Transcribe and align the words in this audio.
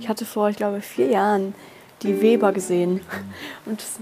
Ich 0.00 0.08
hatte 0.08 0.24
vor, 0.24 0.48
ich 0.48 0.56
glaube, 0.56 0.80
vier 0.80 1.08
Jahren 1.08 1.54
die 2.02 2.20
Weber 2.22 2.52
gesehen. 2.52 3.00
Und 3.66 3.80
das 3.80 3.98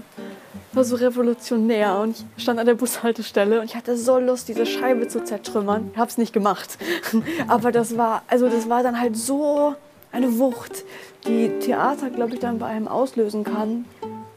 war 0.73 0.83
so 0.83 0.95
revolutionär. 0.95 1.97
Und 1.97 2.23
ich 2.37 2.43
stand 2.43 2.59
an 2.59 2.65
der 2.65 2.75
Bushaltestelle 2.75 3.59
und 3.59 3.65
ich 3.65 3.75
hatte 3.75 3.97
so 3.97 4.19
Lust, 4.19 4.47
diese 4.47 4.65
Scheibe 4.65 5.07
zu 5.07 5.23
zertrümmern. 5.23 5.89
Ich 5.91 5.97
habe 5.97 6.09
es 6.09 6.17
nicht 6.17 6.33
gemacht. 6.33 6.77
Aber 7.47 7.71
das 7.71 7.97
war, 7.97 8.23
also 8.27 8.47
das 8.47 8.69
war 8.69 8.83
dann 8.83 8.99
halt 8.99 9.17
so 9.17 9.75
eine 10.11 10.37
Wucht, 10.39 10.85
die 11.27 11.49
Theater, 11.59 12.09
glaube 12.09 12.35
ich, 12.35 12.39
dann 12.39 12.59
bei 12.59 12.67
einem 12.67 12.87
auslösen 12.87 13.43
kann, 13.43 13.85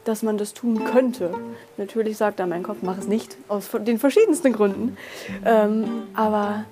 dass 0.03 0.23
man 0.23 0.37
das 0.37 0.53
tun 0.53 0.83
könnte. 0.83 1.33
Natürlich 1.77 2.17
sagt 2.17 2.39
da 2.39 2.47
mein 2.47 2.63
Kopf, 2.63 2.79
mach 2.81 2.97
es 2.97 3.07
nicht, 3.07 3.37
aus 3.47 3.69
den 3.71 3.99
verschiedensten 3.99 4.51
Gründen. 4.51 4.97
Ähm, 5.45 6.03
aber 6.13 6.65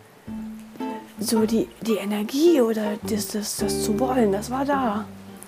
so 1.19 1.45
die, 1.45 1.67
die 1.81 1.95
Energie 1.95 2.61
oder 2.61 2.97
das, 3.03 3.27
das, 3.27 3.57
das 3.57 3.83
zu 3.83 3.99
wollen, 3.99 4.31
das 4.31 4.49
war 4.49 4.65
da. 4.65 5.05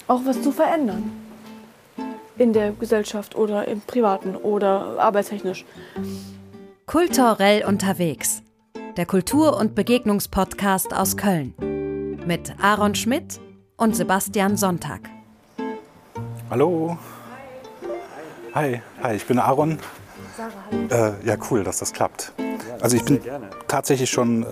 Auch 0.07 0.21
was 0.25 0.41
zu 0.41 0.51
verändern. 0.51 1.11
In 2.37 2.53
der 2.53 2.71
Gesellschaft 2.71 3.35
oder 3.35 3.67
im 3.67 3.81
Privaten 3.81 4.35
oder 4.35 4.99
arbeitstechnisch. 4.99 5.65
Kulturell 6.85 7.63
unterwegs. 7.65 8.41
Der 8.97 9.05
Kultur- 9.05 9.57
und 9.57 9.75
Begegnungspodcast 9.75 10.93
aus 10.93 11.15
Köln. 11.15 11.53
Mit 12.25 12.53
Aaron 12.61 12.95
Schmidt 12.95 13.39
und 13.77 13.95
Sebastian 13.95 14.57
Sonntag. 14.57 15.09
Hallo. 16.49 16.97
Hi, 18.53 18.81
hi, 19.01 19.15
ich 19.15 19.25
bin 19.25 19.39
Aaron. 19.39 19.79
Sarah, 20.35 20.51
hallo. 20.69 21.13
Äh, 21.23 21.25
ja, 21.25 21.37
cool, 21.49 21.63
dass 21.63 21.79
das 21.79 21.93
klappt. 21.93 22.33
Also 22.81 22.97
ich 22.97 23.05
bin 23.05 23.19
tatsächlich 23.67 24.09
schon 24.09 24.43
äh, 24.43 24.45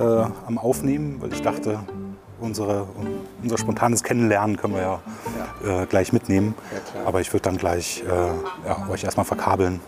am 0.48 0.58
Aufnehmen, 0.58 1.22
weil 1.22 1.34
ich 1.34 1.42
dachte, 1.42 1.80
unsere, 2.40 2.88
unser 3.42 3.58
spontanes 3.58 4.04
Kennenlernen 4.04 4.58
können 4.58 4.76
wir 4.76 4.82
ja, 4.82 5.02
Äh, 5.62 5.88
gleich 5.88 6.14
mitnehmen. 6.14 6.56
Aber 7.06 7.20
ich 7.20 7.34
würde 7.34 7.44
dann 7.44 7.58
gleich 7.58 8.02
äh, 8.08 8.08
ja, 8.68 8.88
euch 8.90 9.04
erstmal 9.04 9.26
verkabeln. 9.26 9.82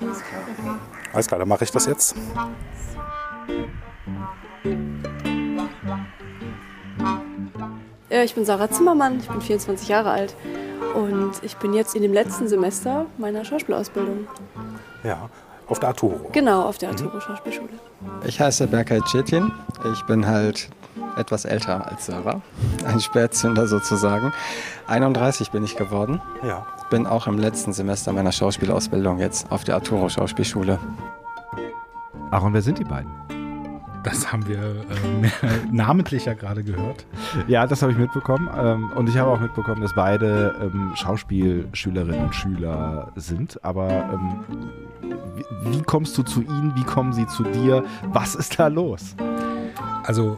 Alles 1.13 1.27
klar, 1.27 1.39
dann 1.39 1.47
mache 1.47 1.63
ich 1.63 1.71
das 1.71 1.85
jetzt. 1.85 2.13
Ja, 8.09 8.23
ich 8.23 8.35
bin 8.35 8.43
Sarah 8.43 8.69
Zimmermann, 8.69 9.19
ich 9.19 9.29
bin 9.29 9.39
24 9.39 9.87
Jahre 9.87 10.11
alt 10.11 10.35
und 10.93 11.31
ich 11.41 11.55
bin 11.55 11.73
jetzt 11.73 11.95
in 11.95 12.01
dem 12.01 12.11
letzten 12.11 12.49
Semester 12.49 13.05
meiner 13.17 13.45
Schauspielausbildung. 13.45 14.27
Ja, 15.05 15.29
auf 15.71 15.79
der 15.79 15.89
Arturo. 15.89 16.29
Genau, 16.33 16.63
auf 16.63 16.77
der 16.77 16.89
Arturo 16.89 17.19
Schauspielschule. 17.19 17.69
Ich 18.25 18.39
heiße 18.39 18.67
Berkay 18.67 19.01
Cetin. 19.07 19.51
Ich 19.93 20.03
bin 20.03 20.27
halt 20.27 20.69
etwas 21.17 21.45
älter 21.45 21.87
als 21.87 22.05
Sarah. 22.05 22.41
Ein 22.85 22.99
Spätzünder 22.99 23.67
sozusagen. 23.67 24.33
31 24.87 25.51
bin 25.51 25.63
ich 25.63 25.77
geworden. 25.77 26.21
Ja. 26.43 26.65
Bin 26.89 27.07
auch 27.07 27.25
im 27.25 27.39
letzten 27.39 27.71
Semester 27.71 28.11
meiner 28.11 28.33
Schauspielausbildung 28.33 29.19
jetzt 29.19 29.49
auf 29.49 29.63
der 29.63 29.75
Arturo 29.75 30.09
Schauspielschule. 30.09 30.77
Aaron, 32.31 32.53
wer 32.53 32.61
sind 32.61 32.77
die 32.77 32.83
beiden? 32.83 33.11
Das 34.03 34.31
haben 34.31 34.47
wir 34.47 34.57
äh, 34.57 35.21
mehr, 35.21 35.31
namentlich 35.71 36.25
ja 36.25 36.33
gerade 36.33 36.63
gehört. 36.63 37.05
Ja, 37.47 37.67
das 37.67 37.81
habe 37.81 37.91
ich 37.91 37.97
mitbekommen. 37.97 38.49
Ähm, 38.57 38.91
und 38.95 39.07
ich 39.07 39.17
habe 39.17 39.29
auch 39.29 39.39
mitbekommen, 39.39 39.81
dass 39.81 39.93
beide 39.93 40.55
ähm, 40.61 40.91
Schauspielschülerinnen 40.95 42.25
und 42.25 42.35
Schüler 42.35 43.11
sind. 43.15 43.63
Aber 43.63 43.89
ähm, 43.89 44.43
wie, 45.63 45.81
kommst 45.81 46.17
du 46.17 46.23
zu 46.23 46.41
ihnen? 46.41 46.73
Wie 46.75 46.83
kommen 46.83 47.13
sie 47.13 47.27
zu 47.27 47.43
dir? 47.43 47.83
Was 48.05 48.35
ist 48.35 48.59
da 48.59 48.67
los? 48.67 49.15
Also 50.03 50.37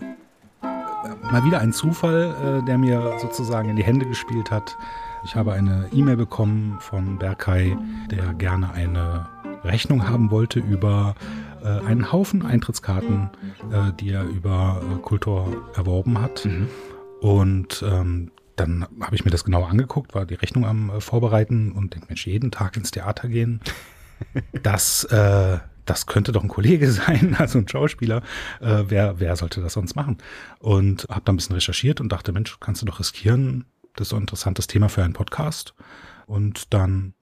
mal 1.31 1.43
wieder 1.43 1.59
ein 1.59 1.73
Zufall, 1.73 2.35
äh, 2.43 2.65
der 2.65 2.77
mir 2.77 3.17
sozusagen 3.19 3.69
in 3.69 3.75
die 3.75 3.83
Hände 3.83 4.05
gespielt 4.05 4.51
hat. 4.51 4.77
Ich 5.25 5.35
habe 5.35 5.53
eine 5.53 5.87
E-Mail 5.91 6.17
bekommen 6.17 6.77
von 6.79 7.17
Berkay, 7.17 7.77
der 8.11 8.33
gerne 8.33 8.71
eine 8.73 9.27
Rechnung 9.63 10.07
haben 10.07 10.31
wollte 10.31 10.59
über 10.59 11.15
äh, 11.63 11.67
einen 11.85 12.11
Haufen 12.11 12.45
Eintrittskarten, 12.45 13.29
äh, 13.71 13.93
die 13.99 14.11
er 14.11 14.25
über 14.25 14.81
Kultur 15.01 15.71
erworben 15.75 16.21
hat. 16.21 16.47
Und 17.21 17.83
ähm, 17.87 18.31
dann 18.55 18.85
habe 19.01 19.15
ich 19.15 19.25
mir 19.25 19.31
das 19.31 19.45
genauer 19.45 19.69
angeguckt, 19.69 20.13
war 20.13 20.25
die 20.25 20.35
Rechnung 20.35 20.65
am 20.65 21.01
Vorbereiten 21.01 21.71
und 21.71 21.93
denke, 21.93 22.07
Mensch, 22.09 22.27
jeden 22.27 22.51
Tag 22.51 22.77
ins 22.77 22.91
Theater 22.91 23.27
gehen, 23.27 23.61
das, 24.63 25.03
äh, 25.05 25.59
das 25.85 26.05
könnte 26.05 26.31
doch 26.31 26.43
ein 26.43 26.49
Kollege 26.49 26.91
sein, 26.91 27.35
also 27.37 27.59
ein 27.59 27.67
Schauspieler. 27.67 28.21
Äh, 28.61 28.83
wer, 28.87 29.19
wer 29.19 29.35
sollte 29.35 29.61
das 29.61 29.73
sonst 29.73 29.95
machen? 29.95 30.17
Und 30.59 31.07
habe 31.09 31.21
dann 31.25 31.35
ein 31.35 31.37
bisschen 31.37 31.55
recherchiert 31.55 32.01
und 32.01 32.09
dachte, 32.09 32.31
Mensch, 32.31 32.57
kannst 32.59 32.81
du 32.81 32.85
doch 32.85 32.99
riskieren. 32.99 33.65
Das 33.95 34.07
ist 34.07 34.13
ein 34.13 34.21
interessantes 34.21 34.67
Thema 34.67 34.89
für 34.89 35.03
einen 35.03 35.13
Podcast. 35.13 35.73
Und 36.25 36.73
dann 36.73 37.13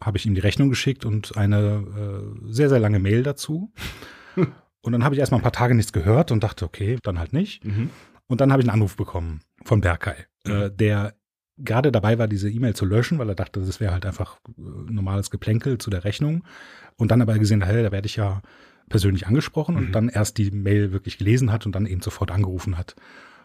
habe 0.00 0.18
ich 0.18 0.26
ihm 0.26 0.34
die 0.34 0.40
Rechnung 0.40 0.68
geschickt 0.68 1.04
und 1.04 1.36
eine 1.36 1.84
äh, 2.46 2.52
sehr, 2.52 2.68
sehr 2.68 2.80
lange 2.80 2.98
Mail 2.98 3.22
dazu. 3.22 3.72
Und 4.82 4.92
dann 4.92 5.02
habe 5.02 5.16
ich 5.16 5.18
erstmal 5.18 5.40
ein 5.40 5.42
paar 5.42 5.50
Tage 5.50 5.74
nichts 5.74 5.92
gehört 5.92 6.30
und 6.30 6.44
dachte, 6.44 6.64
okay, 6.64 6.96
dann 7.02 7.18
halt 7.18 7.32
nicht. 7.32 7.64
Und 8.28 8.40
dann 8.40 8.52
habe 8.52 8.62
ich 8.62 8.68
einen 8.68 8.74
Anruf 8.74 8.94
bekommen 8.94 9.40
von 9.64 9.80
Berkay, 9.80 10.14
äh, 10.44 10.70
der 10.70 11.15
gerade 11.58 11.92
dabei 11.92 12.18
war, 12.18 12.28
diese 12.28 12.50
E-Mail 12.50 12.74
zu 12.74 12.84
löschen, 12.84 13.18
weil 13.18 13.28
er 13.28 13.34
dachte, 13.34 13.60
das 13.60 13.80
wäre 13.80 13.92
halt 13.92 14.06
einfach 14.06 14.38
äh, 14.58 14.60
normales 14.90 15.30
Geplänkel 15.30 15.78
zu 15.78 15.90
der 15.90 16.04
Rechnung. 16.04 16.44
Und 16.96 17.10
dann 17.10 17.22
aber 17.22 17.38
gesehen, 17.38 17.62
hey, 17.62 17.82
da 17.82 17.92
werde 17.92 18.06
ich 18.06 18.16
ja 18.16 18.42
persönlich 18.88 19.26
angesprochen 19.26 19.76
und 19.76 19.92
dann 19.92 20.08
erst 20.08 20.38
die 20.38 20.50
Mail 20.50 20.92
wirklich 20.92 21.18
gelesen 21.18 21.50
hat 21.50 21.66
und 21.66 21.74
dann 21.74 21.86
eben 21.86 22.02
sofort 22.02 22.30
angerufen 22.30 22.78
hat, 22.78 22.94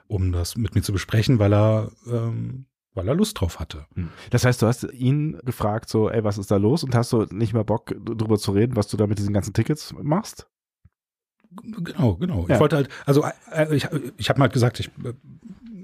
um 0.07 0.31
das 0.31 0.55
mit 0.55 0.75
mir 0.75 0.83
zu 0.83 0.93
besprechen, 0.93 1.39
weil 1.39 1.53
er, 1.53 1.91
ähm, 2.07 2.65
weil 2.93 3.07
er 3.07 3.15
Lust 3.15 3.39
drauf 3.39 3.59
hatte. 3.59 3.87
Das 4.29 4.45
heißt, 4.45 4.61
du 4.61 4.67
hast 4.67 4.83
ihn 4.93 5.39
gefragt, 5.43 5.89
so, 5.89 6.09
ey, 6.09 6.23
was 6.23 6.37
ist 6.37 6.51
da 6.51 6.57
los? 6.57 6.83
Und 6.83 6.93
hast 6.93 7.11
du 7.11 7.25
nicht 7.31 7.53
mehr 7.53 7.63
Bock, 7.63 7.87
drüber 7.87 8.37
zu 8.37 8.51
reden, 8.51 8.75
was 8.75 8.87
du 8.87 8.97
da 8.97 9.07
mit 9.07 9.17
diesen 9.17 9.33
ganzen 9.33 9.53
Tickets 9.53 9.93
machst? 9.99 10.47
Genau, 11.63 12.15
genau. 12.15 12.45
Ja. 12.47 12.55
Ich 12.55 12.61
wollte 12.61 12.77
halt, 12.77 12.89
also 13.05 13.25
äh, 13.51 13.75
ich, 13.75 13.87
ich 14.17 14.29
habe 14.29 14.39
mal 14.39 14.47
gesagt, 14.47 14.79
ich 14.79 14.87
äh, 15.03 15.13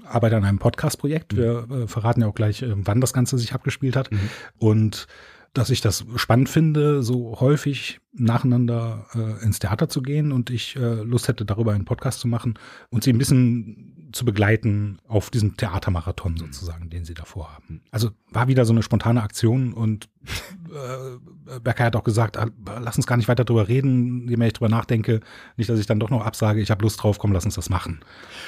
arbeite 0.10 0.38
an 0.38 0.46
einem 0.46 0.60
Podcast-Projekt. 0.60 1.36
Wir 1.36 1.68
äh, 1.70 1.88
verraten 1.88 2.22
ja 2.22 2.28
auch 2.28 2.36
gleich, 2.36 2.62
äh, 2.62 2.74
wann 2.76 3.02
das 3.02 3.14
Ganze 3.14 3.38
sich 3.38 3.54
abgespielt 3.54 3.96
hat. 3.96 4.10
Und 4.58 5.08
dass 5.54 5.70
ich 5.72 5.82
das 5.82 6.06
spannend 6.18 6.50
finde, 6.50 7.02
so 7.02 7.40
häufig 7.40 8.00
nacheinander 8.14 9.08
äh, 9.16 9.44
ins 9.44 9.60
Theater 9.60 9.90
zu 9.90 10.02
gehen 10.02 10.32
und 10.32 10.50
ich 10.50 10.76
äh, 10.76 11.02
Lust 11.02 11.28
hätte, 11.28 11.46
darüber 11.46 11.74
einen 11.74 11.86
Podcast 11.86 12.20
zu 12.20 12.28
machen 12.28 12.60
und 12.90 13.04
sie 13.04 13.12
ein 13.12 13.18
bisschen 13.18 13.97
zu 14.12 14.26
begleiten 14.26 15.00
auf 15.08 15.30
diesem 15.30 15.58
Theatermarathon 15.58 16.38
sozusagen, 16.38 16.90
den 16.90 17.06
sie 17.06 17.14
davor 17.14 17.54
haben. 17.54 17.82
Also 17.92 18.12
war 18.32 18.48
wieder 18.48 18.66
so 18.66 18.74
eine 18.74 18.84
spontane 18.84 19.22
Aktion 19.22 19.74
und 19.74 20.10
äh, 20.26 21.60
Becker 21.60 21.86
hat 21.86 21.96
auch 21.96 22.04
gesagt, 22.04 22.38
ah, 22.38 22.50
lass 22.80 22.98
uns 22.98 23.08
gar 23.08 23.18
nicht 23.18 23.28
weiter 23.28 23.46
drüber 23.46 23.68
reden, 23.68 24.28
je 24.28 24.38
mehr 24.38 24.48
ich 24.48 24.54
drüber 24.54 24.70
nachdenke, 24.70 25.22
nicht, 25.56 25.70
dass 25.70 25.80
ich 25.80 25.86
dann 25.86 26.00
doch 26.00 26.10
noch 26.10 26.26
absage, 26.26 26.62
ich 26.62 26.72
habe 26.72 26.84
Lust 26.84 27.02
drauf, 27.02 27.20
komm, 27.20 27.32
lass 27.32 27.46
uns 27.46 27.56
das 27.56 27.70
machen. 27.70 28.00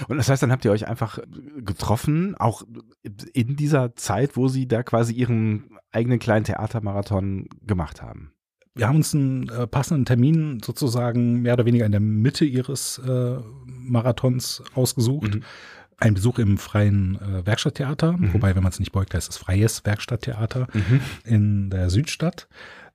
Und 0.08 0.18
das 0.18 0.30
heißt, 0.30 0.44
dann 0.44 0.52
habt 0.52 0.66
ihr 0.66 0.72
euch 0.72 0.88
einfach 0.88 1.20
getroffen, 1.58 2.36
auch 2.36 2.64
in 3.34 3.56
dieser 3.56 3.96
Zeit, 3.96 4.38
wo 4.38 4.48
sie 4.48 4.68
da 4.68 4.84
quasi 4.84 5.14
ihren 5.14 5.78
eigenen 5.92 6.20
kleinen 6.20 6.46
Theatermarathon 6.46 7.48
gemacht 7.66 8.02
haben. 8.02 8.32
Wir 8.80 8.88
haben 8.88 8.96
uns 8.96 9.14
einen 9.14 9.50
äh, 9.50 9.68
passenden 9.68 10.06
Termin 10.06 10.62
sozusagen 10.64 11.42
mehr 11.42 11.56
oder 11.56 11.66
weniger 11.66 11.86
in 11.86 11.92
der 11.92 12.00
Mitte 12.00 12.46
ihres 12.46 12.98
äh, 13.00 13.36
Marathons 13.66 14.64
ausgesucht. 14.74 15.40
Ein 15.98 16.14
Besuch 16.14 16.40
im 16.40 16.58
freien 16.58 17.20
äh, 17.20 17.46
Werkstatttheater, 17.46 18.16
wobei, 18.32 18.56
wenn 18.56 18.64
man 18.64 18.72
es 18.72 18.80
nicht 18.80 18.94
beugt, 18.94 19.14
heißt 19.14 19.30
es 19.30 19.36
freies 19.36 19.84
Werkstatttheater 19.84 20.68
in 21.26 21.70
der 21.70 21.90
Südstadt. 21.90 22.48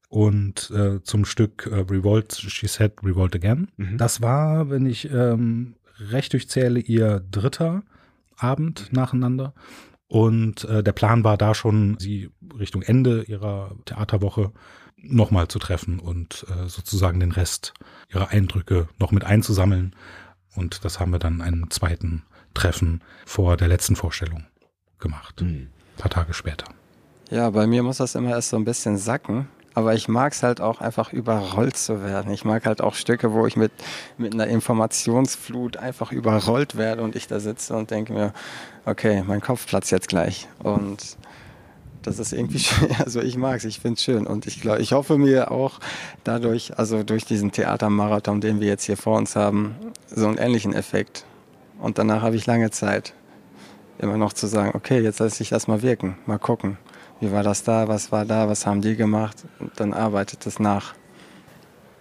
Und 0.08 0.70
äh, 0.70 1.02
zum 1.02 1.26
Stück 1.26 1.68
äh, 1.70 1.74
Revolt, 1.80 2.32
She 2.32 2.66
Said 2.66 2.94
Revolt 3.02 3.34
Again. 3.36 3.68
Das 3.98 4.22
war, 4.22 4.70
wenn 4.70 4.86
ich 4.86 5.10
ähm, 5.12 5.74
recht 5.98 6.32
durchzähle, 6.32 6.80
ihr 6.80 7.22
dritter 7.30 7.82
Abend 8.38 8.90
nacheinander. 8.90 9.52
Und 10.06 10.64
äh, 10.64 10.82
der 10.82 10.92
Plan 10.92 11.24
war 11.24 11.36
da 11.36 11.54
schon, 11.54 11.98
sie 11.98 12.30
Richtung 12.58 12.80
Ende 12.80 13.24
ihrer 13.24 13.76
Theaterwoche 13.84 14.52
nochmal 15.06 15.48
zu 15.48 15.58
treffen 15.58 15.98
und 15.98 16.46
äh, 16.48 16.68
sozusagen 16.68 17.20
den 17.20 17.32
Rest 17.32 17.74
ihrer 18.12 18.28
Eindrücke 18.28 18.88
noch 18.98 19.12
mit 19.12 19.24
einzusammeln. 19.24 19.94
Und 20.54 20.84
das 20.84 21.00
haben 21.00 21.12
wir 21.12 21.18
dann 21.18 21.40
einem 21.40 21.70
zweiten 21.70 22.22
Treffen 22.54 23.02
vor 23.26 23.56
der 23.56 23.68
letzten 23.68 23.96
Vorstellung 23.96 24.44
gemacht. 24.98 25.40
Ein 25.40 25.70
paar 25.96 26.10
Tage 26.10 26.34
später. 26.34 26.66
Ja, 27.30 27.50
bei 27.50 27.66
mir 27.66 27.82
muss 27.82 27.96
das 27.98 28.14
immer 28.14 28.30
erst 28.30 28.50
so 28.50 28.56
ein 28.56 28.64
bisschen 28.64 28.96
sacken. 28.96 29.48
Aber 29.76 29.94
ich 29.94 30.06
mag 30.06 30.32
es 30.32 30.44
halt 30.44 30.60
auch 30.60 30.80
einfach 30.80 31.12
überrollt 31.12 31.76
zu 31.76 32.00
werden. 32.00 32.32
Ich 32.32 32.44
mag 32.44 32.64
halt 32.64 32.80
auch 32.80 32.94
Stücke, 32.94 33.32
wo 33.32 33.44
ich 33.44 33.56
mit, 33.56 33.72
mit 34.16 34.32
einer 34.32 34.46
Informationsflut 34.46 35.76
einfach 35.76 36.12
überrollt 36.12 36.76
werde 36.76 37.02
und 37.02 37.16
ich 37.16 37.26
da 37.26 37.40
sitze 37.40 37.74
und 37.74 37.90
denke 37.90 38.12
mir, 38.12 38.32
okay, 38.84 39.24
mein 39.26 39.40
Kopf 39.40 39.66
platzt 39.66 39.90
jetzt 39.90 40.08
gleich. 40.08 40.46
Und 40.60 41.16
das 42.06 42.18
ist 42.18 42.32
irgendwie 42.32 42.58
schön. 42.60 42.88
Also 43.04 43.20
ich 43.20 43.36
mag 43.36 43.56
es, 43.56 43.64
ich 43.64 43.80
finde 43.80 43.96
es 43.96 44.04
schön. 44.04 44.26
Und 44.26 44.46
ich 44.46 44.60
glaube, 44.60 44.80
ich 44.80 44.92
hoffe 44.92 45.18
mir 45.18 45.50
auch 45.50 45.80
dadurch, 46.22 46.78
also 46.78 47.02
durch 47.02 47.24
diesen 47.24 47.50
Theatermarathon, 47.50 48.40
den 48.40 48.60
wir 48.60 48.68
jetzt 48.68 48.84
hier 48.84 48.96
vor 48.96 49.18
uns 49.18 49.36
haben, 49.36 49.74
so 50.08 50.26
einen 50.26 50.38
ähnlichen 50.38 50.74
Effekt. 50.74 51.24
Und 51.80 51.98
danach 51.98 52.22
habe 52.22 52.36
ich 52.36 52.46
lange 52.46 52.70
Zeit, 52.70 53.14
immer 53.98 54.16
noch 54.16 54.32
zu 54.32 54.46
sagen, 54.46 54.72
okay, 54.74 55.00
jetzt 55.00 55.18
lasse 55.18 55.42
ich 55.42 55.48
das 55.48 55.66
mal 55.66 55.82
wirken, 55.82 56.16
mal 56.26 56.38
gucken. 56.38 56.78
Wie 57.20 57.32
war 57.32 57.42
das 57.42 57.62
da, 57.62 57.88
was 57.88 58.12
war 58.12 58.24
da, 58.24 58.48
was 58.48 58.66
haben 58.66 58.80
die 58.80 58.96
gemacht? 58.96 59.44
Und 59.58 59.72
dann 59.76 59.92
arbeitet 59.92 60.46
es 60.46 60.58
nach. 60.58 60.94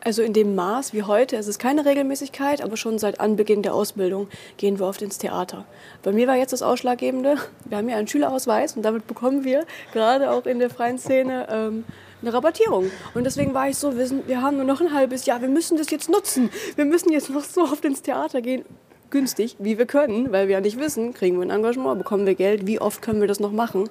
Also 0.06 0.22
in 0.22 0.34
dem 0.34 0.54
Maß 0.54 0.92
wie 0.94 1.04
heute, 1.04 1.38
es 1.38 1.48
ist 1.48 1.60
keine 1.60 1.86
Regelmäßigkeit, 1.86 2.62
aber 2.62 2.76
schon 2.76 3.00
seit 3.00 3.22
Anbeginn 3.22 3.62
der 3.62 3.74
Ausbildung 3.74 4.28
gehen 4.58 4.78
wir 4.78 4.86
oft 4.86 5.02
ins 5.02 5.18
Theater. 5.18 5.64
Bei 6.02 6.12
mir 6.12 6.28
war 6.28 6.36
jetzt 6.36 6.52
das 6.52 6.62
Ausschlaggebende, 6.62 7.38
wir 7.66 7.78
haben 7.78 7.88
ja 7.88 7.96
einen 7.96 8.10
Schülerausweis 8.10 8.76
und 8.76 8.84
damit 8.84 9.08
bekommen 9.08 9.46
wir 9.46 9.66
gerade 9.94 10.32
auch 10.32 10.46
in 10.46 10.60
der 10.60 10.70
freien 10.70 10.98
Szene 10.98 11.48
ähm, 11.50 11.86
eine 12.22 12.34
Rabattierung. 12.34 12.92
Und 13.14 13.24
deswegen 13.24 13.54
war 13.54 13.70
ich 13.70 13.78
so, 13.78 13.98
wir, 13.98 14.06
sind, 14.06 14.28
wir 14.28 14.42
haben 14.42 14.58
nur 14.58 14.66
noch 14.66 14.82
ein 14.82 14.94
halbes 14.94 15.26
Jahr, 15.26 15.42
wir 15.42 15.48
müssen 15.48 15.78
das 15.78 15.90
jetzt 15.90 16.10
nutzen. 16.10 16.50
Wir 16.76 16.86
müssen 16.86 17.12
jetzt 17.14 17.30
noch 17.30 17.44
so 17.44 17.62
oft 17.62 17.86
ins 17.86 18.02
Theater 18.02 18.42
gehen, 18.42 18.66
günstig, 19.10 19.56
wie 19.60 19.78
wir 19.78 19.86
können, 19.86 20.34
weil 20.34 20.50
wir 20.50 20.56
ja 20.56 20.62
nicht 20.62 20.80
wissen, 20.80 21.14
kriegen 21.14 21.38
wir 21.38 21.46
ein 21.46 21.50
Engagement, 21.50 21.98
bekommen 21.98 22.26
wir 22.26 22.36
Geld, 22.36 22.68
wie 22.68 22.82
oft 22.82 23.02
können 23.02 23.22
wir 23.22 23.28
das 23.30 23.40
noch 23.40 23.54
machen, 23.54 23.90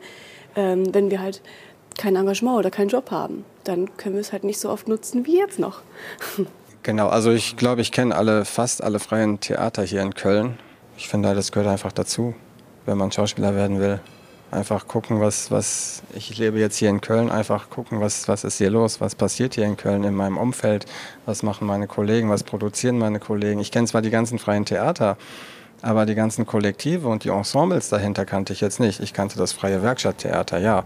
ähm, 0.57 0.95
wenn 0.95 1.11
wir 1.11 1.23
halt 1.23 1.41
kein 1.99 2.17
Engagement 2.17 2.59
oder 2.59 2.71
keinen 2.71 2.89
Job 2.89 3.11
haben. 3.11 3.45
Dann 3.65 3.97
können 3.97 4.15
wir 4.15 4.21
es 4.21 4.33
halt 4.33 4.45
nicht 4.45 4.61
so 4.61 4.71
oft 4.71 4.89
nutzen 4.89 5.27
wie 5.27 5.39
jetzt 5.39 5.59
noch. 5.59 5.83
Genau, 6.85 7.07
also 7.07 7.31
ich 7.31 7.57
glaube, 7.57 7.81
ich 7.81 7.93
kenne 7.93 8.17
alle, 8.17 8.45
fast 8.45 8.83
alle 8.83 8.99
freien 8.99 9.39
Theater 9.39 9.85
hier 9.85 10.03
in 10.03 10.15
Köln. 10.15 10.59
Ich 10.97 11.09
finde, 11.09 11.33
das 11.33 11.53
gehört 11.53 11.71
einfach 11.71 11.93
dazu, 11.93 12.35
wenn 12.87 12.99
man 12.99 13.13
Schauspieler 13.13 13.55
werden 13.55 13.79
will. 13.79 14.01
Einfach 14.51 14.89
gucken, 14.89 15.21
was, 15.21 15.53
was, 15.53 16.03
ich 16.13 16.37
lebe 16.39 16.59
jetzt 16.59 16.77
hier 16.79 16.91
in 16.91 17.01
Köln, 17.01 17.31
einfach 17.31 17.71
gucken, 17.71 18.01
was, 18.01 18.27
was 18.27 18.43
ist 18.43 18.59
hier 18.59 18.69
los, 18.69 19.01
was 19.01 19.15
passiert 19.15 19.55
hier 19.55 19.65
in 19.65 19.77
Köln 19.77 20.03
in 20.03 20.15
meinem 20.15 20.37
Umfeld, 20.37 20.87
was 21.25 21.45
machen 21.45 21.69
meine 21.69 21.87
Kollegen, 21.87 22.29
was 22.31 22.43
produzieren 22.43 22.99
meine 22.99 23.21
Kollegen. 23.21 23.61
Ich 23.61 23.71
kenne 23.71 23.87
zwar 23.87 24.03
die 24.03 24.11
ganzen 24.11 24.41
freien 24.41 24.65
Theater, 24.65 25.17
aber 25.83 26.07
die 26.07 26.15
ganzen 26.15 26.47
Kollektive 26.47 27.09
und 27.09 27.25
die 27.25 27.31
Ensembles 27.31 27.89
dahinter 27.89 28.25
kannte 28.25 28.53
ich 28.53 28.61
jetzt 28.61 28.79
nicht. 28.79 29.01
Ich 29.01 29.13
kannte 29.13 29.37
das 29.37 29.53
freie 29.53 29.83
Werkstatttheater, 29.83 30.59
ja. 30.59 30.85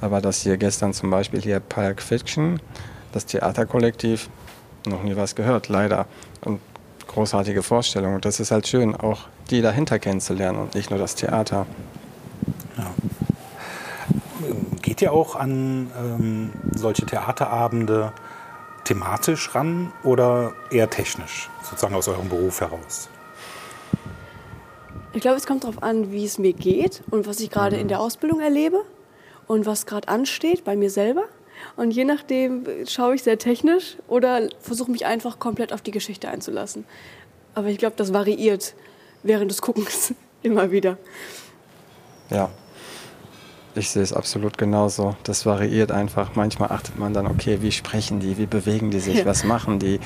Aber 0.00 0.20
das 0.20 0.40
hier 0.42 0.56
gestern 0.56 0.92
zum 0.92 1.10
Beispiel 1.10 1.40
hier 1.42 1.58
Pulp 1.58 2.00
Fiction, 2.00 2.60
das 3.12 3.26
Theaterkollektiv, 3.26 4.30
noch 4.86 5.02
nie 5.02 5.16
was 5.16 5.34
gehört, 5.34 5.68
leider. 5.68 6.06
Und 6.44 6.60
großartige 7.08 7.62
Vorstellung. 7.62 8.14
Und 8.14 8.24
das 8.24 8.38
ist 8.38 8.52
halt 8.52 8.68
schön, 8.68 8.94
auch 8.94 9.22
die 9.50 9.62
dahinter 9.62 9.98
kennenzulernen 9.98 10.58
und 10.58 10.74
nicht 10.74 10.90
nur 10.90 10.98
das 10.98 11.16
Theater. 11.16 11.66
Ja. 12.78 12.94
Geht 14.80 15.02
ihr 15.02 15.12
auch 15.12 15.34
an 15.34 15.90
ähm, 15.98 16.52
solche 16.72 17.04
Theaterabende 17.04 18.12
thematisch 18.84 19.52
ran 19.56 19.92
oder 20.04 20.52
eher 20.70 20.88
technisch, 20.88 21.50
sozusagen 21.62 21.96
aus 21.96 22.06
eurem 22.06 22.28
Beruf 22.28 22.60
heraus? 22.60 23.08
Ich 25.16 25.22
glaube, 25.22 25.38
es 25.38 25.46
kommt 25.46 25.64
darauf 25.64 25.82
an, 25.82 26.12
wie 26.12 26.26
es 26.26 26.36
mir 26.36 26.52
geht 26.52 27.02
und 27.10 27.26
was 27.26 27.40
ich 27.40 27.50
gerade 27.50 27.76
in 27.76 27.88
der 27.88 28.00
Ausbildung 28.00 28.40
erlebe 28.40 28.84
und 29.46 29.64
was 29.64 29.86
gerade 29.86 30.08
ansteht 30.08 30.62
bei 30.62 30.76
mir 30.76 30.90
selber. 30.90 31.24
Und 31.74 31.90
je 31.92 32.04
nachdem 32.04 32.66
schaue 32.86 33.14
ich 33.14 33.22
sehr 33.22 33.38
technisch 33.38 33.96
oder 34.08 34.46
versuche 34.60 34.90
mich 34.90 35.06
einfach 35.06 35.38
komplett 35.38 35.72
auf 35.72 35.80
die 35.80 35.90
Geschichte 35.90 36.28
einzulassen. 36.28 36.84
Aber 37.54 37.68
ich 37.68 37.78
glaube, 37.78 37.94
das 37.96 38.12
variiert 38.12 38.74
während 39.22 39.50
des 39.50 39.62
Guckens 39.62 40.12
immer 40.42 40.70
wieder. 40.70 40.98
Ja, 42.28 42.50
ich 43.74 43.88
sehe 43.88 44.02
es 44.02 44.12
absolut 44.12 44.58
genauso. 44.58 45.16
Das 45.22 45.46
variiert 45.46 45.92
einfach. 45.92 46.34
Manchmal 46.34 46.70
achtet 46.70 46.98
man 46.98 47.14
dann, 47.14 47.26
okay, 47.26 47.62
wie 47.62 47.72
sprechen 47.72 48.20
die, 48.20 48.36
wie 48.36 48.44
bewegen 48.44 48.90
die 48.90 49.00
sich, 49.00 49.20
Ja. 49.20 49.24
was 49.24 49.44
machen 49.44 49.78
die, 49.78 49.98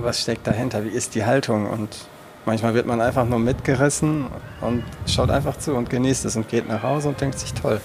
was 0.00 0.20
steckt 0.22 0.48
dahinter, 0.48 0.84
wie 0.84 0.88
ist 0.88 1.14
die 1.14 1.24
Haltung 1.24 1.70
und 1.70 2.08
manchmal 2.48 2.74
wird 2.74 2.86
man 2.86 3.00
einfach 3.00 3.28
nur 3.28 3.38
mitgerissen 3.38 4.24
und 4.62 4.82
schaut 5.06 5.30
einfach 5.30 5.58
zu 5.58 5.74
und 5.74 5.90
genießt 5.90 6.24
es 6.24 6.34
und 6.34 6.48
geht 6.48 6.66
nach 6.66 6.82
Hause 6.82 7.10
und 7.10 7.20
denkt 7.20 7.38
sich, 7.38 7.52
toll, 7.52 7.80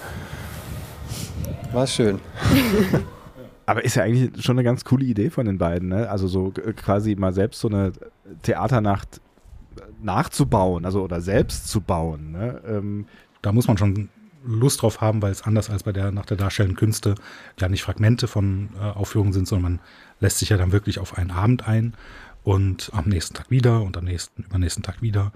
war 1.74 1.86
schön. 1.86 2.20
Aber 3.66 3.84
ist 3.84 3.96
ja 3.96 4.04
eigentlich 4.04 4.44
schon 4.44 4.58
eine 4.58 4.64
ganz 4.64 4.84
coole 4.86 5.06
Idee 5.06 5.30
von 5.30 5.46
den 5.46 5.58
beiden, 5.58 5.90
ne? 5.90 6.10
Also 6.10 6.28
so 6.28 6.52
quasi 6.76 7.16
mal 7.16 7.34
selbst 7.34 7.60
so 7.60 7.68
eine 7.68 7.92
Theaternacht 8.42 9.22
nachzubauen, 10.02 10.86
also 10.86 11.02
oder 11.02 11.22
selbst 11.22 11.68
zu 11.68 11.82
bauen. 11.82 12.32
Ne? 12.32 12.62
Ähm, 12.68 13.06
Da 13.42 13.52
muss 13.52 13.68
man 13.68 13.78
schon 13.78 14.10
Lust 14.46 14.82
drauf 14.82 15.02
haben, 15.02 15.22
weil 15.22 15.32
es 15.32 15.44
anders 15.44 15.70
als 15.70 15.84
bei 15.84 15.92
der 15.94 16.12
nach 16.12 16.26
der 16.26 16.38
darstellenden 16.38 16.78
Künste 16.78 17.16
ja 17.60 17.70
nicht 17.70 17.84
Fragmente 17.84 18.28
von 18.28 18.70
äh, 18.78 18.98
Aufführungen 18.98 19.34
sind, 19.34 19.48
sondern 19.48 19.74
man 19.74 19.80
lässt 20.20 20.40
sich 20.40 20.50
ja 20.50 20.58
dann 20.58 20.72
wirklich 20.72 21.00
auf 21.00 21.18
einen 21.18 21.32
Abend 21.32 21.68
ein 21.68 21.94
und 22.44 22.92
am 22.94 23.06
nächsten 23.06 23.36
Tag 23.36 23.50
wieder 23.50 23.82
und 23.82 23.98
am 23.98 24.06
nächsten, 24.06 24.44
übernächsten 24.44 24.84
Tag 24.84 25.02
wieder. 25.02 25.32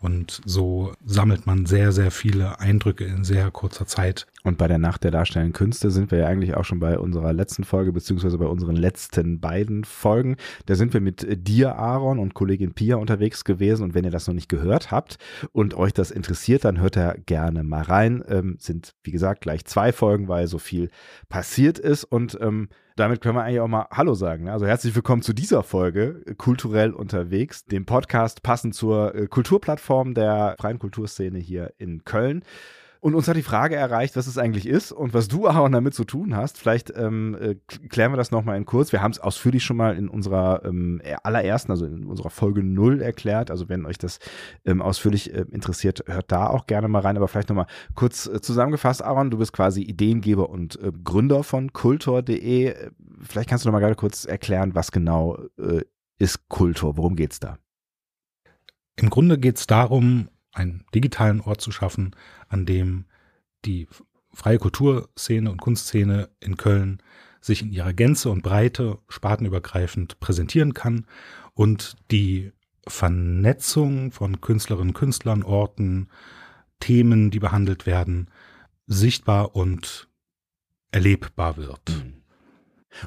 Und 0.00 0.40
so 0.44 0.94
sammelt 1.04 1.46
man 1.46 1.66
sehr, 1.66 1.92
sehr 1.92 2.10
viele 2.10 2.58
Eindrücke 2.60 3.04
in 3.04 3.24
sehr 3.24 3.50
kurzer 3.50 3.86
Zeit. 3.86 4.26
Und 4.42 4.56
bei 4.56 4.68
der 4.68 4.78
Nacht 4.78 5.04
der 5.04 5.10
darstellenden 5.10 5.52
Künste 5.52 5.90
sind 5.90 6.10
wir 6.10 6.18
ja 6.18 6.26
eigentlich 6.26 6.54
auch 6.56 6.64
schon 6.64 6.80
bei 6.80 6.98
unserer 6.98 7.32
letzten 7.32 7.64
Folge, 7.64 7.92
beziehungsweise 7.92 8.38
bei 8.38 8.46
unseren 8.46 8.76
letzten 8.76 9.38
beiden 9.38 9.84
Folgen. 9.84 10.36
Da 10.66 10.76
sind 10.76 10.94
wir 10.94 11.02
mit 11.02 11.26
dir, 11.46 11.76
Aaron, 11.76 12.18
und 12.18 12.32
Kollegin 12.32 12.72
Pia 12.72 12.96
unterwegs 12.96 13.44
gewesen. 13.44 13.82
Und 13.84 13.94
wenn 13.94 14.04
ihr 14.04 14.10
das 14.10 14.26
noch 14.26 14.34
nicht 14.34 14.48
gehört 14.48 14.90
habt 14.90 15.18
und 15.52 15.74
euch 15.74 15.92
das 15.92 16.10
interessiert, 16.10 16.64
dann 16.64 16.80
hört 16.80 16.96
da 16.96 17.14
gerne 17.26 17.64
mal 17.64 17.82
rein. 17.82 18.24
Ähm, 18.28 18.56
sind, 18.58 18.94
wie 19.02 19.10
gesagt, 19.10 19.42
gleich 19.42 19.66
zwei 19.66 19.92
Folgen, 19.92 20.28
weil 20.28 20.46
so 20.46 20.58
viel 20.58 20.88
passiert 21.28 21.78
ist. 21.78 22.04
Und 22.04 22.38
ähm, 22.40 22.68
damit 22.96 23.20
können 23.20 23.36
wir 23.36 23.44
eigentlich 23.44 23.60
auch 23.60 23.68
mal 23.68 23.88
Hallo 23.90 24.14
sagen. 24.14 24.44
ne? 24.44 24.52
Also 24.52 24.66
herzlich 24.66 24.94
willkommen 24.94 25.22
zu 25.22 25.34
dieser 25.34 25.62
Folge 25.62 26.22
äh, 26.26 26.34
Kulturell 26.34 26.92
unterwegs, 26.92 27.66
dem 27.66 27.84
Podcast 27.84 28.42
passend 28.42 28.74
zur 28.74 29.14
äh, 29.14 29.26
Kulturplattform 29.26 30.14
der 30.14 30.56
freien 30.58 30.78
Kulturszene 30.78 31.38
hier 31.38 31.74
in 31.76 32.04
Köln. 32.04 32.42
Und 33.00 33.14
uns 33.14 33.28
hat 33.28 33.36
die 33.36 33.42
Frage 33.42 33.76
erreicht, 33.76 34.14
was 34.14 34.26
es 34.26 34.36
eigentlich 34.36 34.66
ist 34.66 34.92
und 34.92 35.14
was 35.14 35.28
du, 35.28 35.46
Aaron, 35.48 35.72
damit 35.72 35.94
zu 35.94 36.04
tun 36.04 36.36
hast. 36.36 36.58
Vielleicht 36.58 36.92
ähm, 36.94 37.36
äh, 37.40 37.54
klären 37.88 38.12
wir 38.12 38.16
das 38.16 38.30
nochmal 38.30 38.56
in 38.56 38.66
kurz. 38.66 38.92
Wir 38.92 39.02
haben 39.02 39.12
es 39.12 39.18
ausführlich 39.18 39.64
schon 39.64 39.76
mal 39.76 39.96
in 39.96 40.08
unserer 40.08 40.62
ähm, 40.64 41.00
allerersten, 41.22 41.72
also 41.72 41.86
in 41.86 42.06
unserer 42.06 42.30
Folge 42.30 42.62
0 42.62 43.00
erklärt. 43.00 43.50
Also 43.50 43.68
wenn 43.68 43.86
euch 43.86 43.98
das 43.98 44.18
ähm, 44.64 44.82
ausführlich 44.82 45.34
äh, 45.34 45.46
interessiert, 45.50 46.04
hört 46.06 46.30
da 46.30 46.46
auch 46.46 46.66
gerne 46.66 46.88
mal 46.88 47.00
rein. 47.00 47.16
Aber 47.16 47.28
vielleicht 47.28 47.48
nochmal 47.48 47.66
kurz 47.94 48.26
äh, 48.26 48.40
zusammengefasst, 48.40 49.02
Aaron, 49.02 49.30
du 49.30 49.38
bist 49.38 49.52
quasi 49.52 49.82
Ideengeber 49.82 50.50
und 50.50 50.80
äh, 50.80 50.92
Gründer 51.02 51.42
von 51.42 51.72
kultor.de. 51.72 52.66
Äh, 52.66 52.90
Vielleicht 53.22 53.50
kannst 53.50 53.64
du 53.64 53.68
nochmal 53.68 53.82
gerade 53.82 53.96
kurz 53.96 54.24
erklären, 54.24 54.74
was 54.74 54.92
genau 54.92 55.38
äh, 55.58 55.82
ist 56.18 56.48
Kultur? 56.48 56.96
Worum 56.96 57.16
geht's 57.16 57.40
da? 57.40 57.58
Im 58.96 59.10
Grunde 59.10 59.38
geht 59.38 59.58
es 59.58 59.66
darum, 59.66 60.28
einen 60.52 60.84
digitalen 60.94 61.40
Ort 61.40 61.60
zu 61.60 61.72
schaffen, 61.72 62.14
an 62.48 62.66
dem 62.66 63.04
die 63.64 63.88
freie 64.32 64.58
Kulturszene 64.58 65.50
und 65.50 65.60
Kunstszene 65.60 66.30
in 66.40 66.56
Köln 66.56 67.02
sich 67.40 67.62
in 67.62 67.72
ihrer 67.72 67.92
Gänze 67.92 68.30
und 68.30 68.42
Breite 68.42 68.98
spartenübergreifend 69.08 70.20
präsentieren 70.20 70.74
kann 70.74 71.06
und 71.54 71.96
die 72.10 72.52
Vernetzung 72.86 74.12
von 74.12 74.40
Künstlerinnen, 74.40 74.94
Künstlern, 74.94 75.42
Orten, 75.42 76.08
Themen, 76.80 77.30
die 77.30 77.38
behandelt 77.38 77.86
werden, 77.86 78.28
sichtbar 78.86 79.54
und 79.54 80.08
erlebbar 80.90 81.56
wird. 81.56 82.04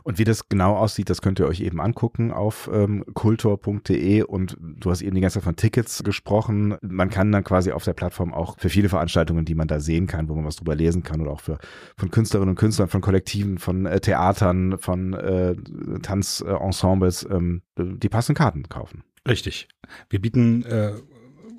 Und 0.03 0.19
wie 0.19 0.23
das 0.23 0.49
genau 0.49 0.75
aussieht, 0.75 1.09
das 1.09 1.21
könnt 1.21 1.39
ihr 1.39 1.47
euch 1.47 1.61
eben 1.61 1.81
angucken 1.81 2.31
auf 2.31 2.69
ähm, 2.73 3.03
kultor.de 3.13 4.23
und 4.23 4.57
du 4.59 4.89
hast 4.89 5.01
eben 5.01 5.15
die 5.15 5.21
ganze 5.21 5.35
Zeit 5.35 5.43
von 5.43 5.55
Tickets 5.55 6.03
gesprochen. 6.03 6.77
Man 6.81 7.09
kann 7.09 7.31
dann 7.31 7.43
quasi 7.43 7.71
auf 7.71 7.83
der 7.83 7.93
Plattform 7.93 8.33
auch 8.33 8.57
für 8.57 8.69
viele 8.69 8.89
Veranstaltungen, 8.89 9.45
die 9.45 9.55
man 9.55 9.67
da 9.67 9.79
sehen 9.79 10.07
kann, 10.07 10.29
wo 10.29 10.35
man 10.35 10.45
was 10.45 10.55
drüber 10.55 10.75
lesen 10.75 11.03
kann 11.03 11.21
oder 11.21 11.31
auch 11.31 11.41
für 11.41 11.57
von 11.97 12.11
Künstlerinnen 12.11 12.51
und 12.51 12.59
Künstlern, 12.59 12.89
von 12.89 13.01
Kollektiven, 13.01 13.57
von 13.57 13.85
äh, 13.85 13.99
Theatern, 13.99 14.77
von 14.77 15.13
äh, 15.13 15.55
Tanzensembles, 16.01 17.27
ähm, 17.29 17.61
die 17.77 18.09
passenden 18.09 18.37
Karten 18.37 18.63
kaufen. 18.69 19.03
Richtig. 19.27 19.67
Wir 20.09 20.19
bieten 20.19 20.63
äh, 20.63 20.93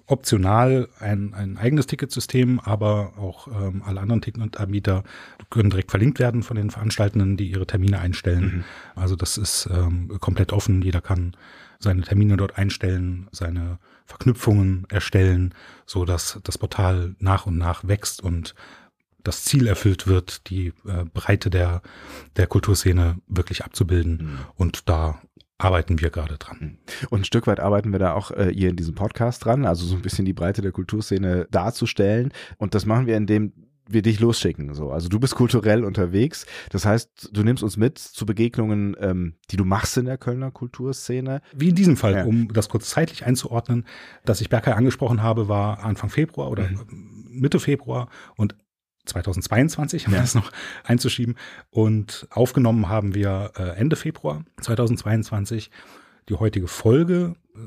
optional 0.06 0.88
ein, 0.98 1.32
ein 1.34 1.56
eigenes 1.56 1.86
Ticketsystem, 1.86 2.60
aber 2.60 3.14
auch 3.16 3.48
ähm, 3.48 3.82
alle 3.84 4.00
anderen 4.00 4.20
Ticketanbieter 4.20 5.02
können 5.50 5.70
direkt 5.70 5.90
verlinkt 5.90 6.18
werden 6.18 6.42
von 6.42 6.56
den 6.56 6.70
Veranstaltenden, 6.70 7.36
die 7.36 7.50
ihre 7.50 7.66
Termine 7.66 7.98
einstellen. 7.98 8.64
Also 8.94 9.16
das 9.16 9.38
ist 9.38 9.68
ähm, 9.72 10.16
komplett 10.20 10.52
offen. 10.52 10.82
Jeder 10.82 11.00
kann 11.00 11.36
seine 11.78 12.02
Termine 12.02 12.36
dort 12.36 12.58
einstellen, 12.58 13.28
seine 13.32 13.78
Verknüpfungen 14.06 14.86
erstellen, 14.88 15.54
so 15.86 16.04
dass 16.04 16.40
das 16.42 16.58
Portal 16.58 17.14
nach 17.18 17.46
und 17.46 17.58
nach 17.58 17.86
wächst 17.86 18.22
und 18.22 18.54
das 19.22 19.44
Ziel 19.44 19.66
erfüllt 19.66 20.06
wird, 20.06 20.50
die 20.50 20.68
äh, 20.86 21.04
Breite 21.12 21.48
der, 21.48 21.82
der 22.36 22.46
Kulturszene 22.46 23.16
wirklich 23.26 23.64
abzubilden. 23.64 24.38
Und 24.54 24.88
da 24.88 25.20
arbeiten 25.56 26.00
wir 26.00 26.10
gerade 26.10 26.36
dran. 26.36 26.78
Und 27.10 27.20
ein 27.20 27.24
Stück 27.24 27.46
weit 27.46 27.60
arbeiten 27.60 27.92
wir 27.92 27.98
da 27.98 28.12
auch 28.12 28.30
äh, 28.32 28.52
hier 28.52 28.68
in 28.68 28.76
diesem 28.76 28.94
Podcast 28.94 29.44
dran, 29.44 29.64
also 29.64 29.86
so 29.86 29.94
ein 29.94 30.02
bisschen 30.02 30.26
die 30.26 30.32
Breite 30.32 30.60
der 30.60 30.72
Kulturszene 30.72 31.46
darzustellen. 31.50 32.32
Und 32.58 32.74
das 32.74 32.84
machen 32.86 33.06
wir, 33.06 33.16
indem 33.16 33.52
wir 33.88 34.02
dich 34.02 34.20
losschicken. 34.20 34.74
So. 34.74 34.90
Also 34.90 35.08
du 35.08 35.20
bist 35.20 35.34
kulturell 35.34 35.84
unterwegs. 35.84 36.46
Das 36.70 36.86
heißt, 36.86 37.30
du 37.32 37.42
nimmst 37.42 37.62
uns 37.62 37.76
mit 37.76 37.98
zu 37.98 38.24
Begegnungen, 38.26 38.96
ähm, 38.98 39.34
die 39.50 39.56
du 39.56 39.64
machst 39.64 39.96
in 39.96 40.06
der 40.06 40.18
Kölner 40.18 40.50
Kulturszene. 40.50 41.42
Wie 41.54 41.68
in 41.68 41.74
diesem 41.74 41.96
Fall, 41.96 42.14
Ja. 42.14 42.24
um 42.24 42.48
das 42.52 42.68
kurz 42.68 42.88
zeitlich 42.90 43.26
einzuordnen, 43.26 43.84
dass 44.24 44.40
ich 44.40 44.48
Berkay 44.48 44.72
angesprochen 44.72 45.22
habe, 45.22 45.48
war 45.48 45.84
Anfang 45.84 46.08
Februar 46.10 46.50
oder 46.50 46.68
Mitte 46.88 47.60
Februar 47.60 48.08
und 48.36 48.56
2022, 49.06 50.06
um 50.08 50.14
Ja. 50.14 50.20
das 50.20 50.34
noch 50.34 50.50
einzuschieben. 50.84 51.34
Und 51.70 52.26
aufgenommen 52.30 52.88
haben 52.88 53.14
wir 53.14 53.52
äh, 53.56 53.62
Ende 53.78 53.96
Februar 53.96 54.44
2022. 54.62 55.70
Die 56.28 56.34
heutige 56.34 56.68
Folge, 56.68 57.34
äh, 57.54 57.58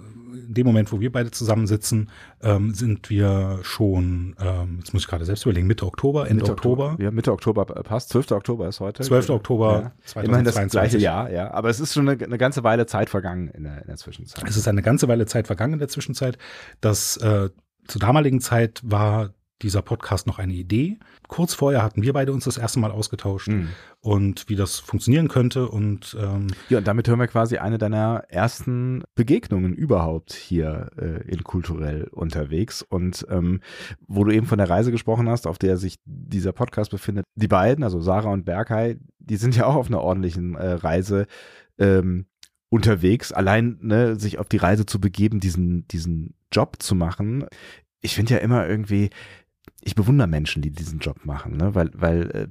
in 0.47 0.53
dem 0.53 0.65
Moment, 0.65 0.91
wo 0.91 0.99
wir 0.99 1.11
beide 1.11 1.31
zusammensitzen, 1.31 2.09
ähm, 2.41 2.73
sind 2.73 3.09
wir 3.09 3.59
schon, 3.63 4.35
ähm, 4.39 4.77
jetzt 4.79 4.93
muss 4.93 5.03
ich 5.03 5.07
gerade 5.07 5.25
selbst 5.25 5.45
überlegen, 5.45 5.67
Mitte 5.67 5.85
Oktober, 5.85 6.29
Ende 6.29 6.43
Mitte 6.43 6.51
Oktober. 6.51 6.95
Ja, 6.99 7.11
Mitte 7.11 7.31
Oktober 7.31 7.65
passt. 7.65 8.09
12. 8.09 8.31
Oktober 8.31 8.67
ist 8.67 8.79
heute. 8.79 9.03
12. 9.03 9.29
Oktober 9.31 9.93
Ja. 10.15 10.21
Immerhin 10.21 10.45
das 10.45 10.55
2022. 10.55 10.71
gleiche 10.71 10.97
Jahr, 10.97 11.31
ja. 11.31 11.51
Aber 11.51 11.69
es 11.69 11.79
ist 11.79 11.93
schon 11.93 12.07
eine, 12.07 12.23
eine 12.23 12.37
ganze 12.37 12.63
Weile 12.63 12.85
Zeit 12.85 13.09
vergangen 13.09 13.49
in 13.49 13.63
der, 13.63 13.81
in 13.81 13.87
der 13.87 13.97
Zwischenzeit. 13.97 14.43
Es 14.47 14.57
ist 14.57 14.67
eine 14.67 14.81
ganze 14.81 15.07
Weile 15.07 15.25
Zeit 15.25 15.47
vergangen 15.47 15.73
in 15.73 15.79
der 15.79 15.89
Zwischenzeit. 15.89 16.37
Das 16.81 17.17
äh, 17.17 17.49
zur 17.87 18.01
damaligen 18.01 18.41
Zeit 18.41 18.81
war 18.83 19.33
dieser 19.61 19.81
Podcast 19.81 20.27
noch 20.27 20.39
eine 20.39 20.53
Idee. 20.53 20.97
Kurz 21.27 21.53
vorher 21.53 21.81
hatten 21.83 22.01
wir 22.03 22.13
beide 22.13 22.31
uns 22.33 22.45
das 22.45 22.57
erste 22.57 22.79
Mal 22.79 22.91
ausgetauscht 22.91 23.47
Mhm. 23.47 23.69
und 24.01 24.49
wie 24.49 24.55
das 24.55 24.79
funktionieren 24.79 25.27
könnte. 25.27 25.67
Und 25.69 26.15
ähm, 26.19 26.47
Ja, 26.69 26.77
und 26.77 26.87
damit 26.87 27.07
hören 27.07 27.19
wir 27.19 27.27
quasi 27.27 27.57
eine 27.57 27.77
deiner 27.77 28.23
ersten 28.29 29.03
Begegnungen 29.15 29.73
überhaupt 29.73 30.33
hier 30.33 30.91
äh, 30.97 31.27
in 31.29 31.43
kulturell 31.43 32.03
unterwegs. 32.11 32.81
Und 32.83 33.25
ähm, 33.29 33.61
wo 34.07 34.23
du 34.23 34.31
eben 34.31 34.45
von 34.45 34.57
der 34.59 34.69
Reise 34.69 34.91
gesprochen 34.91 35.29
hast, 35.29 35.47
auf 35.47 35.57
der 35.57 35.77
sich 35.77 35.95
dieser 36.05 36.51
Podcast 36.53 36.91
befindet, 36.91 37.25
die 37.35 37.47
beiden, 37.47 37.83
also 37.83 37.99
Sarah 37.99 38.31
und 38.31 38.45
Berkay, 38.45 38.97
die 39.19 39.37
sind 39.37 39.55
ja 39.55 39.65
auch 39.65 39.75
auf 39.75 39.87
einer 39.87 40.01
ordentlichen 40.01 40.55
äh, 40.55 40.73
Reise 40.73 41.25
ähm, 41.79 42.25
unterwegs. 42.69 43.31
Allein 43.31 43.77
ne, 43.81 44.17
sich 44.19 44.39
auf 44.39 44.49
die 44.49 44.57
Reise 44.57 44.85
zu 44.85 44.99
begeben, 44.99 45.39
diesen, 45.39 45.87
diesen 45.87 46.35
Job 46.51 46.77
zu 46.79 46.95
machen. 46.95 47.45
Ich 48.01 48.13
finde 48.15 48.35
ja 48.35 48.39
immer 48.39 48.67
irgendwie, 48.67 49.09
ich 49.87 49.95
bewundere 49.95 50.27
Menschen, 50.27 50.61
die 50.61 50.69
diesen 50.69 50.99
Job 50.99 51.23
machen, 51.23 51.55
ne? 51.55 51.73
weil, 51.73 51.91
weil 51.93 52.29
äh, 52.31 52.47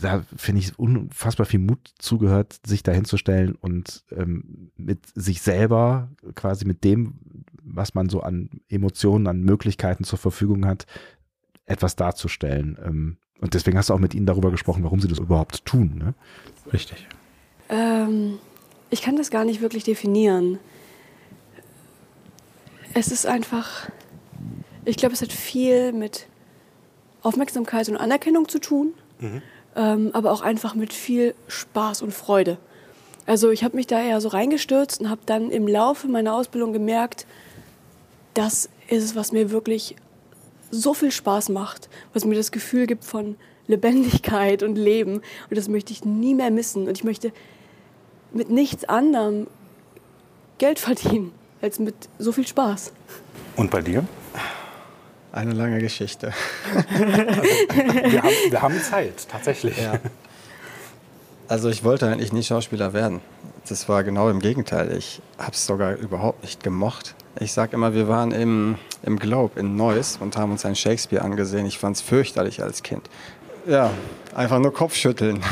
da 0.00 0.24
finde 0.36 0.60
ich 0.60 0.76
unfassbar 0.76 1.46
viel 1.46 1.60
Mut 1.60 1.92
zugehört, 1.96 2.58
sich 2.66 2.82
da 2.82 2.90
hinzustellen 2.90 3.54
und 3.54 4.02
ähm, 4.10 4.72
mit 4.76 4.98
sich 5.14 5.42
selber, 5.42 6.08
quasi 6.34 6.64
mit 6.64 6.82
dem, 6.82 7.14
was 7.62 7.94
man 7.94 8.08
so 8.08 8.20
an 8.20 8.50
Emotionen, 8.68 9.28
an 9.28 9.42
Möglichkeiten 9.42 10.02
zur 10.02 10.18
Verfügung 10.18 10.66
hat, 10.66 10.86
etwas 11.66 11.94
darzustellen. 11.94 12.76
Ähm, 12.84 13.16
und 13.40 13.54
deswegen 13.54 13.78
hast 13.78 13.90
du 13.90 13.94
auch 13.94 14.00
mit 14.00 14.16
ihnen 14.16 14.26
darüber 14.26 14.50
gesprochen, 14.50 14.82
warum 14.82 15.00
sie 15.00 15.06
das 15.06 15.20
überhaupt 15.20 15.64
tun. 15.66 15.94
Ne? 15.96 16.14
richtig. 16.72 17.06
Ähm, 17.68 18.38
ich 18.90 19.02
kann 19.02 19.14
das 19.14 19.30
gar 19.30 19.44
nicht 19.44 19.60
wirklich 19.60 19.84
definieren. 19.84 20.58
Es 22.92 23.12
ist 23.12 23.24
einfach, 23.24 23.88
ich 24.84 24.96
glaube, 24.96 25.14
es 25.14 25.22
hat 25.22 25.32
viel 25.32 25.92
mit 25.92 26.26
Aufmerksamkeit 27.26 27.88
und 27.88 27.96
Anerkennung 27.96 28.48
zu 28.48 28.58
tun, 28.58 28.94
ähm, 29.74 30.10
aber 30.12 30.32
auch 30.32 30.42
einfach 30.42 30.74
mit 30.74 30.92
viel 30.92 31.34
Spaß 31.48 32.02
und 32.02 32.14
Freude. 32.14 32.58
Also 33.26 33.50
ich 33.50 33.64
habe 33.64 33.76
mich 33.76 33.86
da 33.86 34.00
eher 34.00 34.20
so 34.20 34.28
reingestürzt 34.28 35.00
und 35.00 35.10
habe 35.10 35.20
dann 35.26 35.50
im 35.50 35.66
Laufe 35.66 36.06
meiner 36.06 36.34
Ausbildung 36.34 36.72
gemerkt, 36.72 37.26
das 38.34 38.68
ist 38.88 39.02
es, 39.02 39.16
was 39.16 39.32
mir 39.32 39.50
wirklich 39.50 39.96
so 40.70 40.94
viel 40.94 41.10
Spaß 41.10 41.48
macht, 41.48 41.88
was 42.12 42.24
mir 42.24 42.36
das 42.36 42.52
Gefühl 42.52 42.86
gibt 42.86 43.04
von 43.04 43.36
Lebendigkeit 43.66 44.62
und 44.62 44.76
Leben. 44.76 45.14
Und 45.50 45.56
das 45.56 45.68
möchte 45.68 45.92
ich 45.92 46.04
nie 46.04 46.34
mehr 46.34 46.50
missen. 46.50 46.86
Und 46.86 46.96
ich 46.96 47.04
möchte 47.04 47.32
mit 48.32 48.50
nichts 48.50 48.84
anderem 48.84 49.46
Geld 50.58 50.78
verdienen, 50.78 51.32
als 51.60 51.78
mit 51.78 51.94
so 52.18 52.32
viel 52.32 52.46
Spaß. 52.46 52.92
Und 53.56 53.70
bei 53.70 53.80
dir? 53.80 54.04
Eine 55.36 55.52
lange 55.52 55.80
Geschichte. 55.80 56.32
Wir 56.88 58.22
haben, 58.22 58.34
wir 58.48 58.62
haben 58.62 58.80
Zeit, 58.80 59.28
tatsächlich. 59.30 59.76
Ja. 59.76 60.00
Also 61.46 61.68
ich 61.68 61.84
wollte 61.84 62.08
eigentlich 62.08 62.32
nie 62.32 62.42
Schauspieler 62.42 62.94
werden. 62.94 63.20
Das 63.68 63.86
war 63.86 64.02
genau 64.02 64.30
im 64.30 64.40
Gegenteil. 64.40 64.96
Ich 64.96 65.20
habe 65.36 65.52
es 65.52 65.66
sogar 65.66 65.94
überhaupt 65.96 66.42
nicht 66.42 66.64
gemocht. 66.64 67.14
Ich 67.38 67.52
sag 67.52 67.74
immer, 67.74 67.92
wir 67.92 68.08
waren 68.08 68.32
im, 68.32 68.78
im 69.02 69.18
Globe 69.18 69.60
in 69.60 69.76
Neuss 69.76 70.16
und 70.18 70.38
haben 70.38 70.52
uns 70.52 70.64
ein 70.64 70.74
Shakespeare 70.74 71.22
angesehen. 71.22 71.66
Ich 71.66 71.78
fand 71.78 71.96
es 71.96 72.02
fürchterlich 72.02 72.62
als 72.62 72.82
Kind. 72.82 73.10
Ja, 73.66 73.90
einfach 74.34 74.58
nur 74.58 74.72
Kopfschütteln. 74.72 75.42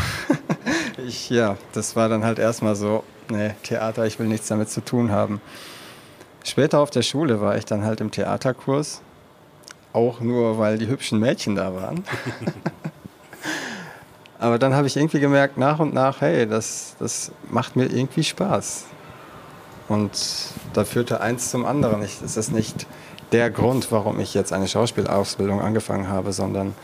ich, 1.07 1.29
ja, 1.29 1.59
das 1.75 1.95
war 1.95 2.09
dann 2.09 2.25
halt 2.25 2.39
erstmal 2.39 2.75
so, 2.75 3.05
nee, 3.29 3.51
Theater, 3.63 4.07
ich 4.07 4.19
will 4.19 4.29
nichts 4.29 4.49
damit 4.49 4.71
zu 4.71 4.81
tun 4.81 5.11
haben. 5.11 5.43
Später 6.43 6.81
auf 6.81 6.89
der 6.89 7.03
Schule 7.03 7.43
war 7.43 7.59
ich 7.59 7.67
dann 7.67 7.85
halt 7.85 8.01
im 8.01 8.11
Theaterkurs. 8.11 9.03
Auch 9.95 10.21
nur, 10.21 10.59
weil 10.59 10.77
die 10.77 10.89
hübschen 10.89 11.21
Mädchen 11.21 11.55
da 11.55 11.75
waren. 11.75 12.05
Aber 14.39 14.59
dann 14.59 14.75
habe 14.75 14.87
ich 14.87 14.97
irgendwie 14.97 15.21
gemerkt, 15.21 15.57
nach 15.57 15.79
und 15.79 15.95
nach, 15.95 16.21
hey, 16.21 16.47
das, 16.47 16.97
das 16.99 17.33
macht 17.49 17.77
mir 17.77 17.87
irgendwie 17.87 18.25
Spaß. 18.25 18.85
Und 19.89 20.11
da 20.75 20.85
führte 20.85 21.23
eins 21.23 21.51
zum 21.51 21.65
anderen. 21.65 22.03
Ich, 22.03 22.21
es 22.23 22.37
ist 22.37 22.53
nicht 22.53 22.87
der 23.33 23.51
Grund, 23.51 23.91
warum 23.93 24.21
ich 24.21 24.35
jetzt 24.35 24.53
eine 24.53 24.69
Schauspielausbildung 24.69 25.63
angefangen 25.63 26.09
habe, 26.09 26.33
sondern 26.33 26.75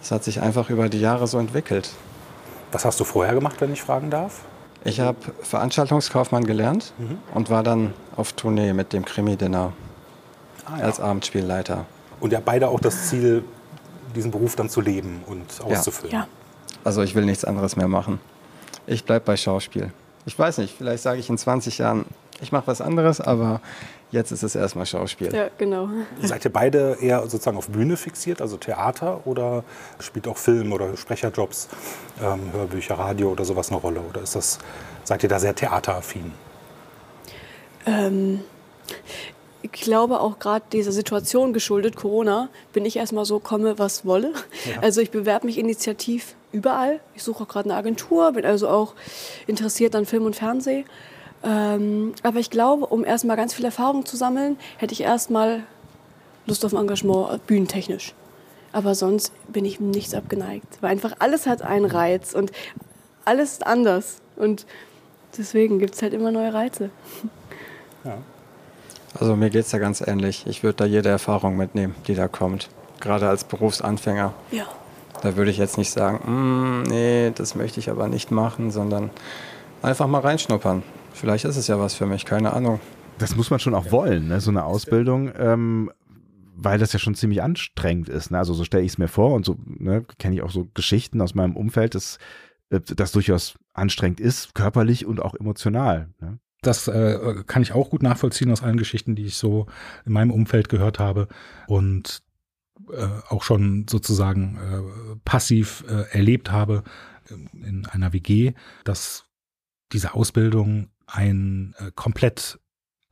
es 0.00 0.10
hat 0.10 0.24
sich 0.24 0.40
einfach 0.40 0.70
über 0.70 0.88
die 0.88 1.00
Jahre 1.00 1.26
so 1.26 1.38
entwickelt. 1.38 1.90
Was 2.72 2.84
hast 2.84 3.00
du 3.00 3.04
vorher 3.04 3.34
gemacht, 3.34 3.56
wenn 3.60 3.72
ich 3.72 3.82
fragen 3.82 4.10
darf? 4.10 4.42
Ich 4.84 5.00
habe 5.00 5.18
Veranstaltungskaufmann 5.42 6.44
gelernt 6.44 6.92
und 7.34 7.50
war 7.50 7.64
dann 7.64 7.92
auf 8.16 8.32
Tournee 8.32 8.72
mit 8.72 8.92
dem 8.92 9.04
Krimi-Dinner 9.04 9.72
Ah, 10.66 10.82
als 10.82 11.00
Abendspielleiter. 11.00 11.84
Und 12.20 12.32
ja, 12.32 12.40
beide 12.44 12.68
auch 12.68 12.80
das 12.80 13.08
Ziel, 13.08 13.44
diesen 14.14 14.30
Beruf 14.30 14.56
dann 14.56 14.68
zu 14.68 14.80
leben 14.80 15.22
und 15.26 15.46
auszufüllen. 15.62 16.12
Ja. 16.12 16.28
Also 16.84 17.02
ich 17.02 17.14
will 17.14 17.24
nichts 17.24 17.44
anderes 17.44 17.76
mehr 17.76 17.88
machen. 17.88 18.20
Ich 18.86 19.04
bleibe 19.04 19.24
bei 19.24 19.36
Schauspiel. 19.36 19.92
Ich 20.26 20.38
weiß 20.38 20.58
nicht, 20.58 20.76
vielleicht 20.76 21.02
sage 21.02 21.20
ich 21.20 21.28
in 21.28 21.38
20 21.38 21.78
Jahren, 21.78 22.06
ich 22.40 22.52
mache 22.52 22.66
was 22.66 22.80
anderes, 22.80 23.20
aber 23.20 23.60
jetzt 24.10 24.30
ist 24.30 24.42
es 24.42 24.54
erstmal 24.54 24.86
Schauspiel. 24.86 25.34
Ja, 25.34 25.48
genau. 25.58 25.88
Seid 26.22 26.44
ihr 26.44 26.52
beide 26.52 26.96
eher 27.00 27.22
sozusagen 27.22 27.56
auf 27.56 27.68
Bühne 27.68 27.96
fixiert, 27.96 28.40
also 28.40 28.56
Theater, 28.56 29.26
oder 29.26 29.64
spielt 29.98 30.28
auch 30.28 30.36
Film 30.36 30.72
oder 30.72 30.96
Sprecherjobs, 30.96 31.68
ähm, 32.22 32.52
Hörbücher, 32.52 32.94
Radio 32.94 33.30
oder 33.30 33.44
sowas 33.44 33.70
eine 33.70 33.78
Rolle? 33.78 34.00
Oder 34.00 34.22
ist 34.22 34.34
das, 34.34 34.58
seid 35.04 35.22
ihr 35.22 35.28
da 35.28 35.38
sehr 35.38 35.54
theateraffin? 35.54 36.32
Ähm, 37.86 38.40
ich 39.62 39.72
glaube 39.72 40.20
auch 40.20 40.38
gerade 40.38 40.64
dieser 40.72 40.92
Situation 40.92 41.52
geschuldet, 41.52 41.96
Corona, 41.96 42.48
bin 42.72 42.84
ich 42.84 42.96
erstmal 42.96 43.24
so, 43.24 43.40
komme, 43.40 43.78
was 43.78 44.04
wolle. 44.06 44.32
Also 44.80 45.00
ich 45.00 45.10
bewerbe 45.10 45.46
mich 45.46 45.58
initiativ 45.58 46.34
überall. 46.52 47.00
Ich 47.14 47.22
suche 47.22 47.42
auch 47.44 47.48
gerade 47.48 47.68
eine 47.68 47.78
Agentur, 47.78 48.32
bin 48.32 48.44
also 48.44 48.68
auch 48.68 48.94
interessiert 49.46 49.94
an 49.96 50.06
Film 50.06 50.24
und 50.26 50.36
Fernsehen. 50.36 50.84
Ähm, 51.42 52.14
aber 52.22 52.38
ich 52.38 52.50
glaube, 52.50 52.86
um 52.86 53.04
erstmal 53.04 53.36
ganz 53.36 53.54
viel 53.54 53.64
Erfahrung 53.64 54.04
zu 54.06 54.16
sammeln, 54.16 54.58
hätte 54.76 54.92
ich 54.92 55.02
erstmal 55.02 55.62
Lust 56.46 56.64
auf 56.64 56.72
ein 56.72 56.80
Engagement 56.80 57.32
äh, 57.32 57.38
bühnentechnisch. 57.46 58.14
Aber 58.72 58.94
sonst 58.94 59.32
bin 59.48 59.64
ich 59.64 59.80
nichts 59.80 60.14
abgeneigt. 60.14 60.78
Weil 60.80 60.90
einfach 60.90 61.14
alles 61.20 61.46
hat 61.46 61.62
einen 61.62 61.86
Reiz 61.86 62.34
und 62.34 62.52
alles 63.24 63.52
ist 63.52 63.66
anders. 63.66 64.20
Und 64.36 64.66
deswegen 65.36 65.78
gibt 65.78 65.94
es 65.94 66.02
halt 66.02 66.12
immer 66.12 66.30
neue 66.30 66.52
Reize. 66.52 66.90
Also 69.18 69.36
mir 69.36 69.50
geht 69.50 69.64
es 69.64 69.70
da 69.70 69.78
ganz 69.78 70.00
ähnlich. 70.00 70.46
Ich 70.46 70.62
würde 70.62 70.76
da 70.76 70.84
jede 70.84 71.08
Erfahrung 71.08 71.56
mitnehmen, 71.56 71.94
die 72.06 72.14
da 72.14 72.28
kommt. 72.28 72.68
Gerade 73.00 73.28
als 73.28 73.44
Berufsanfänger. 73.44 74.34
Ja. 74.50 74.66
Da 75.22 75.36
würde 75.36 75.50
ich 75.50 75.58
jetzt 75.58 75.78
nicht 75.78 75.90
sagen, 75.90 76.18
"Mm, 76.26 76.82
nee, 76.84 77.32
das 77.34 77.54
möchte 77.54 77.80
ich 77.80 77.90
aber 77.90 78.08
nicht 78.08 78.30
machen, 78.30 78.70
sondern 78.70 79.10
einfach 79.82 80.06
mal 80.06 80.20
reinschnuppern. 80.20 80.82
Vielleicht 81.12 81.44
ist 81.44 81.56
es 81.56 81.66
ja 81.66 81.78
was 81.80 81.94
für 81.94 82.06
mich, 82.06 82.24
keine 82.24 82.52
Ahnung. 82.52 82.80
Das 83.18 83.34
muss 83.34 83.50
man 83.50 83.58
schon 83.58 83.74
auch 83.74 83.90
wollen, 83.90 84.28
ne? 84.28 84.40
so 84.40 84.50
eine 84.50 84.64
Ausbildung, 84.64 85.32
ähm, 85.36 85.90
weil 86.54 86.78
das 86.78 86.92
ja 86.92 87.00
schon 87.00 87.16
ziemlich 87.16 87.42
anstrengend 87.42 88.08
ist. 88.08 88.30
Ne? 88.30 88.38
Also 88.38 88.54
so 88.54 88.62
stelle 88.62 88.84
ich 88.84 88.92
es 88.92 88.98
mir 88.98 89.08
vor 89.08 89.32
und 89.32 89.44
so 89.44 89.56
ne, 89.66 90.04
kenne 90.18 90.36
ich 90.36 90.42
auch 90.42 90.50
so 90.50 90.68
Geschichten 90.74 91.20
aus 91.20 91.34
meinem 91.34 91.56
Umfeld, 91.56 91.96
dass 91.96 92.18
äh, 92.70 92.80
das 92.80 93.10
durchaus 93.10 93.54
anstrengend 93.74 94.20
ist, 94.20 94.54
körperlich 94.54 95.06
und 95.06 95.20
auch 95.20 95.34
emotional. 95.34 96.10
Ne? 96.20 96.38
Das 96.62 96.88
äh, 96.88 97.44
kann 97.46 97.62
ich 97.62 97.72
auch 97.72 97.90
gut 97.90 98.02
nachvollziehen 98.02 98.50
aus 98.50 98.62
allen 98.62 98.78
Geschichten, 98.78 99.14
die 99.14 99.26
ich 99.26 99.36
so 99.36 99.66
in 100.04 100.12
meinem 100.12 100.32
Umfeld 100.32 100.68
gehört 100.68 100.98
habe. 100.98 101.28
Und 101.66 102.22
äh, 102.92 103.06
auch 103.28 103.42
schon 103.42 103.86
sozusagen 103.88 104.56
äh, 104.56 105.16
passiv 105.24 105.84
äh, 105.88 106.10
erlebt 106.16 106.50
habe 106.50 106.84
in 107.52 107.86
einer 107.86 108.12
WG, 108.12 108.54
dass 108.84 109.26
diese 109.92 110.14
Ausbildung 110.14 110.88
ein 111.06 111.74
äh, 111.78 111.90
komplett 111.94 112.58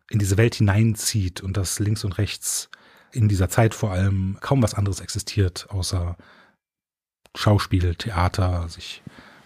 in 0.08 0.18
diese 0.18 0.36
Welt 0.36 0.54
hineinzieht 0.54 1.40
und 1.40 1.56
dass 1.56 1.78
links 1.78 2.04
und 2.04 2.18
rechts 2.18 2.70
in 3.12 3.28
dieser 3.28 3.48
Zeit 3.48 3.74
vor 3.74 3.92
allem 3.92 4.38
kaum 4.40 4.62
was 4.62 4.74
anderes 4.74 5.00
existiert, 5.00 5.66
außer 5.70 6.16
Schauspiel, 7.34 7.94
Theater, 7.94 8.68
sich 8.68 9.02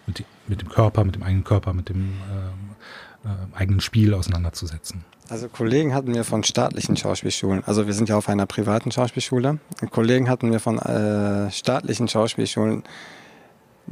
mit, 0.07 0.23
mit 0.47 0.61
dem 0.61 0.69
Körper, 0.69 1.03
mit 1.03 1.15
dem 1.15 1.23
eigenen 1.23 1.43
Körper, 1.43 1.73
mit 1.73 1.89
dem 1.89 2.13
äh, 3.23 3.27
äh, 3.27 3.55
eigenen 3.55 3.81
Spiel 3.81 4.13
auseinanderzusetzen. 4.13 5.03
Also 5.29 5.47
Kollegen 5.47 5.93
hatten 5.93 6.11
mir 6.11 6.23
von 6.23 6.43
staatlichen 6.43 6.97
Schauspielschulen, 6.97 7.63
also 7.65 7.85
wir 7.85 7.93
sind 7.93 8.09
ja 8.09 8.17
auf 8.17 8.27
einer 8.27 8.45
privaten 8.45 8.91
Schauspielschule, 8.91 9.59
Kollegen 9.91 10.29
hatten 10.29 10.49
mir 10.49 10.59
von 10.59 10.77
äh, 10.79 11.49
staatlichen 11.51 12.07
Schauspielschulen 12.07 12.83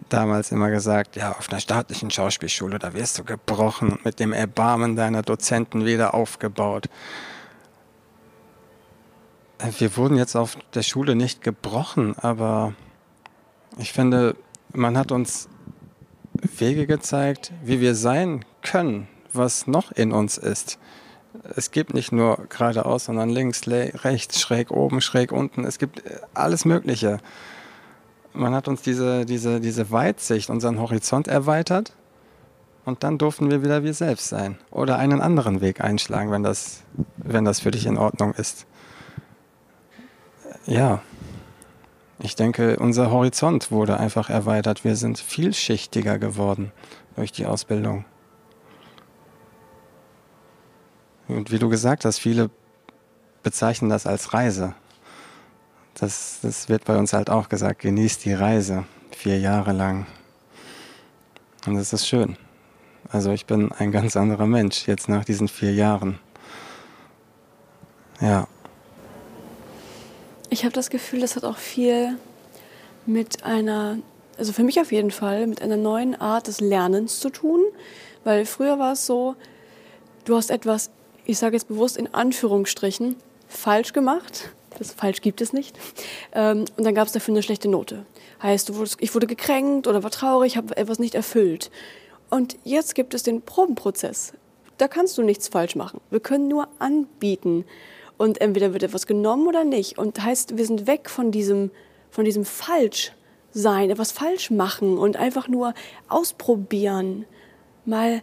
damals 0.09 0.51
immer 0.51 0.69
gesagt, 0.69 1.15
ja, 1.15 1.31
auf 1.31 1.49
einer 1.49 1.59
staatlichen 1.59 2.09
Schauspielschule, 2.09 2.79
da 2.79 2.93
wirst 2.93 3.19
du 3.19 3.23
gebrochen 3.23 3.89
und 3.89 4.05
mit 4.05 4.19
dem 4.19 4.33
Erbarmen 4.33 4.95
deiner 4.95 5.21
Dozenten 5.21 5.85
wieder 5.85 6.13
aufgebaut. 6.13 6.89
Wir 9.77 9.95
wurden 9.95 10.17
jetzt 10.17 10.35
auf 10.35 10.57
der 10.73 10.83
Schule 10.83 11.15
nicht 11.15 11.41
gebrochen, 11.43 12.17
aber 12.17 12.73
ich 13.77 13.93
finde, 13.93 14.35
man 14.73 14.97
hat 14.97 15.11
uns 15.11 15.49
Wege 16.57 16.87
gezeigt, 16.87 17.51
wie 17.63 17.81
wir 17.81 17.95
sein 17.95 18.45
können, 18.61 19.07
was 19.33 19.67
noch 19.67 19.91
in 19.91 20.11
uns 20.11 20.37
ist 20.37 20.79
es 21.55 21.71
gibt 21.71 21.93
nicht 21.93 22.11
nur 22.11 22.45
geradeaus, 22.49 23.05
sondern 23.05 23.29
links, 23.29 23.67
rechts, 23.67 24.39
schräg 24.39 24.71
oben, 24.71 25.01
schräg 25.01 25.31
unten. 25.31 25.63
Es 25.63 25.77
gibt 25.77 26.05
äh, 26.05 26.19
alles 26.33 26.65
Mögliche. 26.65 27.19
Man 28.33 28.53
hat 28.53 28.67
uns 28.67 28.81
diese, 28.81 29.25
diese, 29.25 29.59
diese 29.59 29.91
Weitsicht, 29.91 30.49
unseren 30.49 30.79
Horizont 30.79 31.27
erweitert 31.27 31.93
und 32.85 33.03
dann 33.03 33.17
durften 33.17 33.49
wir 33.49 33.63
wieder 33.63 33.83
wir 33.83 33.93
selbst 33.93 34.29
sein 34.29 34.57
oder 34.71 34.97
einen 34.97 35.21
anderen 35.21 35.61
Weg 35.61 35.81
einschlagen, 35.81 36.31
wenn 36.31 36.43
das, 36.43 36.83
wenn 37.17 37.45
das 37.45 37.59
für 37.59 37.71
dich 37.71 37.85
in 37.85 37.97
Ordnung 37.97 38.33
ist. 38.33 38.65
Ja, 40.65 41.01
ich 42.19 42.35
denke, 42.35 42.77
unser 42.77 43.11
Horizont 43.11 43.71
wurde 43.71 43.97
einfach 43.97 44.29
erweitert. 44.29 44.83
Wir 44.83 44.95
sind 44.95 45.17
vielschichtiger 45.19 46.19
geworden 46.19 46.71
durch 47.15 47.31
die 47.31 47.45
Ausbildung. 47.45 48.05
Und 51.29 51.51
wie 51.51 51.59
du 51.59 51.69
gesagt 51.69 52.05
hast, 52.05 52.17
viele 52.17 52.49
bezeichnen 53.43 53.89
das 53.89 54.07
als 54.07 54.33
Reise. 54.33 54.73
Das, 55.93 56.39
das 56.41 56.69
wird 56.69 56.85
bei 56.85 56.97
uns 56.97 57.13
halt 57.13 57.29
auch 57.29 57.49
gesagt, 57.49 57.81
genießt 57.81 58.25
die 58.25 58.33
Reise 58.33 58.85
vier 59.11 59.39
Jahre 59.39 59.71
lang. 59.71 60.07
Und 61.67 61.75
das 61.75 61.93
ist 61.93 62.07
schön. 62.07 62.35
Also 63.11 63.31
ich 63.31 63.45
bin 63.45 63.71
ein 63.73 63.91
ganz 63.91 64.17
anderer 64.17 64.47
Mensch 64.47 64.87
jetzt 64.87 65.07
nach 65.07 65.23
diesen 65.23 65.47
vier 65.47 65.73
Jahren. 65.73 66.19
Ja. 68.21 68.47
Ich 70.49 70.63
habe 70.63 70.73
das 70.73 70.89
Gefühl, 70.89 71.21
das 71.21 71.35
hat 71.35 71.43
auch 71.43 71.57
viel 71.57 72.17
mit 73.05 73.43
einer, 73.43 73.99
also 74.37 74.51
für 74.51 74.63
mich 74.63 74.81
auf 74.81 74.91
jeden 74.91 75.11
Fall, 75.11 75.45
mit 75.45 75.61
einer 75.61 75.77
neuen 75.77 76.19
Art 76.19 76.47
des 76.47 76.59
Lernens 76.59 77.19
zu 77.19 77.29
tun. 77.29 77.61
Weil 78.23 78.45
früher 78.45 78.79
war 78.79 78.93
es 78.93 79.05
so, 79.05 79.35
du 80.25 80.35
hast 80.35 80.49
etwas 80.49 80.89
ich 81.29 81.37
sage 81.37 81.55
jetzt 81.55 81.67
bewusst 81.67 81.95
in 81.95 82.13
Anführungsstrichen, 82.13 83.15
falsch 83.47 83.93
gemacht. 83.93 84.49
Das 84.77 84.93
falsch 84.93 85.21
gibt 85.21 85.41
es 85.41 85.53
nicht. 85.53 85.77
Ähm, 86.33 86.65
und 86.75 86.83
dann 86.83 86.95
gab 86.95 87.07
es 87.07 87.13
dafür 87.13 87.33
eine 87.33 87.43
schlechte 87.43 87.67
Note. 87.67 88.05
Heißt, 88.41 88.71
ich 88.99 89.13
wurde 89.13 89.27
gekränkt 89.27 89.87
oder 89.87 90.03
war 90.03 90.11
traurig, 90.11 90.57
habe 90.57 90.75
etwas 90.75 90.97
nicht 90.97 91.15
erfüllt. 91.15 91.69
Und 92.29 92.57
jetzt 92.63 92.95
gibt 92.95 93.13
es 93.13 93.23
den 93.23 93.41
Probenprozess. 93.41 94.33
Da 94.77 94.87
kannst 94.87 95.17
du 95.17 95.23
nichts 95.23 95.49
falsch 95.49 95.75
machen. 95.75 96.01
Wir 96.09 96.19
können 96.19 96.47
nur 96.47 96.67
anbieten. 96.79 97.65
Und 98.17 98.41
entweder 98.41 98.73
wird 98.73 98.83
etwas 98.83 99.05
genommen 99.07 99.47
oder 99.47 99.63
nicht. 99.63 99.97
Und 99.97 100.21
heißt, 100.21 100.57
wir 100.57 100.65
sind 100.65 100.87
weg 100.87 101.09
von 101.09 101.31
diesem, 101.31 101.71
von 102.09 102.25
diesem 102.25 102.45
falsch 102.45 103.13
etwas 103.53 104.11
falsch 104.11 104.51
machen 104.51 104.97
und 104.97 105.17
einfach 105.17 105.47
nur 105.47 105.73
ausprobieren. 106.07 107.25
Mal 107.85 108.21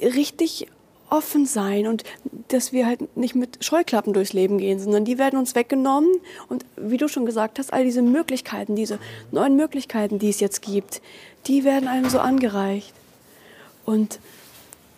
richtig 0.00 0.68
offen 1.10 1.46
sein 1.46 1.86
und 1.86 2.04
dass 2.48 2.72
wir 2.72 2.86
halt 2.86 3.16
nicht 3.16 3.34
mit 3.34 3.64
Scheuklappen 3.64 4.12
durchs 4.12 4.32
Leben 4.32 4.58
gehen, 4.58 4.78
sondern 4.80 5.04
die 5.04 5.18
werden 5.18 5.38
uns 5.38 5.54
weggenommen 5.54 6.10
und 6.48 6.64
wie 6.76 6.96
du 6.96 7.08
schon 7.08 7.26
gesagt 7.26 7.58
hast, 7.58 7.72
all 7.72 7.84
diese 7.84 8.02
Möglichkeiten, 8.02 8.76
diese 8.76 8.98
neuen 9.30 9.56
Möglichkeiten, 9.56 10.18
die 10.18 10.30
es 10.30 10.40
jetzt 10.40 10.62
gibt, 10.62 11.02
die 11.46 11.64
werden 11.64 11.88
einem 11.88 12.08
so 12.08 12.18
angereicht. 12.18 12.94
Und 13.84 14.18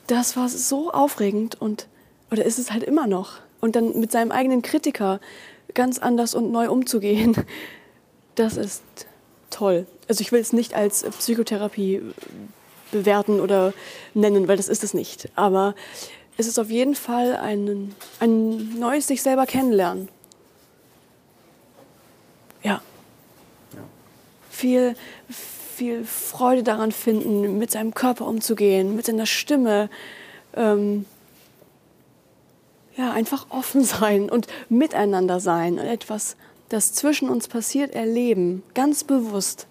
das 0.07 0.37
war 0.37 0.49
so 0.49 0.93
aufregend 0.93 1.61
und 1.61 1.89
oder 2.31 2.45
ist 2.45 2.59
es 2.59 2.73
halt 2.73 2.83
immer 2.83 3.07
noch 3.07 3.41
und 3.61 3.77
dann 3.77 3.99
mit 3.99 4.13
seinem 4.13 4.33
eigenen 4.33 4.63
Kritiker 4.63 5.21
ganz 5.75 5.99
anders 5.99 6.35
und 6.35 6.51
neu 6.51 6.71
umzugehen, 6.71 7.37
das 8.35 8.57
ist 8.57 8.83
toll. 9.51 9.87
Also 10.09 10.23
ich 10.23 10.33
will 10.33 10.41
es 10.41 10.53
nicht 10.53 10.75
als 10.75 11.03
Psychotherapie 11.03 12.03
bewerten 12.93 13.41
oder 13.41 13.73
nennen, 14.15 14.49
weil 14.49 14.57
das 14.57 14.69
ist 14.69 14.85
es 14.85 14.95
nicht. 14.95 15.29
Aber 15.35 15.75
es 16.37 16.47
ist 16.47 16.59
auf 16.59 16.71
jeden 16.71 16.95
Fall 16.95 17.37
ein, 17.37 17.95
ein 18.21 18.79
neues 18.79 19.07
sich 19.07 19.23
selber 19.23 19.47
kennenlernen. 19.47 20.09
Ja. 22.63 22.83
Viel, 24.51 24.97
viel 25.29 26.05
Freude 26.05 26.63
daran 26.63 26.93
finden, 26.93 27.59
mit 27.59 27.71
seinem 27.71 27.95
Körper 27.95 28.27
umzugehen, 28.27 28.97
mit 28.97 29.07
seiner 29.07 29.27
Stimme. 29.27 29.89
Ähm, 30.55 31.07
ja, 32.97 33.13
einfach 33.13 33.47
offen 33.51 33.85
sein 33.85 34.29
und 34.29 34.47
miteinander 34.69 35.41
sein 35.41 35.75
und 35.79 35.87
etwas, 35.87 36.37
das 36.69 36.93
zwischen 36.93 37.29
uns 37.29 37.49
passiert, 37.49 37.95
erleben, 37.95 38.63
ganz 38.75 39.05
bewusst. 39.05 39.67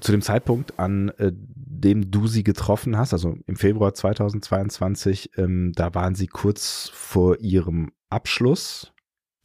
Zu 0.00 0.12
dem 0.12 0.22
Zeitpunkt, 0.22 0.78
an 0.78 1.08
äh, 1.18 1.32
dem 1.80 2.10
du 2.10 2.26
sie 2.26 2.44
getroffen 2.44 2.96
hast, 2.96 3.12
also 3.12 3.36
im 3.46 3.56
Februar 3.56 3.94
2022, 3.94 5.30
ähm, 5.36 5.72
da 5.74 5.94
waren 5.94 6.14
sie 6.14 6.26
kurz 6.26 6.90
vor 6.92 7.38
ihrem 7.40 7.92
Abschluss 8.10 8.92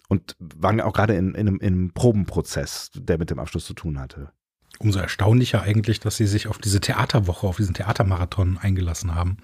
und 0.10 0.36
waren 0.40 0.82
auch 0.82 0.94
gerade 0.94 1.16
in, 1.16 1.36
in, 1.36 1.48
einem, 1.48 1.60
in 1.60 1.74
einem 1.74 1.94
Probenprozess, 1.94 2.92
der 2.96 3.18
mit 3.18 3.30
dem 3.30 3.40
Abschluss 3.40 3.66
zu 3.66 3.74
tun 3.74 4.00
hatte. 4.00 4.32
Umso 4.80 5.00
erstaunlicher 5.00 5.62
eigentlich, 5.62 6.00
dass 6.00 6.18
sie 6.18 6.28
sich 6.28 6.48
auf 6.48 6.58
diese 6.58 6.82
Theaterwoche, 6.82 7.48
auf 7.48 7.58
diesen 7.58 7.76
Theatermarathon 7.76 8.58
eingelassen 8.58 9.16
haben. 9.16 9.38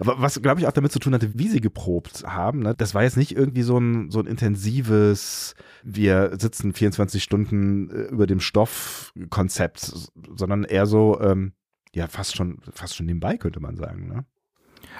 Aber 0.00 0.20
was, 0.20 0.40
glaube 0.42 0.60
ich, 0.60 0.66
auch 0.66 0.72
damit 0.72 0.90
zu 0.90 0.98
tun 0.98 1.14
hatte, 1.14 1.38
wie 1.38 1.48
sie 1.48 1.60
geprobt 1.60 2.24
haben. 2.26 2.60
Ne? 2.60 2.74
Das 2.74 2.94
war 2.94 3.02
jetzt 3.02 3.16
nicht 3.16 3.36
irgendwie 3.36 3.62
so 3.62 3.78
ein, 3.78 4.10
so 4.10 4.18
ein 4.18 4.26
intensives, 4.26 5.54
wir 5.84 6.32
sitzen 6.38 6.72
24 6.72 7.22
Stunden 7.22 7.90
äh, 7.90 8.02
über 8.04 8.26
dem 8.26 8.40
Stoff-Konzept, 8.40 9.92
sondern 10.34 10.64
eher 10.64 10.86
so, 10.86 11.20
ähm, 11.20 11.52
ja, 11.96 12.08
fast 12.08 12.36
schon, 12.36 12.58
fast 12.72 12.94
schon 12.94 13.06
nebenbei, 13.06 13.38
könnte 13.38 13.58
man 13.58 13.76
sagen. 13.76 14.06
Ne? 14.06 14.26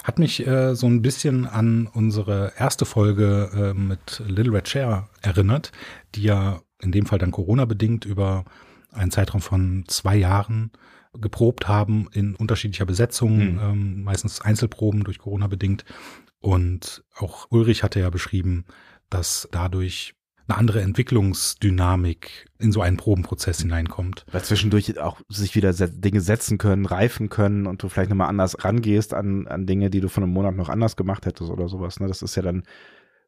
Hat 0.03 0.19
mich 0.19 0.47
äh, 0.47 0.75
so 0.75 0.87
ein 0.87 1.03
bisschen 1.03 1.47
an 1.47 1.87
unsere 1.87 2.55
erste 2.59 2.87
Folge 2.87 3.51
äh, 3.55 3.79
mit 3.79 4.23
Little 4.27 4.55
Red 4.55 4.65
Chair 4.65 5.11
erinnert, 5.21 5.73
die 6.15 6.23
ja 6.23 6.63
in 6.81 6.93
dem 6.93 7.05
Fall 7.05 7.19
dann 7.19 7.33
Corona-bedingt 7.33 8.07
über 8.07 8.47
einen 8.93 9.11
Zeitraum 9.11 9.43
von 9.43 9.85
zwei 9.89 10.17
Jahren 10.17 10.73
geprobt 11.13 11.69
haben 11.69 12.09
in 12.13 12.35
unterschiedlicher 12.35 12.87
Besetzung, 12.87 13.37
mhm. 13.37 13.61
ähm, 13.63 14.03
meistens 14.03 14.41
Einzelproben 14.41 15.05
durch 15.05 15.19
Corona 15.19 15.49
bedingt. 15.49 15.85
Und 16.41 17.05
auch 17.15 17.47
Ulrich 17.51 17.83
hatte 17.83 18.01
ja 18.01 18.09
beschrieben, 18.09 18.65
dass 19.11 19.49
dadurch 19.53 20.15
eine 20.49 20.59
andere 20.59 20.81
Entwicklungsdynamik 20.81 22.47
in 22.59 22.73
so 22.73 22.81
einen 22.81 22.97
Probenprozess 22.97 23.61
hineinkommt. 23.61 24.25
Weil 24.31 24.43
zwischendurch 24.43 24.99
auch 24.99 25.21
sich 25.29 25.55
wieder 25.55 25.73
Dinge 25.73 26.21
setzen 26.21 26.59
können, 26.59 26.87
reifen 26.87 27.29
können 27.29 27.67
und 27.67 27.83
du 27.83 27.89
vielleicht 27.89 28.11
nochmal 28.11 28.29
anders 28.29 28.65
rangehst 28.65 29.13
an, 29.13 29.49
an 29.49 29.67
Dinge, 29.67 29.91
die 29.91 30.01
du 30.01 30.09
von 30.09 30.23
einem 30.23 30.33
Monat 30.33 30.55
noch 30.55 30.69
anders 30.69 30.97
gemacht 30.97 31.27
hättest 31.27 31.51
oder 31.51 31.69
sowas. 31.69 32.01
Ne? 32.01 32.07
Das 32.07 32.23
ist 32.23 32.37
ja 32.37 32.43
dann 32.43 32.63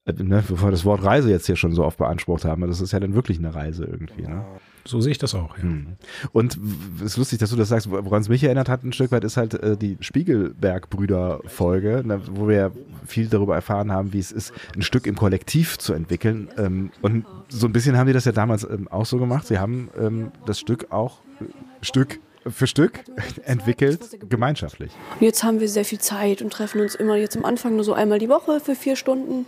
äh, 0.04 0.12
ne, 0.22 0.42
bevor 0.46 0.68
wir 0.68 0.72
das 0.72 0.84
Wort 0.84 1.02
Reise 1.02 1.30
jetzt 1.30 1.46
hier 1.46 1.56
schon 1.56 1.72
so 1.72 1.84
oft 1.84 1.98
beansprucht 1.98 2.44
haben, 2.44 2.66
das 2.66 2.80
ist 2.80 2.92
ja 2.92 3.00
dann 3.00 3.14
wirklich 3.14 3.38
eine 3.38 3.54
Reise 3.54 3.84
irgendwie. 3.84 4.22
Ne? 4.22 4.44
So 4.88 5.02
sehe 5.02 5.12
ich 5.12 5.18
das 5.18 5.34
auch, 5.34 5.58
ja. 5.58 5.64
Hm. 5.64 5.96
Und 6.32 6.58
es 6.96 7.12
ist 7.12 7.16
lustig, 7.18 7.38
dass 7.40 7.50
du 7.50 7.56
das 7.56 7.68
sagst, 7.68 7.90
woran 7.90 8.22
es 8.22 8.30
mich 8.30 8.42
erinnert 8.42 8.70
hat 8.70 8.84
ein 8.84 8.94
Stück 8.94 9.12
weit, 9.12 9.22
ist 9.22 9.36
halt 9.36 9.52
äh, 9.52 9.76
die 9.76 9.98
Spiegelberg-Brüder-Folge, 10.00 12.04
ne, 12.06 12.22
wo 12.30 12.48
wir 12.48 12.72
viel 13.06 13.26
darüber 13.26 13.54
erfahren 13.54 13.92
haben, 13.92 14.14
wie 14.14 14.18
es 14.18 14.32
ist, 14.32 14.54
ein 14.74 14.80
Stück 14.80 15.06
im 15.06 15.14
Kollektiv 15.14 15.76
zu 15.76 15.92
entwickeln. 15.92 16.48
Ähm, 16.56 16.90
und 17.02 17.26
so 17.50 17.66
ein 17.66 17.74
bisschen 17.74 17.98
haben 17.98 18.06
die 18.06 18.14
das 18.14 18.24
ja 18.24 18.32
damals 18.32 18.64
ähm, 18.64 18.88
auch 18.88 19.04
so 19.04 19.18
gemacht. 19.18 19.46
Sie 19.46 19.58
haben 19.58 19.90
ähm, 20.00 20.32
das 20.46 20.58
Stück 20.58 20.90
auch 20.90 21.18
äh, 21.40 21.44
Stück 21.82 22.18
für 22.46 22.66
Stück 22.66 23.04
entwickelt, 23.44 24.00
gemeinschaftlich. 24.26 24.92
Und 25.20 25.22
jetzt 25.22 25.44
haben 25.44 25.60
wir 25.60 25.68
sehr 25.68 25.84
viel 25.84 25.98
Zeit 25.98 26.40
und 26.40 26.50
treffen 26.50 26.80
uns 26.80 26.94
immer 26.94 27.16
jetzt 27.16 27.36
am 27.36 27.44
Anfang 27.44 27.74
nur 27.74 27.84
so 27.84 27.92
einmal 27.92 28.18
die 28.18 28.30
Woche 28.30 28.58
für 28.60 28.74
vier 28.74 28.96
Stunden. 28.96 29.44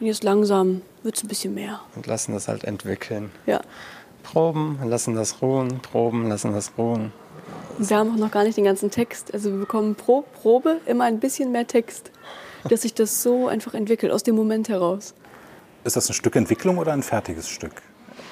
Und 0.00 0.06
jetzt 0.06 0.24
langsam 0.24 0.82
wird 1.02 1.16
es 1.16 1.22
ein 1.22 1.28
bisschen 1.28 1.54
mehr. 1.54 1.80
Und 1.96 2.06
lassen 2.06 2.34
das 2.34 2.48
halt 2.48 2.64
entwickeln. 2.64 3.30
Ja. 3.46 3.60
Proben, 4.24 4.78
lassen 4.84 5.14
das 5.14 5.40
ruhen, 5.40 5.80
proben, 5.80 6.28
lassen 6.28 6.52
das 6.52 6.72
ruhen. 6.76 7.12
Wir 7.78 7.98
haben 7.98 8.12
auch 8.12 8.18
noch 8.18 8.30
gar 8.30 8.44
nicht 8.44 8.56
den 8.56 8.64
ganzen 8.64 8.90
Text. 8.90 9.32
Also 9.32 9.52
wir 9.52 9.60
bekommen 9.60 9.94
pro 9.94 10.22
Probe 10.22 10.80
immer 10.86 11.04
ein 11.04 11.20
bisschen 11.20 11.52
mehr 11.52 11.66
Text, 11.66 12.10
dass 12.68 12.82
sich 12.82 12.94
das 12.94 13.22
so 13.22 13.46
einfach 13.48 13.74
entwickelt, 13.74 14.12
aus 14.12 14.22
dem 14.22 14.34
Moment 14.34 14.68
heraus. 14.68 15.14
Ist 15.84 15.96
das 15.96 16.08
ein 16.08 16.14
Stück 16.14 16.34
Entwicklung 16.34 16.78
oder 16.78 16.92
ein 16.92 17.02
fertiges 17.02 17.48
Stück? 17.48 17.82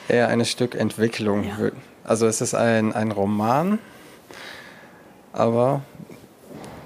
Eher 0.09 0.29
ein 0.29 0.45
Stück 0.45 0.75
Entwicklung, 0.75 1.45
ja. 1.45 1.71
Also 2.05 2.27
es 2.27 2.41
ist 2.41 2.55
ein, 2.55 2.93
ein 2.93 3.13
Roman, 3.13 3.79
aber 5.33 5.83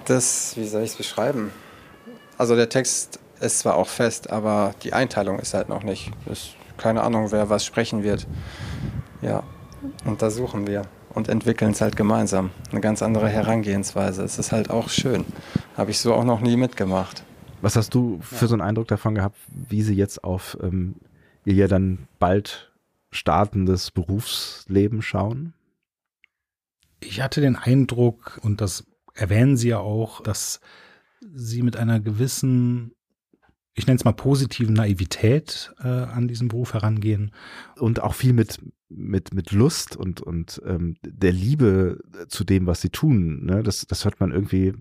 das, 0.05 0.57
wie 0.57 0.67
soll 0.67 0.83
ich 0.83 0.91
es 0.91 0.97
beschreiben? 0.97 1.53
Also 2.37 2.55
der 2.55 2.69
Text 2.69 3.19
ist 3.41 3.61
zwar 3.61 3.77
auch 3.77 3.89
fest, 3.89 4.31
aber 4.31 4.75
die 4.83 4.93
Einteilung 4.93 5.39
ist 5.39 5.55
halt 5.55 5.69
noch 5.69 5.83
nicht. 5.83 6.11
Ist 6.31 6.55
keine 6.77 7.03
Ahnung, 7.03 7.33
wer 7.33 7.49
was 7.49 7.65
sprechen 7.65 8.03
wird. 8.03 8.27
Ja, 9.23 9.43
und 10.05 10.23
da 10.23 10.31
suchen 10.31 10.67
wir 10.67 10.83
und 11.11 11.29
entwickeln 11.29 11.71
es 11.71 11.81
halt 11.81 11.97
gemeinsam. 11.97 12.51
Eine 12.71 12.81
ganz 12.81 13.03
andere 13.03 13.29
Herangehensweise. 13.29 14.23
Es 14.23 14.39
ist 14.39 14.53
halt 14.53 14.71
auch 14.71 14.89
schön. 14.89 15.25
Habe 15.77 15.91
ich 15.91 15.99
so 15.99 16.15
auch 16.15 16.25
noch 16.25 16.41
nie 16.41 16.57
mitgemacht. 16.57 17.25
Was 17.63 17.77
hast 17.77 17.95
du 17.95 18.19
für 18.21 18.47
so 18.47 18.55
einen 18.55 18.63
Eindruck 18.63 18.89
davon 18.89 19.15
gehabt, 19.15 19.39
wie 19.49 19.83
sie 19.83 19.95
jetzt 19.95 20.23
auf 20.25 20.59
ähm, 20.63 20.97
ihr 21.45 21.55
ja 21.55 21.69
dann 21.69 22.07
bald 22.19 22.73
startendes 23.11 23.91
Berufsleben 23.91 25.01
schauen? 25.01 25.55
Ich 27.01 27.21
hatte 27.21 27.41
den 27.41 27.57
Eindruck, 27.57 28.39
und 28.43 28.61
das 28.61 28.85
erwähnen 29.15 29.57
Sie 29.57 29.69
ja 29.69 29.79
auch, 29.79 30.23
dass 30.23 30.61
Sie 31.35 31.63
mit 31.63 31.77
einer 31.77 32.01
gewissen, 32.01 32.93
ich 33.75 33.87
nenne 33.87 33.97
es 33.97 34.05
mal 34.05 34.13
positiven 34.13 34.75
Naivität 34.75 35.75
äh, 35.81 35.89
an 35.89 36.29
diesen 36.29 36.49
Beruf 36.49 36.75
herangehen. 36.75 37.33
Und 37.79 38.01
auch 38.01 38.15
viel 38.15 38.33
mit, 38.33 38.61
mit, 38.89 39.35
mit 39.35 39.53
Lust 39.53 39.97
und, 39.97 40.21
und 40.21 40.61
ähm, 40.65 40.97
der 41.03 41.33
Liebe 41.33 41.99
zu 42.29 42.45
dem, 42.45 42.67
was 42.67 42.81
Sie 42.81 42.91
tun. 42.91 43.45
Ne? 43.45 43.63
Das, 43.63 43.87
das 43.87 44.05
hört 44.05 44.21
man 44.21 44.33
irgendwie 44.33 44.75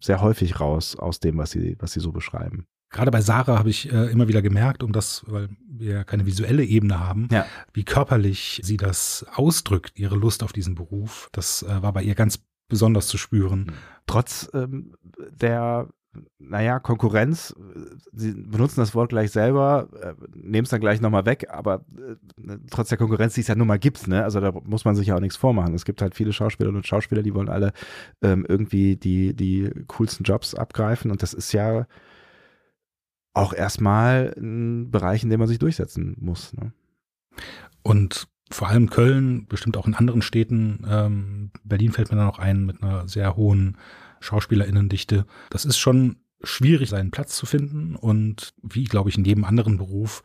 sehr 0.00 0.20
häufig 0.20 0.60
raus 0.60 0.96
aus 0.96 1.20
dem, 1.20 1.38
was 1.38 1.50
Sie, 1.50 1.76
was 1.78 1.92
Sie 1.92 2.00
so 2.00 2.12
beschreiben 2.12 2.66
gerade 2.90 3.10
bei 3.10 3.20
Sarah 3.20 3.58
habe 3.58 3.70
ich 3.70 3.92
äh, 3.92 4.10
immer 4.10 4.28
wieder 4.28 4.42
gemerkt, 4.42 4.82
um 4.82 4.92
das, 4.92 5.22
weil 5.26 5.48
wir 5.68 5.92
ja 5.92 6.04
keine 6.04 6.26
visuelle 6.26 6.64
Ebene 6.64 6.98
haben, 6.98 7.28
ja. 7.30 7.46
wie 7.72 7.84
körperlich 7.84 8.60
sie 8.64 8.76
das 8.76 9.26
ausdrückt, 9.34 9.98
ihre 9.98 10.16
Lust 10.16 10.42
auf 10.42 10.52
diesen 10.52 10.74
Beruf. 10.74 11.28
Das 11.32 11.62
äh, 11.62 11.82
war 11.82 11.92
bei 11.92 12.02
ihr 12.02 12.14
ganz 12.14 12.40
besonders 12.68 13.06
zu 13.06 13.18
spüren. 13.18 13.72
Trotz 14.06 14.48
ähm, 14.54 14.94
der 15.30 15.88
naja, 16.38 16.78
Konkurrenz, 16.78 17.54
Sie 18.12 18.32
benutzen 18.32 18.80
das 18.80 18.94
Wort 18.94 19.10
gleich 19.10 19.30
selber, 19.30 19.88
äh, 20.00 20.14
nehmen 20.34 20.64
es 20.64 20.70
dann 20.70 20.80
gleich 20.80 21.00
nochmal 21.00 21.26
weg, 21.26 21.46
aber 21.50 21.84
äh, 21.96 22.56
trotz 22.70 22.88
der 22.88 22.98
Konkurrenz, 22.98 23.34
die 23.34 23.40
es 23.40 23.48
ja 23.48 23.54
nun 23.54 23.66
mal 23.66 23.78
gibt, 23.78 24.08
ne? 24.08 24.24
also 24.24 24.40
da 24.40 24.52
muss 24.64 24.84
man 24.84 24.94
sich 24.94 25.08
ja 25.08 25.16
auch 25.16 25.20
nichts 25.20 25.36
vormachen. 25.36 25.74
Es 25.74 25.84
gibt 25.84 26.02
halt 26.02 26.14
viele 26.14 26.32
Schauspielerinnen 26.32 26.78
und 26.78 26.86
Schauspieler, 26.86 27.22
die 27.22 27.34
wollen 27.34 27.48
alle 27.48 27.72
ähm, 28.22 28.46
irgendwie 28.48 28.96
die, 28.96 29.34
die 29.34 29.70
coolsten 29.88 30.24
Jobs 30.24 30.54
abgreifen 30.54 31.10
und 31.10 31.22
das 31.22 31.34
ist 31.34 31.52
ja 31.52 31.86
auch 33.34 33.52
erstmal 33.52 34.34
ein 34.38 34.90
Bereich, 34.90 35.22
in 35.22 35.30
dem 35.30 35.40
man 35.40 35.48
sich 35.48 35.58
durchsetzen 35.58 36.16
muss. 36.18 36.54
Ne? 36.54 36.72
Und 37.82 38.28
vor 38.50 38.68
allem 38.68 38.90
Köln, 38.90 39.46
bestimmt 39.46 39.76
auch 39.76 39.86
in 39.86 39.94
anderen 39.94 40.22
Städten, 40.22 40.86
ähm, 40.88 41.50
Berlin 41.64 41.92
fällt 41.92 42.10
mir 42.10 42.16
da 42.16 42.24
noch 42.24 42.38
ein 42.38 42.64
mit 42.64 42.82
einer 42.82 43.08
sehr 43.08 43.36
hohen 43.36 43.76
Schauspielerinnendichte. 44.20 45.26
Das 45.50 45.64
ist 45.64 45.78
schon 45.78 46.16
schwierig, 46.42 46.90
seinen 46.90 47.10
Platz 47.10 47.36
zu 47.36 47.46
finden. 47.46 47.96
Und 47.96 48.54
wie, 48.62 48.84
glaube 48.84 49.10
ich, 49.10 49.18
in 49.18 49.24
jedem 49.24 49.44
anderen 49.44 49.78
Beruf 49.78 50.22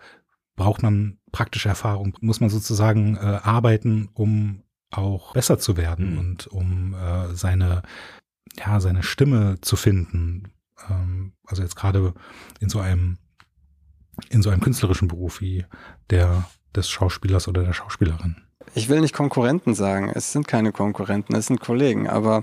braucht 0.55 0.83
man 0.83 1.17
praktische 1.31 1.69
Erfahrung, 1.69 2.17
muss 2.21 2.39
man 2.39 2.49
sozusagen 2.49 3.15
äh, 3.15 3.19
arbeiten, 3.19 4.09
um 4.13 4.63
auch 4.91 5.33
besser 5.33 5.57
zu 5.57 5.77
werden 5.77 6.13
mhm. 6.13 6.19
und 6.19 6.47
um 6.47 6.93
äh, 6.93 7.33
seine, 7.33 7.81
ja, 8.57 8.79
seine 8.79 9.03
Stimme 9.03 9.59
zu 9.61 9.75
finden, 9.77 10.51
ähm, 10.89 11.33
also 11.45 11.63
jetzt 11.63 11.75
gerade 11.75 12.13
in 12.59 12.69
so 12.69 12.79
einem, 12.79 13.17
in 14.29 14.41
so 14.41 14.49
einem 14.49 14.61
künstlerischen 14.61 15.07
Beruf 15.07 15.41
wie 15.41 15.65
der 16.09 16.45
des 16.75 16.89
Schauspielers 16.89 17.47
oder 17.47 17.63
der 17.63 17.73
Schauspielerin. 17.73 18.37
Ich 18.73 18.89
will 18.89 19.01
nicht 19.01 19.13
Konkurrenten 19.13 19.73
sagen, 19.73 20.11
es 20.13 20.31
sind 20.31 20.47
keine 20.47 20.71
Konkurrenten, 20.71 21.35
es 21.35 21.47
sind 21.47 21.59
Kollegen, 21.59 22.07
aber 22.07 22.41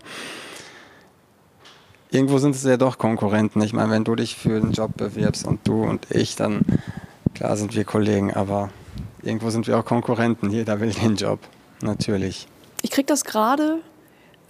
irgendwo 2.11 2.39
sind 2.39 2.55
es 2.55 2.65
ja 2.65 2.77
doch 2.77 2.99
Konkurrenten. 2.99 3.63
Ich 3.63 3.73
meine, 3.73 3.91
wenn 3.91 4.05
du 4.05 4.15
dich 4.15 4.37
für 4.37 4.57
einen 4.57 4.73
Job 4.73 4.97
bewirbst 4.97 5.47
und 5.47 5.67
du 5.67 5.85
und 5.85 6.11
ich, 6.11 6.37
dann 6.37 6.61
klar 7.35 7.57
sind 7.57 7.75
wir 7.75 7.85
Kollegen, 7.85 8.35
aber 8.35 8.71
irgendwo 9.23 9.51
sind 9.51 9.67
wir 9.67 9.79
auch 9.79 9.85
Konkurrenten. 9.85 10.51
Jeder 10.51 10.81
will 10.81 10.91
den 10.91 11.17
Job, 11.17 11.41
natürlich. 11.81 12.47
Ich 12.83 12.91
kriege 12.91 13.07
das 13.07 13.25
gerade 13.25 13.81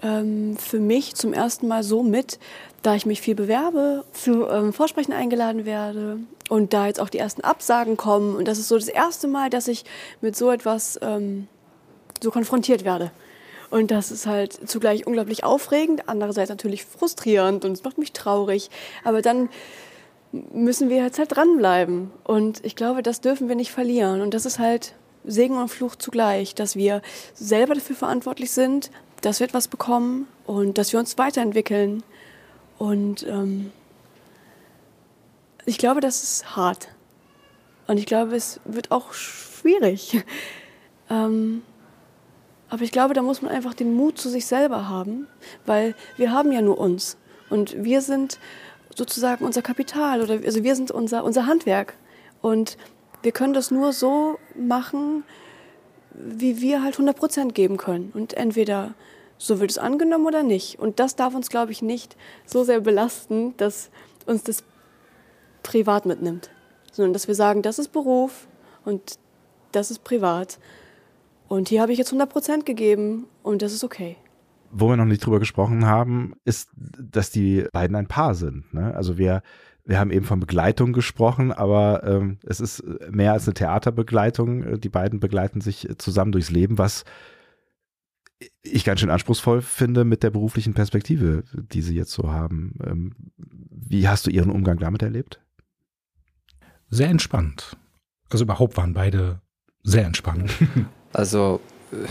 ähm, 0.03 0.57
für 0.57 0.81
mich 0.81 1.15
zum 1.15 1.33
ersten 1.33 1.69
Mal 1.69 1.83
so 1.83 2.03
mit, 2.03 2.39
da 2.83 2.95
ich 2.95 3.07
mich 3.07 3.21
viel 3.21 3.35
bewerbe, 3.35 4.05
zu 4.13 4.49
ähm, 4.49 4.73
Vorsprechen 4.73 5.13
eingeladen 5.13 5.65
werde 5.65 6.19
und 6.49 6.73
da 6.73 6.87
jetzt 6.87 7.01
auch 7.01 7.09
die 7.09 7.19
ersten 7.19 7.43
Absagen 7.43 7.97
kommen. 7.97 8.37
Und 8.37 8.49
das 8.49 8.59
ist 8.59 8.69
so 8.69 8.77
das 8.77 8.89
erste 8.89 9.29
Mal, 9.29 9.51
dass 9.51 9.69
ich 9.69 9.85
mit 10.21 10.37
so 10.37 10.51
etwas 10.51 10.99
ähm, 11.03 11.49
so 12.23 12.31
konfrontiert 12.31 12.85
werde. 12.85 13.11
Und 13.71 13.91
das 13.91 14.11
ist 14.11 14.27
halt 14.27 14.69
zugleich 14.69 15.07
unglaublich 15.07 15.45
aufregend, 15.45 16.09
andererseits 16.09 16.49
natürlich 16.49 16.85
frustrierend 16.85 17.65
und 17.65 17.73
es 17.73 17.85
macht 17.85 17.99
mich 17.99 18.13
traurig. 18.13 18.71
Aber 19.05 19.21
dann 19.21 19.51
müssen 20.33 20.89
wir 20.89 21.03
jetzt 21.03 21.19
halt 21.19 21.37
dranbleiben. 21.37 22.11
Und 22.25 22.65
ich 22.65 22.77
glaube, 22.77 23.03
das 23.03 23.21
dürfen 23.21 23.49
wir 23.49 23.57
nicht 23.57 23.71
verlieren. 23.71 24.21
Und 24.23 24.33
das 24.33 24.47
ist 24.47 24.59
halt 24.59 24.95
Segen 25.25 25.59
und 25.59 25.69
Fluch 25.69 25.97
zugleich, 25.97 26.55
dass 26.55 26.77
wir 26.77 27.03
selber 27.35 27.75
dafür 27.75 27.97
verantwortlich 27.97 28.51
sind, 28.51 28.91
dass 29.21 29.41
wir 29.41 29.47
etwas 29.47 29.69
bekommen 29.69 30.27
und 30.47 30.79
dass 30.79 30.93
wir 30.93 31.01
uns 31.01 31.19
weiterentwickeln. 31.19 32.03
Und 32.79 33.27
ähm, 33.27 33.73
ich 35.69 35.79
glaube, 35.79 36.01
das 36.01 36.23
ist 36.23 36.57
hart. 36.57 36.89
Und 37.87 37.99
ich 37.99 38.07
glaube, 38.07 38.35
es 38.35 38.61
wird 38.65 38.91
auch 38.91 39.13
schwierig. 39.13 40.25
ähm, 41.11 41.63
aber 42.71 42.83
ich 42.83 42.91
glaube, 42.91 43.15
da 43.15 43.23
muss 43.23 43.43
man 43.43 43.51
einfach 43.51 43.75
den 43.75 43.95
Mut 43.95 44.19
zu 44.19 44.29
sich 44.31 44.47
selber 44.47 44.89
haben, 44.89 45.27
weil 45.67 45.95
wir 46.17 46.33
haben 46.33 46.53
ja 46.53 46.63
nur 46.63 46.79
uns. 46.79 47.19
Und 47.51 47.83
wir 47.85 48.01
sind 48.01 48.39
sozusagen 48.95 49.45
unser 49.45 49.63
Kapital 49.63 50.23
oder 50.23 50.35
also 50.45 50.65
wir 50.65 50.75
sind 50.75 50.91
unser, 50.91 51.23
unser 51.23 51.47
Handwerk. 51.47 51.95
Und 52.41 52.79
wir 53.23 53.33
können 53.33 53.53
das 53.53 53.71
nur 53.71 53.93
so 53.93 54.39
machen, 54.55 55.23
wie 56.15 56.63
wir 56.63 56.83
halt 56.83 56.95
100 56.95 57.17
Prozent 57.17 57.55
geben 57.55 57.77
können. 57.77 58.11
Und 58.15 58.35
entweder 58.35 58.95
so 59.37 59.61
wird 59.61 59.71
es 59.71 59.79
angenommen 59.79 60.27
oder 60.27 60.43
nicht. 60.43 60.79
Und 60.79 60.99
das 60.99 61.15
darf 61.15 61.35
uns, 61.35 61.51
glaube 61.51 61.73
ich, 61.73 61.83
nicht 61.83 62.17
so 62.47 62.65
sehr 62.65 62.81
belasten, 62.81 63.55
dass 63.57 63.91
uns 64.27 64.43
das 64.43 64.65
privat 65.69 66.07
mitnimmt. 66.07 66.51
Sondern 66.93 67.13
dass 67.13 67.29
wir 67.29 67.35
sagen, 67.35 67.63
das 67.63 67.79
ist 67.79 67.93
Beruf 67.93 68.49
und 68.85 69.19
das 69.73 69.91
ist 69.91 70.03
privat. 70.03 70.59
Und 71.47 71.69
hier 71.69 71.83
habe 71.83 71.93
ich 71.93 71.99
jetzt 71.99 72.09
100 72.09 72.31
Prozent 72.31 72.67
gegeben 72.67 73.27
und 73.43 73.63
das 73.63 73.73
ist 73.73 73.85
okay. 73.85 74.17
Wo 74.71 74.89
wir 74.89 74.97
noch 74.97 75.05
nicht 75.05 75.25
drüber 75.25 75.39
gesprochen 75.39 75.87
haben, 75.87 76.35
ist, 76.45 76.71
dass 76.75 77.31
die 77.31 77.67
beiden 77.73 77.97
ein 77.97 78.09
Paar 78.09 78.35
sind. 78.35 78.73
Ne? 78.73 78.95
Also 78.95 79.19
wir 79.19 79.43
wir 79.85 79.99
haben 79.99 80.11
eben 80.11 80.27
von 80.27 80.39
Begleitung 80.39 80.93
gesprochen, 80.93 81.51
aber 81.51 82.05
ähm, 82.05 82.37
es 82.45 82.61
ist 82.61 82.85
mehr 83.11 83.33
als 83.33 83.47
eine 83.47 83.55
Theaterbegleitung. 83.55 84.79
Die 84.81 84.91
beiden 84.91 85.19
begleiten 85.19 85.63
sich 85.63 85.89
zusammen 85.97 86.31
durchs 86.31 86.51
Leben, 86.51 86.77
was 86.77 87.07
ich 88.63 88.85
ganz 88.85 89.01
schön 89.01 89.09
anspruchsvoll 89.09 89.63
finde 89.63 90.05
mit 90.05 90.23
der 90.23 90.29
beruflichen 90.29 90.75
Perspektive, 90.75 91.43
die 91.55 91.81
sie 91.81 91.97
jetzt 91.97 92.13
so 92.13 92.31
haben. 92.31 92.75
Ähm, 92.85 93.13
wie 93.39 94.07
hast 94.09 94.27
du 94.27 94.31
ihren 94.31 94.51
Umgang 94.51 94.79
damit 94.79 95.03
erlebt? 95.03 95.41
Sehr 96.91 97.09
entspannt. 97.09 97.77
Also 98.31 98.45
überhaupt 98.45 98.77
waren 98.77 98.95
beide 98.95 99.41
sehr 99.83 100.05
entspannt. 100.05 100.51
Also 101.11 101.61
äh, 101.91 102.07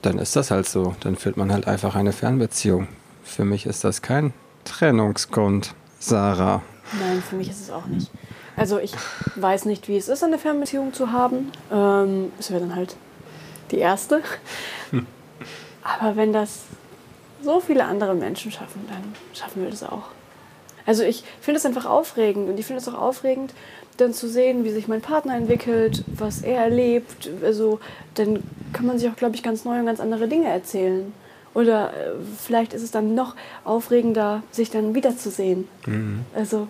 dann 0.00 0.18
ist 0.18 0.36
das 0.36 0.52
halt 0.52 0.68
so. 0.68 0.94
Dann 1.00 1.16
führt 1.16 1.36
man 1.36 1.52
halt 1.52 1.66
einfach 1.66 1.96
eine 1.96 2.12
Fernbeziehung. 2.12 2.86
Für 3.24 3.44
mich 3.44 3.66
ist 3.66 3.82
das 3.82 4.00
kein 4.00 4.32
Trennungsgrund, 4.64 5.74
Sarah. 5.98 6.62
Nein, 7.00 7.20
für 7.20 7.34
mich 7.34 7.50
ist 7.50 7.62
es 7.62 7.70
auch 7.70 7.86
nicht. 7.86 8.12
Also 8.56 8.78
ich 8.78 8.92
weiß 9.34 9.64
nicht, 9.64 9.88
wie 9.88 9.96
es 9.96 10.08
ist, 10.08 10.22
eine 10.22 10.38
Fernbeziehung 10.38 10.92
zu 10.92 11.10
haben. 11.10 11.50
Ähm, 11.72 12.32
es 12.38 12.50
wäre 12.50 12.60
dann 12.60 12.76
halt 12.76 12.96
die 13.72 13.78
erste. 13.78 14.22
Hm. 14.90 15.04
Aber 15.82 16.16
wenn 16.16 16.32
das 16.32 16.60
so 17.42 17.60
viele 17.60 17.84
andere 17.84 18.14
Menschen 18.14 18.52
schaffen, 18.52 18.84
dann 18.88 19.14
schaffen 19.34 19.64
wir 19.64 19.70
das 19.70 19.82
auch. 19.82 20.10
Also 20.86 21.02
ich 21.02 21.24
finde 21.40 21.58
es 21.58 21.66
einfach 21.66 21.86
aufregend 21.86 22.48
und 22.48 22.58
ich 22.58 22.66
finde 22.66 22.80
es 22.80 22.88
auch 22.88 22.98
aufregend, 23.00 23.54
dann 23.96 24.14
zu 24.14 24.28
sehen, 24.28 24.64
wie 24.64 24.70
sich 24.70 24.88
mein 24.88 25.00
Partner 25.00 25.36
entwickelt, 25.36 26.04
was 26.06 26.42
er 26.42 26.62
erlebt. 26.62 27.30
Also 27.42 27.80
dann 28.14 28.42
kann 28.72 28.86
man 28.86 28.98
sich 28.98 29.08
auch, 29.10 29.16
glaube 29.16 29.34
ich, 29.34 29.42
ganz 29.42 29.64
neue 29.64 29.80
und 29.80 29.86
ganz 29.86 30.00
andere 30.00 30.28
Dinge 30.28 30.48
erzählen. 30.48 31.12
Oder 31.54 31.90
äh, 31.90 32.12
vielleicht 32.38 32.72
ist 32.72 32.82
es 32.82 32.90
dann 32.90 33.14
noch 33.14 33.34
aufregender, 33.64 34.42
sich 34.50 34.70
dann 34.70 34.94
wiederzusehen. 34.94 35.68
Mhm. 35.86 36.24
Also 36.34 36.68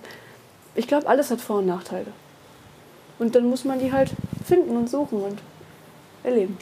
ich 0.74 0.88
glaube, 0.88 1.08
alles 1.08 1.30
hat 1.30 1.40
Vor- 1.40 1.58
und 1.58 1.66
Nachteile. 1.66 2.06
Und 3.18 3.34
dann 3.34 3.48
muss 3.48 3.64
man 3.64 3.78
die 3.78 3.92
halt 3.92 4.10
finden 4.44 4.76
und 4.76 4.90
suchen 4.90 5.22
und 5.22 5.38
erleben. 6.24 6.56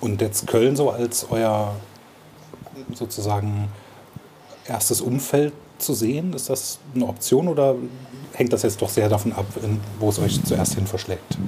Und 0.00 0.20
jetzt 0.20 0.46
Köln 0.46 0.76
so 0.76 0.90
als 0.90 1.26
euer 1.30 1.74
sozusagen 2.92 3.68
erstes 4.66 5.00
Umfeld 5.00 5.54
zu 5.78 5.94
sehen, 5.94 6.32
ist 6.32 6.50
das 6.50 6.78
eine 6.94 7.06
Option 7.06 7.48
oder 7.48 7.76
hängt 8.36 8.52
das 8.52 8.62
jetzt 8.62 8.80
doch 8.82 8.90
sehr 8.90 9.08
davon 9.08 9.32
ab, 9.32 9.46
wo 9.98 10.10
es 10.10 10.18
euch 10.18 10.42
zuerst 10.44 10.74
hin 10.74 10.86
verschlägt? 10.86 11.38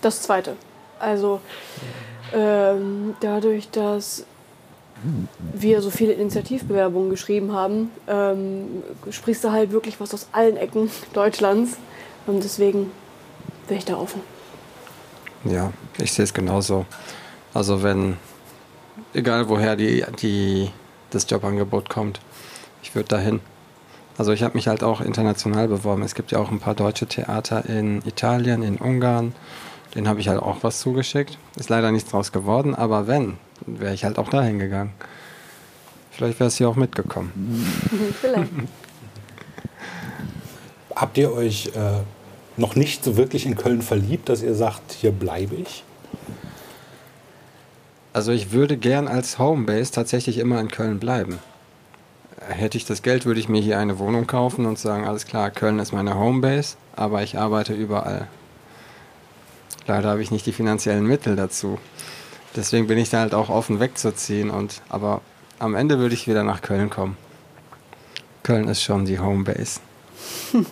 Das 0.00 0.22
zweite. 0.22 0.56
Also 0.98 1.40
ähm, 2.34 3.14
dadurch, 3.20 3.70
dass 3.70 4.24
wir 5.54 5.80
so 5.80 5.90
viele 5.90 6.12
Initiativbewerbungen 6.12 7.08
geschrieben 7.08 7.52
haben, 7.52 7.90
ähm, 8.06 8.82
sprichst 9.10 9.44
du 9.44 9.50
halt 9.50 9.72
wirklich 9.72 10.00
was 10.00 10.12
aus 10.12 10.28
allen 10.32 10.56
Ecken 10.56 10.90
Deutschlands. 11.12 11.76
Und 12.26 12.44
deswegen 12.44 12.90
wäre 13.66 13.78
ich 13.78 13.84
da 13.84 13.96
offen. 13.96 14.20
Ja, 15.44 15.72
ich 15.98 16.12
sehe 16.12 16.24
es 16.24 16.34
genauso. 16.34 16.84
Also 17.54 17.82
wenn, 17.82 18.16
egal 19.14 19.48
woher 19.48 19.76
die, 19.76 20.04
die, 20.20 20.70
das 21.10 21.28
Jobangebot 21.30 21.88
kommt, 21.88 22.20
ich 22.82 22.94
würde 22.94 23.08
dahin. 23.08 23.40
Also 24.18 24.32
ich 24.32 24.42
habe 24.42 24.54
mich 24.54 24.68
halt 24.68 24.82
auch 24.82 25.00
international 25.00 25.68
beworben. 25.68 26.02
Es 26.02 26.14
gibt 26.14 26.32
ja 26.32 26.38
auch 26.38 26.50
ein 26.50 26.60
paar 26.60 26.74
deutsche 26.74 27.06
Theater 27.06 27.64
in 27.66 28.02
Italien, 28.06 28.62
in 28.62 28.76
Ungarn. 28.76 29.34
Den 29.94 30.06
habe 30.06 30.20
ich 30.20 30.28
halt 30.28 30.40
auch 30.40 30.58
was 30.62 30.80
zugeschickt. 30.80 31.38
Ist 31.56 31.68
leider 31.68 31.90
nichts 31.90 32.10
draus 32.10 32.30
geworden, 32.32 32.74
aber 32.74 33.06
wenn, 33.06 33.38
wäre 33.66 33.94
ich 33.94 34.04
halt 34.04 34.18
auch 34.18 34.28
dahin 34.28 34.58
gegangen. 34.58 34.92
Vielleicht 36.10 36.38
wäre 36.38 36.48
es 36.48 36.56
hier 36.56 36.68
auch 36.68 36.76
mitgekommen. 36.76 37.66
Vielleicht. 38.20 38.50
Habt 40.94 41.16
ihr 41.16 41.32
euch 41.32 41.68
äh, 41.68 42.02
noch 42.56 42.76
nicht 42.76 43.04
so 43.04 43.16
wirklich 43.16 43.46
in 43.46 43.56
Köln 43.56 43.80
verliebt, 43.80 44.28
dass 44.28 44.42
ihr 44.42 44.54
sagt, 44.54 44.92
hier 44.92 45.12
bleibe 45.12 45.54
ich? 45.54 45.82
Also 48.12 48.32
ich 48.32 48.52
würde 48.52 48.76
gern 48.76 49.08
als 49.08 49.38
Homebase 49.38 49.92
tatsächlich 49.92 50.38
immer 50.38 50.60
in 50.60 50.68
Köln 50.68 50.98
bleiben. 50.98 51.38
Hätte 52.50 52.76
ich 52.76 52.84
das 52.84 53.02
Geld, 53.02 53.26
würde 53.26 53.40
ich 53.40 53.48
mir 53.48 53.60
hier 53.60 53.78
eine 53.78 53.98
Wohnung 53.98 54.26
kaufen 54.26 54.66
und 54.66 54.78
sagen, 54.78 55.06
alles 55.06 55.24
klar, 55.24 55.50
Köln 55.50 55.78
ist 55.78 55.92
meine 55.92 56.16
Homebase, 56.16 56.76
aber 56.96 57.22
ich 57.22 57.38
arbeite 57.38 57.72
überall. 57.72 58.26
Leider 59.86 60.10
habe 60.10 60.22
ich 60.22 60.30
nicht 60.30 60.46
die 60.46 60.52
finanziellen 60.52 61.06
Mittel 61.06 61.36
dazu. 61.36 61.78
Deswegen 62.56 62.88
bin 62.88 62.98
ich 62.98 63.10
da 63.10 63.20
halt 63.20 63.34
auch 63.34 63.48
offen 63.48 63.80
wegzuziehen. 63.80 64.50
Und, 64.50 64.82
aber 64.88 65.22
am 65.58 65.74
Ende 65.74 65.98
würde 65.98 66.14
ich 66.14 66.26
wieder 66.26 66.42
nach 66.42 66.60
Köln 66.60 66.90
kommen. 66.90 67.16
Köln 68.42 68.68
ist 68.68 68.82
schon 68.82 69.04
die 69.04 69.20
Homebase. 69.20 69.80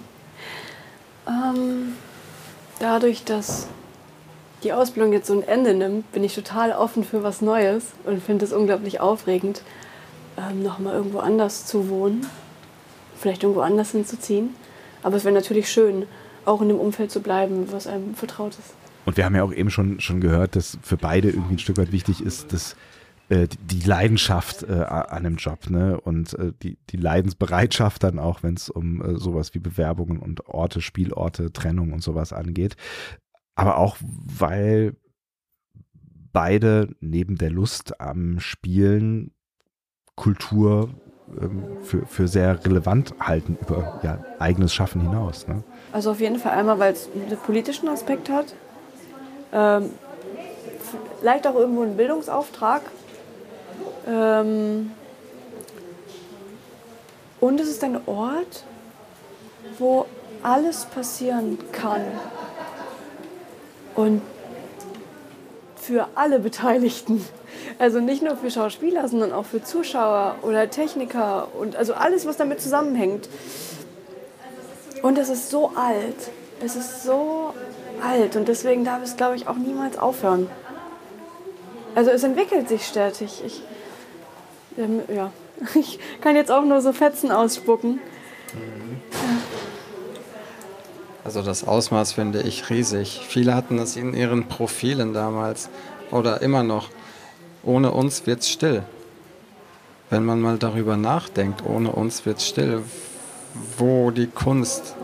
Ähm, 1.29 1.93
dadurch, 2.79 3.23
dass 3.25 3.67
die 4.63 4.73
Ausbildung 4.73 5.13
jetzt 5.13 5.27
so 5.27 5.35
ein 5.35 5.47
Ende 5.47 5.75
nimmt, 5.75 6.11
bin 6.11 6.25
ich 6.25 6.35
total 6.35 6.73
offen 6.73 7.05
für 7.05 7.23
was 7.23 7.43
Neues 7.43 7.85
und 8.05 8.23
finde 8.23 8.47
es 8.47 8.53
unglaublich 8.53 9.01
aufregend, 9.01 9.63
ähm, 10.39 10.63
nochmal 10.63 10.95
irgendwo 10.95 11.19
anders 11.19 11.67
zu 11.67 11.89
wohnen. 11.89 12.27
Vielleicht 13.17 13.43
irgendwo 13.43 13.63
anders 13.63 13.91
hinzuziehen. 13.91 14.51
Aber 15.03 15.17
es 15.17 15.25
wäre 15.25 15.35
natürlich 15.35 15.71
schön, 15.71 16.07
auch 16.45 16.63
in 16.63 16.69
dem 16.69 16.79
Umfeld 16.79 17.11
zu 17.11 17.21
bleiben, 17.21 17.71
was 17.73 17.87
einem 17.87 18.15
vertraut 18.15 18.53
ist. 18.53 18.75
Und 19.05 19.17
wir 19.17 19.25
haben 19.25 19.35
ja 19.35 19.43
auch 19.43 19.53
eben 19.53 19.71
schon, 19.71 20.01
schon 20.01 20.21
gehört, 20.21 20.57
dass 20.57 20.79
für 20.83 20.97
beide 20.97 21.29
irgendwie 21.31 21.55
ein 21.55 21.59
Stück 21.59 21.79
weit 21.79 21.93
wichtig 21.93 22.21
ist, 22.21 22.53
dass 22.53 22.77
äh, 23.29 23.49
die 23.63 23.81
Leidenschaft 23.81 24.65
äh, 24.65 24.73
an 24.73 25.25
einem 25.25 25.37
Job 25.37 25.71
ne? 25.71 26.01
und 26.01 26.35
äh, 26.35 26.53
die, 26.63 26.79
die 26.91 26.97
Leidensbereitschaft 26.97 28.03
dann 28.03 28.19
auch, 28.19 28.43
wenn 28.43 28.55
es 28.55 28.69
um 28.71 29.03
äh, 29.03 29.19
sowas 29.19 29.55
wie 29.55 29.59
Bewerbungen 29.59 30.19
und 30.19 30.47
Orte, 30.47 30.81
Spielorte, 30.81 31.53
Trennung 31.53 31.93
und 31.93 32.03
sowas 32.03 32.33
angeht. 32.33 32.77
Aber 33.55 33.79
auch, 33.79 33.97
weil 34.01 34.95
beide 36.33 36.95
neben 37.01 37.37
der 37.37 37.51
Lust 37.51 38.01
am 38.01 38.41
Spielen 38.41 39.33
Kultur 40.19 40.91
ähm, 41.41 41.63
für, 41.83 42.05
für 42.07 42.29
sehr 42.29 42.65
relevant 42.65 43.15
halten 43.21 43.57
über 43.61 44.01
ja, 44.03 44.19
eigenes 44.39 44.75
Schaffen 44.75 45.01
hinaus. 45.01 45.47
Ne? 45.47 45.63
Also 45.93 46.11
auf 46.11 46.21
jeden 46.21 46.39
Fall 46.39 46.53
einmal, 46.53 46.79
weil 46.79 46.93
es 46.93 47.09
einen 47.15 47.39
politischen 47.39 47.89
Aspekt 47.89 48.29
hat. 48.29 48.55
Ähm, 49.53 49.91
vielleicht 51.21 51.47
auch 51.47 51.55
irgendwo 51.55 51.83
einen 51.83 51.97
Bildungsauftrag. 51.97 52.83
Ähm, 54.07 54.91
und 57.41 57.61
es 57.61 57.69
ist 57.69 57.85
ein 57.85 58.01
Ort, 58.07 58.65
wo 59.79 60.07
alles 60.43 60.85
passieren 60.87 61.59
kann. 61.73 62.03
Und 63.95 64.23
für 65.89 66.07
alle 66.15 66.39
Beteiligten. 66.39 67.25
Also 67.79 67.99
nicht 67.99 68.23
nur 68.23 68.37
für 68.37 68.51
Schauspieler, 68.51 69.09
sondern 69.09 69.33
auch 69.33 69.47
für 69.47 69.63
Zuschauer 69.63 70.37
oder 70.43 70.69
Techniker 70.69 71.49
und 71.59 71.77
also 71.77 71.95
alles, 71.95 72.27
was 72.27 72.37
damit 72.37 72.61
zusammenhängt. 72.61 73.29
Und 75.03 75.17
es 75.17 75.31
ist 75.31 75.49
so 75.49 75.73
alt. 75.75 76.31
Es 76.63 76.77
ist 76.77 77.05
so 77.05 77.55
alt 78.03 78.37
und 78.37 78.49
deswegen 78.49 78.85
darf 78.85 79.03
es, 79.03 79.17
glaube 79.17 79.37
ich, 79.37 79.49
auch 79.49 79.57
niemals 79.57 79.99
aufhören. 79.99 80.51
Also 81.95 82.11
es 82.11 82.23
entwickelt 82.23 82.69
sich 82.69 82.85
stetig. 82.87 83.43
Ich, 83.47 83.63
ähm, 84.77 85.01
ja, 85.09 85.33
ich 85.75 85.99
kann 86.21 86.37
jetzt 86.37 86.51
auch 86.51 86.65
nur 86.65 86.83
so 86.83 86.93
Fetzen 86.93 87.33
ausspucken. 87.33 87.99
Also 91.29 91.43
das 91.43 91.69
Ausmaß 91.69 92.13
finde 92.13 92.41
ich 92.41 92.71
riesig. 92.71 93.21
Viele 93.29 93.55
hatten 93.55 93.79
es 93.79 93.97
in 93.97 94.15
ihren 94.15 94.49
Profilen 94.49 95.13
damals 95.13 95.69
oder 96.11 96.41
immer 96.41 96.63
noch. 96.63 96.89
Ohne 97.63 97.91
uns 97.91 98.27
wird's 98.27 98.49
still. 98.49 98.83
Wenn 100.09 100.25
man 100.25 100.41
mal 100.41 100.57
darüber 100.57 100.97
nachdenkt, 100.97 101.63
ohne 101.67 101.93
uns 101.93 102.25
wird's 102.25 102.49
still, 102.49 102.83
wo 103.77 104.11
die 104.11 104.27
Kunst, 104.27 104.95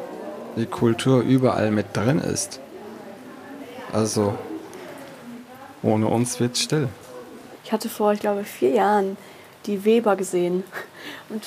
die 0.56 0.64
Kultur 0.64 1.20
überall 1.20 1.70
mit 1.70 1.94
drin 1.94 2.20
ist. 2.20 2.58
Also 3.92 4.34
ohne 5.82 6.06
uns 6.06 6.40
wird's 6.40 6.62
still. 6.62 6.88
Ich 7.64 7.72
hatte 7.72 7.90
vor, 7.90 8.14
ich 8.14 8.20
glaube, 8.20 8.44
vier 8.44 8.70
Jahren 8.70 9.18
die 9.66 9.84
Weber 9.84 10.16
gesehen. 10.16 10.64
Und 11.28 11.44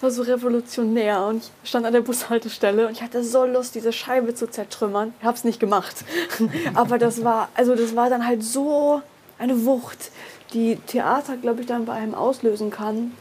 war 0.00 0.10
so 0.10 0.22
revolutionär. 0.22 1.24
Und 1.26 1.50
ich 1.62 1.68
stand 1.68 1.86
an 1.86 1.92
der 1.92 2.00
Bushaltestelle 2.00 2.86
und 2.86 2.92
ich 2.92 3.02
hatte 3.02 3.22
so 3.24 3.44
Lust, 3.44 3.74
diese 3.74 3.92
Scheibe 3.92 4.34
zu 4.34 4.48
zertrümmern. 4.48 5.14
Ich 5.20 5.26
habe 5.26 5.36
es 5.36 5.44
nicht 5.44 5.60
gemacht. 5.60 6.04
Aber 6.74 6.98
das 6.98 7.24
war, 7.24 7.48
also 7.54 7.74
das 7.74 7.96
war 7.96 8.10
dann 8.10 8.26
halt 8.26 8.42
so 8.42 9.02
eine 9.38 9.64
Wucht, 9.64 10.10
die 10.52 10.76
Theater, 10.86 11.36
glaube 11.36 11.62
ich, 11.62 11.66
dann 11.66 11.84
bei 11.84 11.94
einem 11.94 12.14
auslösen 12.14 12.70
kann, 12.70 13.12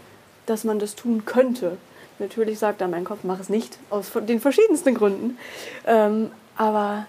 dass 0.45 0.63
man 0.63 0.79
das 0.79 0.95
tun 0.95 1.25
könnte. 1.25 1.77
Natürlich 2.19 2.59
sagt 2.59 2.81
dann 2.81 2.91
mein 2.91 3.03
Kopf, 3.03 3.19
mach 3.23 3.39
es 3.39 3.49
nicht, 3.49 3.77
aus 3.89 4.11
den 4.13 4.39
verschiedensten 4.39 4.93
Gründen. 4.93 5.37
Ähm, 5.85 6.31
aber 6.55 7.07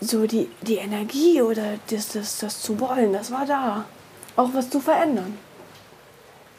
so 0.00 0.26
die, 0.26 0.48
die 0.60 0.76
Energie 0.76 1.42
oder 1.42 1.78
das, 1.90 2.08
das, 2.08 2.38
das 2.38 2.60
zu 2.60 2.78
wollen, 2.78 3.12
das 3.12 3.30
war 3.30 3.46
da. 3.46 3.84
Auch 4.36 4.50
was 4.52 4.70
zu 4.70 4.80
verändern. 4.80 5.38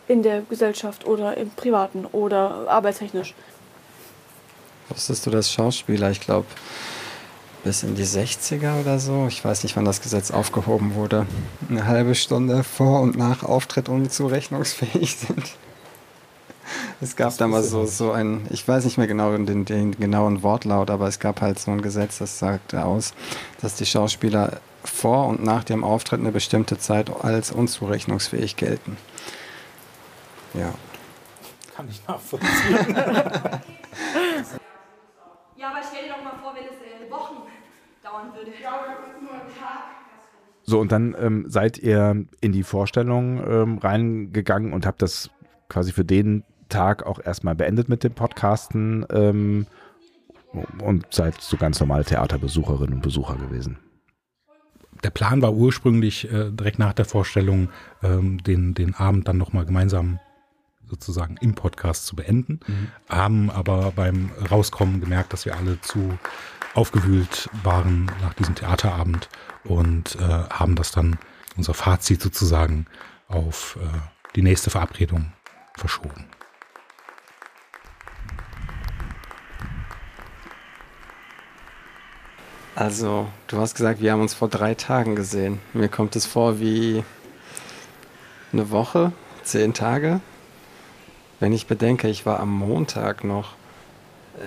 In 0.08 0.24
der 0.24 0.42
Gesellschaft 0.42 1.06
oder 1.06 1.38
im 1.38 1.50
Privaten 1.52 2.06
oder 2.06 2.68
arbeitstechnisch. 2.68 3.34
Wusstest 4.90 5.26
du, 5.26 5.30
dass 5.30 5.52
Schauspieler, 5.52 6.12
ich 6.12 6.20
glaube, 6.20 6.46
bis 7.64 7.84
in 7.84 7.96
die 7.96 8.06
60er 8.06 8.82
oder 8.82 9.00
so, 9.00 9.28
ich 9.28 9.44
weiß 9.44 9.64
nicht, 9.64 9.76
wann 9.78 9.86
das 9.86 10.02
Gesetz 10.02 10.32
aufgehoben 10.32 10.96
wurde, 10.96 11.26
eine 11.70 11.88
halbe 11.88 12.16
Stunde 12.16 12.64
vor 12.64 13.02
und 13.02 13.18
nach 13.18 13.44
Auftritt 13.44 13.88
unzurechnungsfähig 13.88 15.16
sind? 15.28 15.56
Es 17.02 17.16
gab 17.16 17.38
da 17.38 17.48
mal 17.48 17.64
so, 17.64 17.86
so 17.86 18.12
ein, 18.12 18.48
ich 18.50 18.68
weiß 18.68 18.86
nicht 18.86 18.98
mehr 18.98 19.08
genau 19.08 19.36
den, 19.38 19.66
den 19.66 19.92
genauen 19.92 20.44
Wortlaut, 20.44 20.90
aber 20.90 21.08
es 21.08 21.20
gab 21.20 21.42
halt 21.42 21.60
so 21.60 21.72
ein 21.72 21.82
Gesetz, 21.82 22.20
das 22.20 22.40
sagte 22.40 22.86
aus, 22.86 23.14
dass 23.62 23.76
die 23.76 23.86
Schauspieler 23.86 24.62
vor 24.84 25.28
und 25.28 25.44
nach 25.44 25.64
dem 25.64 25.84
Auftritt 25.84 26.20
eine 26.20 26.32
bestimmte 26.32 26.78
Zeit 26.78 27.10
als 27.24 27.52
unzurechnungsfähig 27.52 28.56
gelten. 28.56 28.98
Ja. 30.54 30.74
Kann 31.76 31.88
ich 31.90 32.08
nachvollziehen. 32.08 32.98
Ja, 35.56 35.70
aber 35.70 35.80
stell 35.88 36.04
dir 36.04 36.14
doch 36.14 36.22
mal 36.22 36.38
vor, 36.42 36.54
wenn 36.56 36.66
es 36.66 36.82
äh, 36.82 37.10
Wochen 37.10 37.44
dauern 38.04 38.34
würde. 38.36 38.52
Ja, 38.62 38.82
oder 38.82 39.22
nur 39.22 39.32
einen 39.32 39.50
Tag. 39.58 39.84
So, 40.64 40.82
und 40.82 40.92
dann 40.92 41.16
ähm, 41.18 41.46
seid 41.48 41.78
ihr 41.78 42.26
in 42.42 42.52
die 42.52 42.64
Vorstellung 42.64 43.42
ähm, 43.48 43.78
reingegangen 43.78 44.74
und 44.74 44.86
habt 44.86 45.02
das 45.02 45.30
quasi 45.70 45.94
für 45.94 46.04
den 46.04 46.44
Tag 46.68 47.06
auch 47.06 47.20
erstmal 47.24 47.56
beendet 47.56 47.88
mit 47.88 48.04
dem 48.04 48.14
Podcasten 48.14 49.06
ähm, 49.10 49.68
und 50.80 51.06
seid 51.12 51.40
so 51.40 51.56
ganz 51.56 51.80
normale 51.80 52.04
Theaterbesucherinnen 52.04 52.96
und 52.96 53.02
Besucher 53.02 53.36
gewesen. 53.36 53.80
Der 55.04 55.12
Plan 55.12 55.42
war 55.42 55.54
ursprünglich 55.54 56.30
äh, 56.30 56.52
direkt 56.52 56.80
nach 56.80 56.94
der 56.94 57.06
Vorstellung 57.06 57.70
ähm, 58.02 58.44
den, 58.44 58.74
den 58.74 58.96
Abend 58.96 59.30
dann 59.30 59.38
nochmal 59.38 59.66
gemeinsam 59.66 60.20
sozusagen 60.94 61.38
im 61.42 61.56
Podcast 61.56 62.06
zu 62.06 62.16
beenden, 62.16 62.60
mhm. 62.68 62.92
haben 63.10 63.50
aber 63.50 63.92
beim 63.96 64.32
Rauskommen 64.52 65.02
gemerkt, 65.02 65.34
dass 65.34 65.46
wir 65.46 65.58
alle 65.58 65.82
zu 65.82 66.18
aufgewühlt 66.76 67.50
waren 67.64 68.06
nach 68.22 68.34
diesem 68.34 68.56
Theaterabend 68.56 69.30
und 69.64 70.16
äh, 70.16 70.22
haben 70.22 70.76
das 70.76 70.92
dann, 70.92 71.18
unser 71.56 71.74
Fazit 71.74 72.22
sozusagen, 72.22 72.86
auf 73.28 73.78
äh, 73.82 73.88
die 74.36 74.42
nächste 74.42 74.70
Verabredung 74.70 75.34
verschoben. 75.76 76.26
Also, 82.76 83.28
du 83.48 83.60
hast 83.60 83.76
gesagt, 83.76 84.02
wir 84.02 84.12
haben 84.12 84.22
uns 84.22 84.34
vor 84.34 84.50
drei 84.50 84.74
Tagen 84.74 85.16
gesehen. 85.16 85.60
Mir 85.74 85.90
kommt 85.90 86.16
es 86.16 86.26
vor 86.26 86.60
wie 86.60 87.04
eine 88.52 88.72
Woche, 88.72 89.12
zehn 89.44 89.76
Tage. 89.76 90.22
Wenn 91.44 91.52
ich 91.52 91.68
bedenke, 91.68 92.08
ich 92.08 92.26
war 92.26 92.40
am 92.40 92.58
Montag 92.58 93.26
noch 93.26 93.56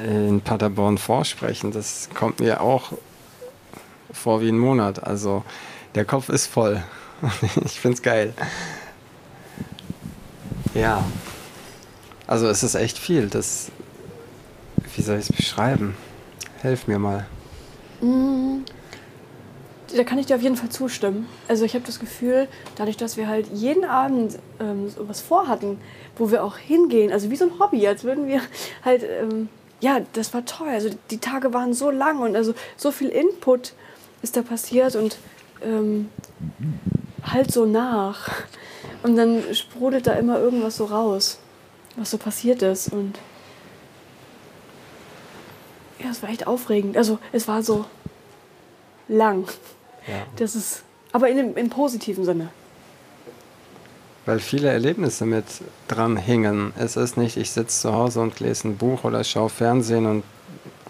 in 0.02 0.40
Paderborn 0.40 0.96
vorsprechen, 0.96 1.70
das 1.70 2.09
kommt 2.14 2.40
mir 2.40 2.62
auch 2.62 2.92
vor 4.11 4.40
wie 4.40 4.48
ein 4.48 4.56
Monat. 4.56 5.04
Also, 5.04 5.44
der 5.94 6.06
Kopf 6.06 6.30
ist 6.30 6.46
voll. 6.46 6.82
Ich 7.66 7.80
find's 7.80 8.00
geil. 8.00 8.32
Ja. 10.72 11.04
Also, 12.26 12.48
es 12.48 12.62
ist 12.62 12.76
echt 12.76 12.96
viel. 12.96 13.28
Das, 13.28 13.70
wie 14.94 15.02
soll 15.02 15.18
ich 15.18 15.28
es 15.28 15.37
beschreiben? 15.37 15.94
Helf 16.62 16.87
mir 16.87 16.98
mal. 16.98 17.26
Da 19.94 20.03
kann 20.05 20.18
ich 20.18 20.27
dir 20.27 20.37
auf 20.37 20.42
jeden 20.42 20.57
Fall 20.57 20.68
zustimmen. 20.68 21.29
Also 21.46 21.64
ich 21.64 21.75
habe 21.75 21.85
das 21.85 22.01
Gefühl, 22.01 22.49
dadurch, 22.75 22.96
dass 22.96 23.16
wir 23.16 23.29
halt 23.29 23.46
jeden 23.53 23.85
Abend 23.85 24.38
ähm, 24.59 24.88
so 24.88 25.09
was 25.09 25.20
vorhatten, 25.20 25.79
wo 26.16 26.31
wir 26.31 26.42
auch 26.42 26.57
hingehen, 26.57 27.12
also 27.12 27.31
wie 27.31 27.37
so 27.37 27.44
ein 27.44 27.59
Hobby, 27.59 27.87
als 27.87 28.03
würden 28.03 28.27
wir 28.27 28.40
halt, 28.85 29.05
ähm, 29.05 29.49
ja, 29.81 30.01
das 30.14 30.35
war 30.35 30.44
toll. 30.44 30.68
Also 30.68 30.90
die 31.11 31.18
Tage 31.18 31.55
waren 31.55 31.72
so 31.72 31.90
lang 31.90 32.20
und 32.20 32.35
also 32.35 32.55
so 32.77 32.90
viel 32.90 33.09
Input 33.09 33.75
ist 34.22 34.37
da 34.37 34.42
passiert 34.42 34.96
und 34.96 35.18
ähm, 35.62 36.11
halt 37.22 37.53
so 37.53 37.66
nach. 37.66 38.31
Und 39.03 39.16
dann 39.16 39.42
sprudelt 39.55 40.07
da 40.07 40.14
immer 40.14 40.38
irgendwas 40.38 40.77
so 40.77 40.87
raus, 40.87 41.38
was 41.96 42.11
so 42.11 42.18
passiert 42.18 42.62
ist. 42.62 42.92
Und 42.92 43.18
ja, 46.03 46.11
es 46.11 46.22
war 46.22 46.31
echt 46.31 46.46
aufregend. 46.46 46.96
Also 46.96 47.18
es 47.33 47.46
war 47.46 47.62
so 47.62 47.85
lang. 49.09 49.46
Ja. 50.07 50.27
Das 50.37 50.55
ist, 50.55 50.83
aber 51.12 51.29
in 51.29 51.55
im 51.55 51.71
positiven 51.71 52.25
Sinne. 52.25 52.49
Weil 54.25 54.40
viele 54.40 54.69
Erlebnisse 54.69 55.25
mit 55.25 55.45
dran 55.87 56.16
hingen. 56.16 56.73
Es 56.77 56.97
ist 56.97 57.16
nicht, 57.16 57.37
ich 57.37 57.53
sitze 57.53 57.81
zu 57.83 57.92
Hause 57.92 58.21
und 58.21 58.40
lese 58.40 58.69
ein 58.69 58.77
Buch 58.77 59.05
oder 59.05 59.23
schaue 59.23 59.49
Fernsehen 59.49 60.07
und 60.07 60.25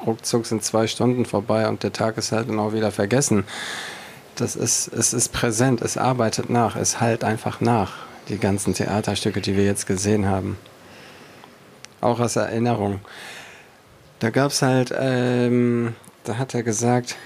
ruckzuck 0.07 0.47
sind 0.47 0.65
zwei 0.65 0.87
Stunden 0.87 1.25
vorbei 1.25 1.69
und 1.69 1.83
der 1.83 1.93
Tag 1.93 2.17
ist 2.17 2.33
halt 2.33 2.49
dann 2.49 2.59
auch 2.59 2.73
wieder 2.73 2.91
vergessen. 2.93 3.45
Das 4.37 4.57
ist, 4.57 4.89
es 4.89 5.13
ist 5.13 5.33
präsent, 5.33 5.83
es 5.83 5.97
arbeitet 5.97 6.51
nach, 6.51 6.77
es 6.77 7.01
halt 7.01 7.25
einfach 7.25 7.61
nach, 7.61 8.07
die 8.29 8.39
ganzen 8.39 8.75
Theaterstücke, 8.75 9.41
die 9.41 9.57
wir 9.57 9.65
jetzt 9.65 9.87
gesehen 9.87 10.27
haben. 10.27 10.59
Auch 12.01 12.21
als 12.21 12.37
Erinnerung. 12.37 13.01
Da 14.19 14.31
gab 14.31 14.51
es 14.51 14.63
halt, 14.63 14.95
ähm, 14.99 15.95
da 16.25 16.39
hat 16.39 16.55
er 16.55 16.63
gesagt, 16.63 17.17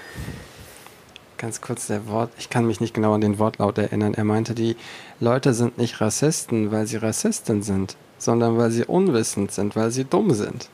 ganz 1.41 1.59
kurz 1.59 1.87
der 1.87 2.07
Wort, 2.07 2.31
ich 2.37 2.49
kann 2.49 2.67
mich 2.67 2.79
nicht 2.79 2.93
genau 2.93 3.13
an 3.13 3.21
den 3.21 3.39
Wortlaut 3.39 3.79
erinnern. 3.79 4.13
Er 4.13 4.23
meinte, 4.23 4.53
die 4.53 4.75
Leute 5.19 5.55
sind 5.55 5.77
nicht 5.79 5.99
Rassisten, 5.99 6.71
weil 6.71 6.85
sie 6.85 6.97
Rassisten 6.97 7.63
sind, 7.63 7.97
sondern 8.19 8.57
weil 8.57 8.69
sie 8.69 8.85
unwissend 8.85 9.51
sind, 9.51 9.75
weil 9.75 9.89
sie 9.89 10.05
dumm 10.05 10.31
sind. 10.33 10.69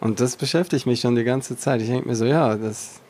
Und 0.00 0.18
das 0.18 0.34
beschäftigt 0.34 0.84
mich 0.86 1.00
schon 1.00 1.14
die 1.14 1.22
ganze 1.22 1.56
Zeit. 1.56 1.80
Ich 1.80 1.86
denke 1.86 2.08
mir 2.08 2.16
so, 2.16 2.24
ja, 2.24 2.56
das 2.56 3.00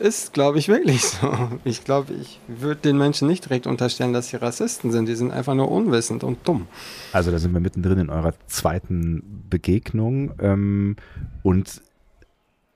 ist, 0.00 0.32
glaube 0.32 0.60
ich, 0.60 0.68
wirklich 0.68 1.04
so. 1.04 1.58
Ich 1.64 1.82
glaube, 1.82 2.14
ich 2.14 2.38
würde 2.46 2.80
den 2.82 2.98
Menschen 2.98 3.26
nicht 3.26 3.46
direkt 3.46 3.66
unterstellen, 3.66 4.12
dass 4.12 4.28
sie 4.28 4.36
Rassisten 4.36 4.92
sind. 4.92 5.06
Die 5.06 5.16
sind 5.16 5.32
einfach 5.32 5.54
nur 5.54 5.72
unwissend 5.72 6.22
und 6.22 6.46
dumm. 6.46 6.68
Also 7.12 7.32
da 7.32 7.38
sind 7.40 7.52
wir 7.52 7.58
mittendrin 7.58 7.98
in 7.98 8.10
eurer 8.10 8.34
zweiten 8.46 9.44
Begegnung 9.50 10.34
ähm, 10.38 10.94
und 11.42 11.82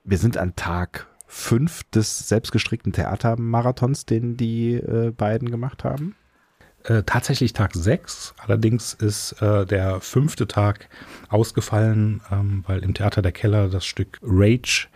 wir 0.02 0.18
sind 0.18 0.36
an 0.36 0.56
Tag 0.56 1.06
fünf 1.32 1.82
des 1.84 2.28
selbstgestrickten 2.28 2.92
Theatermarathons, 2.92 4.04
den 4.04 4.36
die 4.36 4.74
äh, 4.74 5.12
beiden 5.16 5.50
gemacht 5.50 5.82
haben. 5.82 6.14
Äh, 6.84 7.04
tatsächlich 7.04 7.54
Tag 7.54 7.74
6. 7.74 8.34
Allerdings 8.36 8.92
ist 8.92 9.40
äh, 9.40 9.64
der 9.64 10.00
fünfte 10.00 10.46
Tag 10.46 10.90
ausgefallen, 11.30 12.20
ähm, 12.30 12.64
weil 12.66 12.80
im 12.84 12.92
Theater 12.92 13.22
der 13.22 13.32
Keller 13.32 13.70
das 13.70 13.86
Stück 13.86 14.18
Rage 14.22 14.88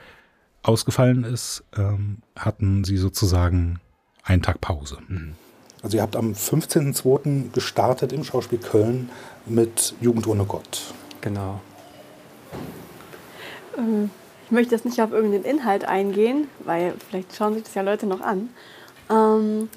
ausgefallen 0.63 1.25
ist. 1.25 1.65
Ähm, 1.75 2.19
hatten 2.37 2.85
sie 2.85 2.99
sozusagen 2.99 3.81
einen 4.23 4.43
Tag 4.43 4.61
Pause. 4.61 4.99
Also 5.83 5.97
ihr 5.97 6.03
habt 6.03 6.17
am 6.17 6.33
15.02. 6.33 7.53
gestartet 7.53 8.13
im 8.13 8.25
Schauspiel 8.25 8.59
Köln 8.59 9.09
mit 9.47 9.95
Jugend 10.03 10.27
ohne 10.27 10.45
Gott. 10.45 10.93
Genau. 11.23 11.63
Ähm, 13.79 14.11
Ich 14.47 14.53
möchte 14.53 14.77
jetzt 14.77 14.85
nicht 14.85 15.03
auf 15.03 15.11
irgendeinen 15.11 15.45
Inhalt 15.45 15.85
eingehen, 15.85 16.47
weil 16.61 16.95
vielleicht 17.09 17.35
schauen 17.35 17.55
sich 17.55 17.65
das 17.65 17.75
ja 17.75 17.83
Leute 17.83 18.07
noch 18.07 18.21
an. 18.21 18.49
Ähm, 19.11 19.69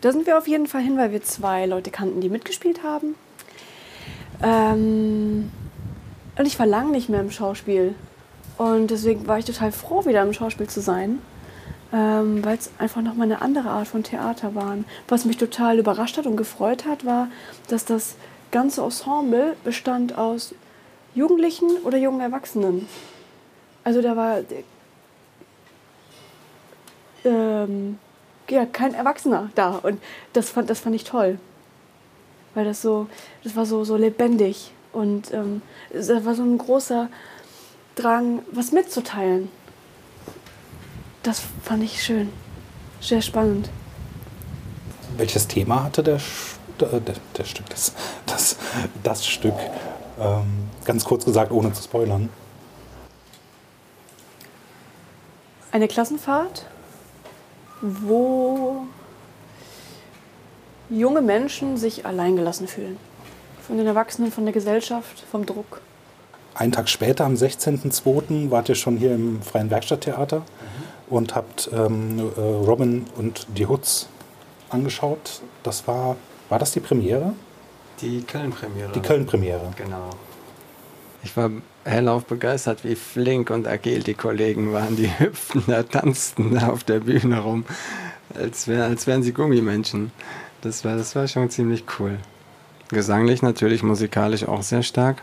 da 0.00 0.12
sind 0.12 0.24
wir 0.24 0.38
auf 0.38 0.46
jeden 0.46 0.68
Fall 0.68 0.82
hin, 0.82 0.96
weil 0.96 1.10
wir 1.10 1.22
zwei 1.24 1.66
Leute 1.66 1.90
kannten, 1.90 2.20
die 2.20 2.28
mitgespielt 2.28 2.84
haben. 2.84 3.16
Ähm, 4.40 5.50
und 6.38 6.46
ich 6.46 6.56
war 6.60 6.66
lange 6.66 6.92
nicht 6.92 7.08
mehr 7.08 7.18
im 7.20 7.32
Schauspiel. 7.32 7.96
Und 8.56 8.92
deswegen 8.92 9.26
war 9.26 9.40
ich 9.40 9.44
total 9.44 9.72
froh, 9.72 10.06
wieder 10.06 10.22
im 10.22 10.32
Schauspiel 10.32 10.68
zu 10.68 10.80
sein, 10.80 11.18
ähm, 11.92 12.44
weil 12.44 12.56
es 12.56 12.70
einfach 12.78 13.02
nochmal 13.02 13.26
eine 13.26 13.42
andere 13.42 13.70
Art 13.70 13.88
von 13.88 14.04
Theater 14.04 14.54
war. 14.54 14.76
Was 15.08 15.24
mich 15.24 15.38
total 15.38 15.80
überrascht 15.80 16.18
hat 16.18 16.26
und 16.26 16.36
gefreut 16.36 16.86
hat, 16.86 17.04
war, 17.04 17.26
dass 17.66 17.84
das 17.84 18.14
ganze 18.52 18.82
Ensemble 18.82 19.56
bestand 19.64 20.16
aus 20.16 20.54
Jugendlichen 21.16 21.68
oder 21.82 21.98
jungen 21.98 22.20
Erwachsenen. 22.20 22.86
Also 23.88 24.02
da 24.02 24.14
war 24.14 24.40
ähm, 27.24 27.98
ja, 28.50 28.66
kein 28.66 28.92
Erwachsener 28.92 29.48
da 29.54 29.76
und 29.76 29.98
das 30.34 30.50
fand, 30.50 30.68
das 30.68 30.80
fand 30.80 30.94
ich 30.94 31.04
toll. 31.04 31.38
Weil 32.52 32.66
das 32.66 32.82
so, 32.82 33.06
das 33.44 33.56
war 33.56 33.64
so, 33.64 33.84
so 33.84 33.96
lebendig 33.96 34.72
und 34.92 35.32
ähm, 35.32 35.62
es 35.88 36.10
war 36.10 36.34
so 36.34 36.42
ein 36.42 36.58
großer 36.58 37.08
Drang, 37.94 38.42
was 38.52 38.72
mitzuteilen. 38.72 39.48
Das 41.22 41.40
fand 41.62 41.82
ich 41.82 42.02
schön, 42.02 42.28
sehr 43.00 43.22
spannend. 43.22 43.70
Welches 45.16 45.48
Thema 45.48 45.84
hatte 45.84 46.02
der, 46.02 46.20
der, 46.78 47.00
der 47.38 47.44
Stück, 47.44 47.70
das, 47.70 47.94
das, 48.26 48.58
das 49.02 49.26
Stück? 49.26 49.56
Ähm, 50.20 50.68
ganz 50.84 51.06
kurz 51.06 51.24
gesagt, 51.24 51.52
ohne 51.52 51.72
zu 51.72 51.82
spoilern. 51.82 52.28
Eine 55.78 55.86
Klassenfahrt, 55.86 56.66
wo 57.82 58.88
junge 60.90 61.22
Menschen 61.22 61.76
sich 61.76 62.04
alleingelassen 62.04 62.66
fühlen. 62.66 62.96
Von 63.64 63.78
den 63.78 63.86
Erwachsenen, 63.86 64.32
von 64.32 64.44
der 64.44 64.52
Gesellschaft, 64.52 65.24
vom 65.30 65.46
Druck. 65.46 65.80
Einen 66.56 66.72
Tag 66.72 66.88
später, 66.88 67.24
am 67.24 67.34
16.02., 67.34 68.50
wart 68.50 68.68
ihr 68.68 68.74
schon 68.74 68.96
hier 68.96 69.14
im 69.14 69.40
Freien 69.40 69.70
Werkstatttheater 69.70 70.42
und 71.08 71.36
habt 71.36 71.70
ähm, 71.72 72.28
äh, 72.36 72.40
Robin 72.40 73.06
und 73.16 73.46
die 73.56 73.66
Hoods 73.66 74.08
angeschaut. 74.70 75.42
Das 75.62 75.86
war, 75.86 76.16
war 76.48 76.58
das 76.58 76.72
die 76.72 76.80
Premiere? 76.80 77.34
Die 78.00 78.22
Köln-Premiere. 78.22 78.90
Die 78.90 79.00
Köln-Premiere. 79.00 79.72
Genau. 79.76 80.10
Ich 81.22 81.36
war 81.36 81.50
hellauf 81.84 82.26
begeistert, 82.26 82.84
wie 82.84 82.94
flink 82.94 83.50
und 83.50 83.66
agil 83.66 84.02
die 84.02 84.14
Kollegen 84.14 84.72
waren. 84.72 84.96
Die 84.96 85.10
hüpften 85.18 85.64
da, 85.66 85.82
tanzten 85.82 86.54
da 86.54 86.68
auf 86.68 86.84
der 86.84 87.00
Bühne 87.00 87.40
rum, 87.40 87.64
als, 88.34 88.68
wär, 88.68 88.84
als 88.84 89.06
wären 89.06 89.22
sie 89.22 89.32
Gummimenschen. 89.32 90.12
Das 90.60 90.84
war, 90.84 90.96
das 90.96 91.14
war 91.16 91.26
schon 91.28 91.50
ziemlich 91.50 91.84
cool. 91.98 92.18
Gesanglich 92.88 93.42
natürlich, 93.42 93.82
musikalisch 93.82 94.44
auch 94.44 94.62
sehr 94.62 94.82
stark. 94.82 95.22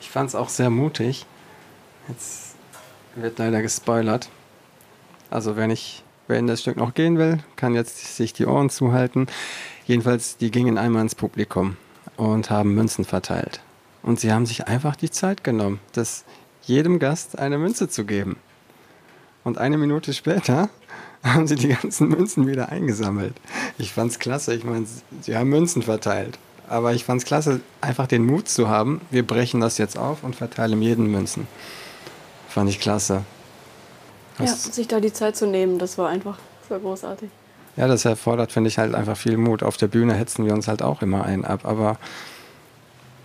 Ich 0.00 0.10
fand 0.10 0.30
es 0.30 0.34
auch 0.34 0.48
sehr 0.48 0.70
mutig. 0.70 1.26
Jetzt 2.08 2.54
wird 3.14 3.38
leider 3.38 3.62
gespoilert. 3.62 4.30
Also 5.30 5.56
wenn 5.56 5.70
ich, 5.70 6.02
wer 6.28 6.38
in 6.38 6.46
das 6.46 6.60
Stück 6.60 6.76
noch 6.76 6.94
gehen 6.94 7.18
will, 7.18 7.38
kann 7.56 7.74
jetzt 7.74 8.16
sich 8.16 8.32
die 8.32 8.46
Ohren 8.46 8.70
zuhalten. 8.70 9.26
Jedenfalls, 9.86 10.36
die 10.36 10.50
gingen 10.50 10.78
einmal 10.78 11.02
ins 11.02 11.14
Publikum 11.14 11.76
und 12.16 12.50
haben 12.50 12.74
Münzen 12.74 13.04
verteilt. 13.04 13.60
Und 14.02 14.20
sie 14.20 14.32
haben 14.32 14.46
sich 14.46 14.66
einfach 14.66 14.96
die 14.96 15.10
Zeit 15.10 15.44
genommen, 15.44 15.80
das 15.92 16.24
jedem 16.62 16.98
Gast 16.98 17.38
eine 17.38 17.58
Münze 17.58 17.88
zu 17.88 18.04
geben. 18.04 18.36
Und 19.44 19.58
eine 19.58 19.78
Minute 19.78 20.12
später 20.12 20.68
haben 21.22 21.46
sie 21.46 21.56
die 21.56 21.68
ganzen 21.68 22.08
Münzen 22.08 22.46
wieder 22.46 22.70
eingesammelt. 22.70 23.34
Ich 23.78 23.92
fand's 23.92 24.18
klasse. 24.18 24.54
Ich 24.54 24.64
meine, 24.64 24.86
sie 25.20 25.36
haben 25.36 25.48
Münzen 25.50 25.82
verteilt. 25.82 26.38
Aber 26.68 26.94
ich 26.94 27.04
fand's 27.04 27.24
klasse, 27.24 27.60
einfach 27.80 28.06
den 28.06 28.24
Mut 28.24 28.48
zu 28.48 28.68
haben, 28.68 29.00
wir 29.10 29.26
brechen 29.26 29.60
das 29.60 29.78
jetzt 29.78 29.98
auf 29.98 30.24
und 30.24 30.36
verteilen 30.36 30.80
jeden 30.80 31.10
Münzen. 31.10 31.46
Fand 32.48 32.70
ich 32.70 32.80
klasse. 32.80 33.24
Ja, 34.38 34.46
Das, 34.46 34.64
sich 34.64 34.88
da 34.88 34.98
die 35.00 35.12
Zeit 35.12 35.36
zu 35.36 35.46
nehmen, 35.46 35.78
das 35.78 35.98
war 35.98 36.08
einfach, 36.08 36.38
das 36.62 36.70
war 36.70 36.78
großartig. 36.78 37.28
ja, 37.76 37.88
das 37.88 38.04
erfordert, 38.06 38.52
finde 38.52 38.68
ich, 38.68 38.78
halt 38.78 38.94
einfach 38.94 39.16
viel 39.16 39.36
Mut. 39.36 39.62
Auf 39.62 39.76
der 39.76 39.88
Bühne 39.88 40.14
hetzen 40.14 40.46
wir 40.46 40.54
uns 40.54 40.66
halt 40.66 40.82
auch 40.82 41.02
immer 41.02 41.24
einen 41.24 41.44
ab, 41.44 41.60
aber 41.64 41.98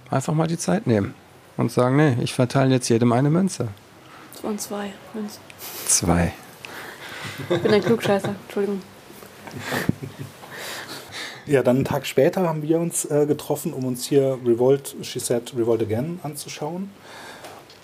einfach 0.09 0.33
mal 0.33 0.47
die 0.47 0.57
Zeit 0.57 0.87
nehmen 0.87 1.13
und 1.57 1.71
sagen, 1.71 1.95
nee, 1.97 2.17
ich 2.21 2.33
verteile 2.33 2.73
jetzt 2.75 2.89
jedem 2.89 3.11
eine 3.13 3.29
Münze. 3.29 3.67
Es 4.33 4.43
waren 4.43 4.59
zwei. 4.59 4.93
Zwei. 5.85 6.33
Ich 7.49 7.59
bin 7.61 7.73
ein 7.73 7.83
Klugscheißer, 7.83 8.35
Entschuldigung. 8.45 8.81
Ja, 11.45 11.63
dann 11.63 11.77
einen 11.77 11.85
Tag 11.85 12.05
später 12.05 12.47
haben 12.47 12.61
wir 12.61 12.79
uns 12.79 13.05
äh, 13.05 13.25
getroffen, 13.25 13.71
um 13.73 13.85
uns 13.85 14.05
hier 14.05 14.37
Revolt, 14.45 14.95
She 15.01 15.19
Said 15.19 15.53
Revolt 15.57 15.81
Again 15.81 16.19
anzuschauen. 16.23 16.89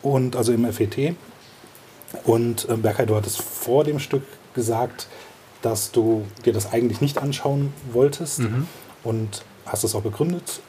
Und 0.02 0.36
also 0.36 0.52
im 0.52 0.72
FET. 0.72 1.16
Und 2.26 2.68
äh, 2.70 2.76
Berkay, 2.76 3.06
du 3.06 3.16
hattest 3.16 3.42
vor 3.42 3.86
dem 3.86 4.00
Stück 4.00 4.24
gesagt, 4.54 5.08
dass 5.62 5.92
du 5.92 6.26
dir 6.44 6.52
das 6.52 6.74
eigentlich 6.74 7.00
nicht 7.00 7.18
anschauen 7.18 7.74
wolltest 7.94 8.40
Mhm. 8.40 8.68
und 9.06 9.44
hast 9.66 9.86
es 9.86 9.96
auch 9.96 10.02
begründet. 10.02 10.60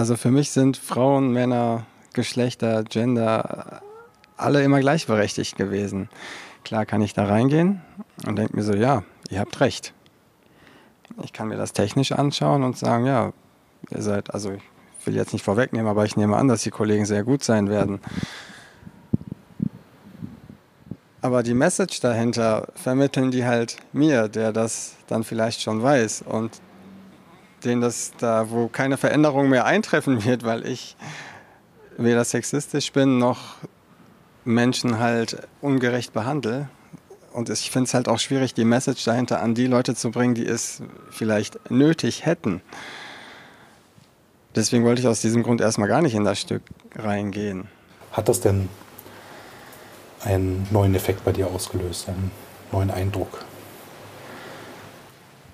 Also 0.00 0.16
für 0.16 0.30
mich 0.30 0.50
sind 0.50 0.78
Frauen, 0.78 1.30
Männer, 1.30 1.84
Geschlechter, 2.14 2.84
Gender 2.84 3.82
alle 4.38 4.62
immer 4.62 4.80
gleichberechtigt 4.80 5.58
gewesen. 5.58 6.08
Klar 6.64 6.86
kann 6.86 7.02
ich 7.02 7.12
da 7.12 7.26
reingehen 7.26 7.82
und 8.26 8.36
denke 8.36 8.56
mir 8.56 8.62
so, 8.62 8.72
ja, 8.72 9.02
ihr 9.28 9.40
habt 9.40 9.60
recht. 9.60 9.92
Ich 11.22 11.34
kann 11.34 11.48
mir 11.48 11.58
das 11.58 11.74
technisch 11.74 12.12
anschauen 12.12 12.64
und 12.64 12.78
sagen, 12.78 13.04
ja, 13.04 13.34
ihr 13.90 14.00
seid, 14.00 14.32
also 14.32 14.52
ich 14.52 15.06
will 15.06 15.16
jetzt 15.16 15.34
nicht 15.34 15.44
vorwegnehmen, 15.44 15.86
aber 15.86 16.06
ich 16.06 16.16
nehme 16.16 16.34
an, 16.34 16.48
dass 16.48 16.62
die 16.62 16.70
Kollegen 16.70 17.04
sehr 17.04 17.22
gut 17.22 17.44
sein 17.44 17.68
werden. 17.68 18.00
Aber 21.20 21.42
die 21.42 21.52
Message 21.52 22.00
dahinter 22.00 22.68
vermitteln 22.74 23.30
die 23.30 23.44
halt 23.44 23.76
mir, 23.92 24.28
der 24.28 24.52
das 24.52 24.96
dann 25.08 25.24
vielleicht 25.24 25.60
schon 25.60 25.82
weiß 25.82 26.22
und 26.22 26.58
den 27.64 27.80
das 27.80 28.12
da, 28.18 28.50
wo 28.50 28.68
keine 28.68 28.96
Veränderung 28.96 29.48
mehr 29.48 29.64
eintreffen 29.64 30.24
wird, 30.24 30.44
weil 30.44 30.66
ich 30.66 30.96
weder 31.96 32.24
sexistisch 32.24 32.92
bin 32.92 33.18
noch 33.18 33.56
Menschen 34.44 34.98
halt 34.98 35.46
ungerecht 35.60 36.12
behandle. 36.12 36.68
Und 37.32 37.48
ich 37.48 37.70
finde 37.70 37.86
es 37.86 37.94
halt 37.94 38.08
auch 38.08 38.18
schwierig, 38.18 38.54
die 38.54 38.64
Message 38.64 39.04
dahinter 39.04 39.40
an 39.40 39.54
die 39.54 39.66
Leute 39.66 39.94
zu 39.94 40.10
bringen, 40.10 40.34
die 40.34 40.46
es 40.46 40.82
vielleicht 41.10 41.70
nötig 41.70 42.26
hätten. 42.26 42.60
Deswegen 44.56 44.84
wollte 44.84 45.00
ich 45.00 45.06
aus 45.06 45.20
diesem 45.20 45.44
Grund 45.44 45.60
erstmal 45.60 45.88
gar 45.88 46.02
nicht 46.02 46.14
in 46.14 46.24
das 46.24 46.40
Stück 46.40 46.62
reingehen. 46.96 47.68
Hat 48.10 48.28
das 48.28 48.40
denn 48.40 48.68
einen 50.24 50.66
neuen 50.70 50.94
Effekt 50.94 51.24
bei 51.24 51.32
dir 51.32 51.46
ausgelöst, 51.46 52.08
einen 52.08 52.32
neuen 52.72 52.90
Eindruck? 52.90 53.44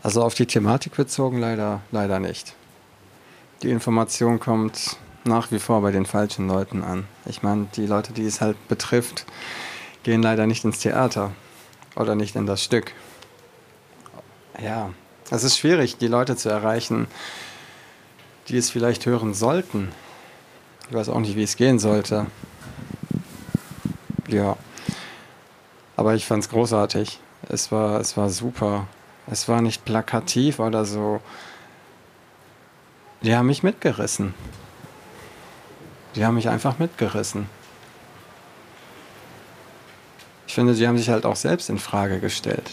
Also 0.07 0.23
auf 0.23 0.35
die 0.35 0.47
Thematik 0.47 0.95
bezogen 0.95 1.41
leider, 1.41 1.81
leider 1.91 2.21
nicht. 2.21 2.55
Die 3.63 3.71
Information 3.71 4.39
kommt 4.39 4.99
nach 5.25 5.51
wie 5.51 5.59
vor 5.59 5.83
bei 5.83 5.91
den 5.91 6.07
falschen 6.07 6.47
Leuten 6.47 6.85
an. 6.85 7.09
Ich 7.25 7.43
meine, 7.43 7.67
die 7.75 7.87
Leute, 7.87 8.13
die 8.13 8.25
es 8.25 8.41
halt 8.41 8.69
betrifft, 8.69 9.27
gehen 10.05 10.23
leider 10.23 10.47
nicht 10.47 10.65
ins 10.65 10.79
Theater 10.79 11.33
oder 11.97 12.15
nicht 12.15 12.37
in 12.37 12.47
das 12.47 12.63
Stück. 12.63 12.93
Ja, 14.63 14.91
es 15.33 15.43
ist 15.43 15.59
schwierig, 15.59 15.97
die 15.97 16.07
Leute 16.07 16.37
zu 16.37 16.51
erreichen, 16.51 17.09
die 18.47 18.59
es 18.59 18.71
vielleicht 18.71 19.07
hören 19.07 19.35
sollten. 19.35 19.91
Ich 20.89 20.95
weiß 20.95 21.09
auch 21.09 21.19
nicht, 21.19 21.35
wie 21.35 21.43
es 21.43 21.57
gehen 21.57 21.81
sollte. 21.81 22.27
Ja. 24.29 24.57
Aber 25.97 26.15
ich 26.15 26.27
fand 26.27 26.45
es 26.45 26.49
großartig. 26.49 27.19
Es 27.49 27.73
war, 27.73 27.99
es 27.99 28.17
war 28.17 28.31
super. 28.31 28.87
Es 29.29 29.49
war 29.49 29.61
nicht 29.61 29.85
plakativ 29.85 30.59
oder 30.59 30.85
so. 30.85 31.21
Die 33.23 33.35
haben 33.35 33.47
mich 33.47 33.63
mitgerissen. 33.63 34.35
Die 36.15 36.25
haben 36.25 36.37
mich 36.37 36.49
einfach 36.49 36.79
mitgerissen. 36.79 37.49
Ich 40.47 40.55
finde, 40.55 40.75
die 40.75 40.87
haben 40.87 40.97
sich 40.97 41.11
halt 41.11 41.27
auch 41.27 41.37
selbst 41.37 41.69
in 41.69 41.79
Frage 41.79 42.21
gestellt. 42.21 42.71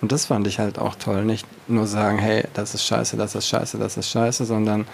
Und 0.00 0.12
das 0.12 0.26
fand 0.26 0.46
ich 0.46 0.58
halt 0.58 0.78
auch 0.78 0.94
toll. 0.96 1.24
Nicht 1.24 1.46
nur 1.68 1.86
sagen, 1.86 2.18
hey, 2.18 2.44
das 2.54 2.74
ist 2.74 2.84
scheiße, 2.84 3.16
das 3.16 3.34
ist 3.34 3.48
scheiße, 3.48 3.78
das 3.78 3.96
ist 3.96 4.10
scheiße, 4.10 4.44
sondern 4.44 4.86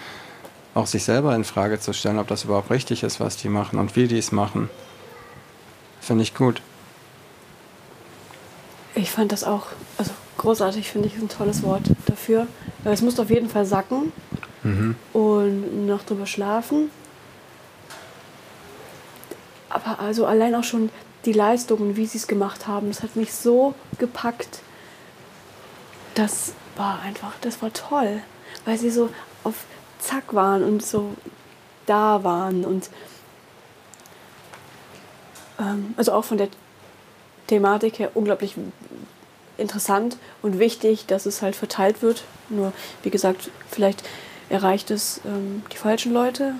auch 0.75 0.87
sich 0.87 1.03
selber 1.03 1.35
in 1.35 1.43
Frage 1.43 1.79
zu 1.79 1.93
stellen, 1.93 2.19
ob 2.19 2.27
das 2.27 2.43
überhaupt 2.45 2.71
richtig 2.71 3.03
ist, 3.03 3.19
was 3.19 3.35
die 3.35 3.49
machen 3.49 3.79
und 3.79 3.95
wie 3.95 4.07
die 4.07 4.17
es 4.17 4.31
machen. 4.31 4.69
Finde 5.99 6.23
ich 6.23 6.35
gut. 6.35 6.61
Ich 8.95 9.11
fand 9.11 9.31
das 9.31 9.43
auch, 9.43 9.67
also 9.97 10.11
großartig 10.39 10.89
finde 10.89 11.07
ich 11.07 11.15
ist 11.15 11.21
ein 11.21 11.29
tolles 11.29 11.61
Wort 11.61 11.83
dafür. 12.07 12.47
Es 12.83 13.01
muss 13.01 13.19
auf 13.19 13.29
jeden 13.29 13.49
Fall 13.49 13.65
sacken 13.65 14.11
Mhm. 14.63 14.95
und 15.13 15.85
Nacht 15.87 16.09
drüber 16.09 16.25
schlafen. 16.25 16.91
Aber 19.69 19.99
also 19.99 20.25
allein 20.25 20.55
auch 20.55 20.63
schon 20.63 20.89
die 21.25 21.33
Leistungen, 21.33 21.95
wie 21.95 22.05
sie 22.05 22.17
es 22.17 22.27
gemacht 22.27 22.67
haben, 22.67 22.87
das 22.87 23.03
hat 23.03 23.15
mich 23.15 23.33
so 23.33 23.73
gepackt. 23.99 24.59
Das 26.15 26.53
war 26.75 27.01
einfach, 27.01 27.33
das 27.41 27.61
war 27.61 27.71
toll, 27.71 28.21
weil 28.65 28.77
sie 28.77 28.89
so 28.89 29.09
auf 29.43 29.55
Zack 29.99 30.33
waren 30.33 30.63
und 30.63 30.83
so 30.83 31.13
da 31.85 32.23
waren 32.23 32.65
und 32.65 32.89
ähm, 35.59 35.93
also 35.97 36.13
auch 36.13 36.23
von 36.23 36.37
der 36.37 36.49
Thematik 37.47 37.99
her 37.99 38.11
unglaublich 38.13 38.55
interessant 39.59 40.17
und 40.41 40.59
wichtig, 40.59 41.05
dass 41.05 41.25
es 41.25 41.41
halt 41.41 41.55
verteilt 41.55 42.01
wird. 42.01 42.23
Nur, 42.49 42.73
wie 43.03 43.09
gesagt, 43.09 43.51
vielleicht 43.69 44.03
erreicht 44.49 44.91
es 44.91 45.21
ähm, 45.25 45.63
die 45.71 45.77
falschen 45.77 46.13
Leute. 46.13 46.55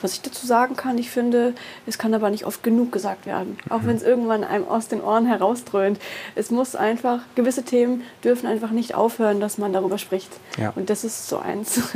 Was 0.00 0.12
ich 0.12 0.22
dazu 0.22 0.46
sagen 0.46 0.76
kann, 0.76 0.96
ich 0.96 1.10
finde, 1.10 1.54
es 1.84 1.98
kann 1.98 2.14
aber 2.14 2.30
nicht 2.30 2.46
oft 2.46 2.62
genug 2.62 2.92
gesagt 2.92 3.26
werden. 3.26 3.58
Auch 3.68 3.80
wenn 3.82 3.96
es 3.96 4.04
irgendwann 4.04 4.44
einem 4.44 4.68
aus 4.68 4.86
den 4.86 5.00
Ohren 5.00 5.26
herausdröhnt. 5.26 5.98
Es 6.36 6.52
muss 6.52 6.76
einfach, 6.76 7.22
gewisse 7.34 7.64
Themen 7.64 8.02
dürfen 8.22 8.46
einfach 8.46 8.70
nicht 8.70 8.94
aufhören, 8.94 9.40
dass 9.40 9.58
man 9.58 9.72
darüber 9.72 9.98
spricht. 9.98 10.30
Ja. 10.56 10.70
Und 10.70 10.88
das 10.88 11.02
ist 11.04 11.28
so 11.28 11.38
eins. 11.38 11.80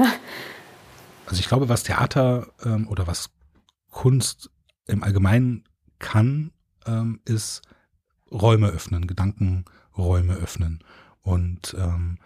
Also 1.24 1.40
ich 1.40 1.48
glaube, 1.48 1.68
was 1.70 1.82
Theater 1.82 2.48
ähm, 2.62 2.88
oder 2.88 3.06
was 3.06 3.30
Kunst 3.90 4.50
im 4.86 5.02
Allgemeinen 5.02 5.64
kann, 5.98 6.50
ähm, 6.84 7.20
ist 7.24 7.62
Räume 8.30 8.68
öffnen, 8.68 9.06
Gedankenräume 9.92 10.34
öffnen. 10.34 10.80
Und 11.22 11.76
ähm, 11.78 12.18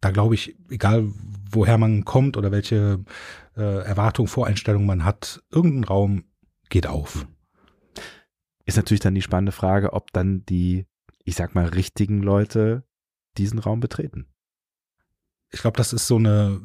da 0.00 0.10
glaube 0.10 0.34
ich, 0.34 0.56
egal 0.70 1.12
woher 1.50 1.78
man 1.78 2.04
kommt 2.04 2.36
oder 2.36 2.50
welche 2.50 3.04
äh, 3.56 3.84
Erwartung, 3.84 4.26
Voreinstellung 4.26 4.86
man 4.86 5.04
hat, 5.04 5.42
irgendein 5.50 5.84
Raum 5.84 6.24
geht 6.70 6.86
auf. 6.86 7.26
Ist 8.64 8.76
natürlich 8.76 9.00
dann 9.00 9.14
die 9.14 9.22
spannende 9.22 9.52
Frage, 9.52 9.92
ob 9.92 10.12
dann 10.12 10.44
die, 10.46 10.86
ich 11.24 11.36
sag 11.36 11.54
mal, 11.54 11.66
richtigen 11.66 12.22
Leute 12.22 12.84
diesen 13.36 13.58
Raum 13.58 13.80
betreten. 13.80 14.26
Ich 15.50 15.60
glaube, 15.60 15.76
das 15.76 15.92
ist 15.92 16.06
so 16.06 16.16
eine 16.16 16.60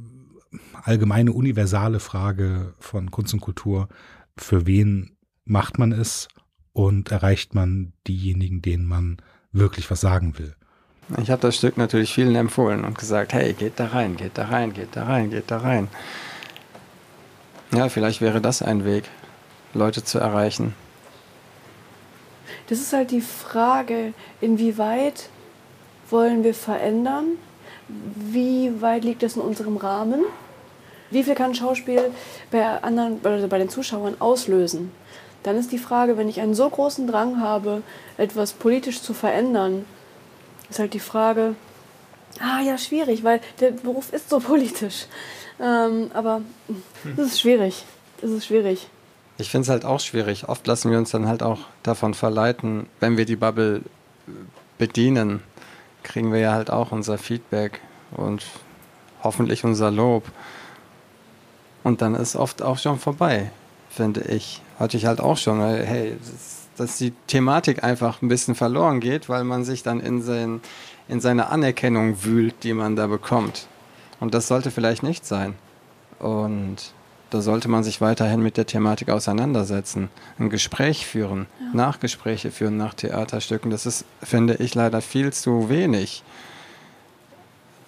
allgemeine, 0.83 1.33
universale 1.33 1.99
Frage 1.99 2.73
von 2.79 3.11
Kunst 3.11 3.33
und 3.33 3.41
Kultur. 3.41 3.89
Für 4.37 4.65
wen 4.65 5.17
macht 5.43 5.77
man 5.77 5.91
es 5.91 6.29
und 6.71 7.11
erreicht 7.11 7.53
man 7.53 7.93
diejenigen, 8.07 8.61
denen 8.61 8.85
man 8.85 9.17
wirklich 9.57 9.89
was 9.89 10.01
sagen 10.01 10.37
will? 10.37 10.53
Ich 11.21 11.31
habe 11.31 11.41
das 11.41 11.55
Stück 11.55 11.77
natürlich 11.77 12.13
vielen 12.13 12.35
empfohlen 12.35 12.83
und 12.83 12.97
gesagt, 12.97 13.33
hey, 13.33 13.53
geht 13.53 13.79
da 13.79 13.87
rein, 13.87 14.17
geht 14.17 14.37
da 14.37 14.45
rein, 14.45 14.73
geht 14.73 14.95
da 14.95 15.05
rein, 15.05 15.29
geht 15.29 15.49
da 15.49 15.59
rein. 15.59 15.87
Ja, 17.71 17.87
vielleicht 17.89 18.19
wäre 18.21 18.41
das 18.41 18.61
ein 18.61 18.83
Weg, 18.83 19.05
Leute 19.73 20.03
zu 20.03 20.19
erreichen. 20.19 20.73
Das 22.67 22.79
ist 22.79 22.91
halt 22.91 23.11
die 23.11 23.21
Frage, 23.21 24.13
inwieweit 24.41 25.29
wollen 26.09 26.43
wir 26.43 26.53
verändern? 26.53 27.37
Wie 27.87 28.81
weit 28.81 29.05
liegt 29.05 29.23
das 29.23 29.37
in 29.37 29.41
unserem 29.41 29.77
Rahmen? 29.77 30.21
Wie 31.09 31.23
viel 31.23 31.35
kann 31.35 31.55
Schauspiel 31.55 32.11
bei 32.51 32.83
anderen, 32.83 33.19
also 33.23 33.47
bei 33.47 33.57
den 33.59 33.69
Zuschauern 33.69 34.15
auslösen? 34.19 34.91
Dann 35.43 35.55
ist 35.55 35.71
die 35.71 35.77
Frage, 35.77 36.17
wenn 36.17 36.29
ich 36.29 36.41
einen 36.41 36.55
so 36.55 36.69
großen 36.69 37.07
Drang 37.07 37.41
habe, 37.41 37.81
etwas 38.17 38.53
politisch 38.53 39.01
zu 39.01 39.13
verändern, 39.13 39.85
ist 40.69 40.79
halt 40.79 40.93
die 40.93 40.99
Frage, 40.99 41.55
ah 42.39 42.61
ja, 42.61 42.77
schwierig, 42.77 43.23
weil 43.23 43.41
der 43.59 43.71
Beruf 43.71 44.11
ist 44.13 44.29
so 44.29 44.39
politisch. 44.51 45.05
Ähm, 45.59 46.11
aber 46.13 46.41
das 47.15 47.27
ist 47.27 47.41
schwierig. 47.41 47.85
Das 48.21 48.31
ist 48.31 48.45
schwierig. 48.45 48.87
Ich 49.37 49.49
finde 49.49 49.63
es 49.63 49.69
halt 49.69 49.85
auch 49.85 49.99
schwierig. 49.99 50.49
Oft 50.49 50.65
lassen 50.65 50.91
wir 50.91 50.97
uns 50.97 51.11
dann 51.11 51.27
halt 51.27 51.43
auch 51.43 51.59
davon 51.83 52.13
verleiten, 52.13 52.87
wenn 52.99 53.17
wir 53.17 53.25
die 53.25 53.35
Bubble 53.35 53.81
äh, 54.27 54.31
bedienen, 54.77 55.43
kriegen 56.03 56.31
wir 56.31 56.39
ja 56.39 56.53
halt 56.53 56.71
auch 56.71 56.91
unser 56.91 57.17
Feedback 57.17 57.81
und 58.11 58.45
hoffentlich 59.23 59.63
unser 59.63 59.91
Lob. 59.91 60.23
Und 61.83 62.01
dann 62.01 62.15
ist 62.15 62.35
oft 62.35 62.61
auch 62.61 62.77
schon 62.77 62.99
vorbei, 62.99 63.51
finde 63.97 64.21
ich. 64.21 64.61
Hatte 64.79 64.95
ich 64.95 65.05
halt 65.05 65.19
auch 65.19 65.37
schon, 65.37 65.59
hey, 65.59 66.15
dass, 66.19 66.67
dass 66.77 66.97
die 66.97 67.11
Thematik 67.27 67.83
einfach 67.83 68.21
ein 68.21 68.29
bisschen 68.29 68.55
verloren 68.55 68.99
geht, 68.99 69.27
weil 69.27 69.43
man 69.43 69.65
sich 69.65 69.83
dann 69.83 69.99
in, 69.99 70.21
sein, 70.21 70.61
in 71.07 71.19
seine 71.19 71.49
Anerkennung 71.49 72.23
wühlt, 72.23 72.63
die 72.63 72.73
man 72.73 72.95
da 72.95 73.07
bekommt. 73.07 73.67
Und 74.19 74.33
das 74.33 74.47
sollte 74.47 74.71
vielleicht 74.71 75.03
nicht 75.03 75.25
sein. 75.25 75.55
Und 76.19 76.93
da 77.29 77.41
sollte 77.41 77.67
man 77.67 77.83
sich 77.83 77.99
weiterhin 77.99 78.41
mit 78.41 78.55
der 78.55 78.65
Thematik 78.65 79.09
auseinandersetzen, 79.09 80.09
ein 80.39 80.49
Gespräch 80.49 81.05
führen, 81.05 81.47
ja. 81.59 81.75
Nachgespräche 81.75 82.51
führen 82.51 82.77
nach 82.77 82.93
Theaterstücken. 82.93 83.69
Das 83.69 83.85
ist, 83.85 84.05
finde 84.23 84.55
ich, 84.55 84.75
leider 84.75 85.01
viel 85.01 85.33
zu 85.33 85.69
wenig. 85.69 86.23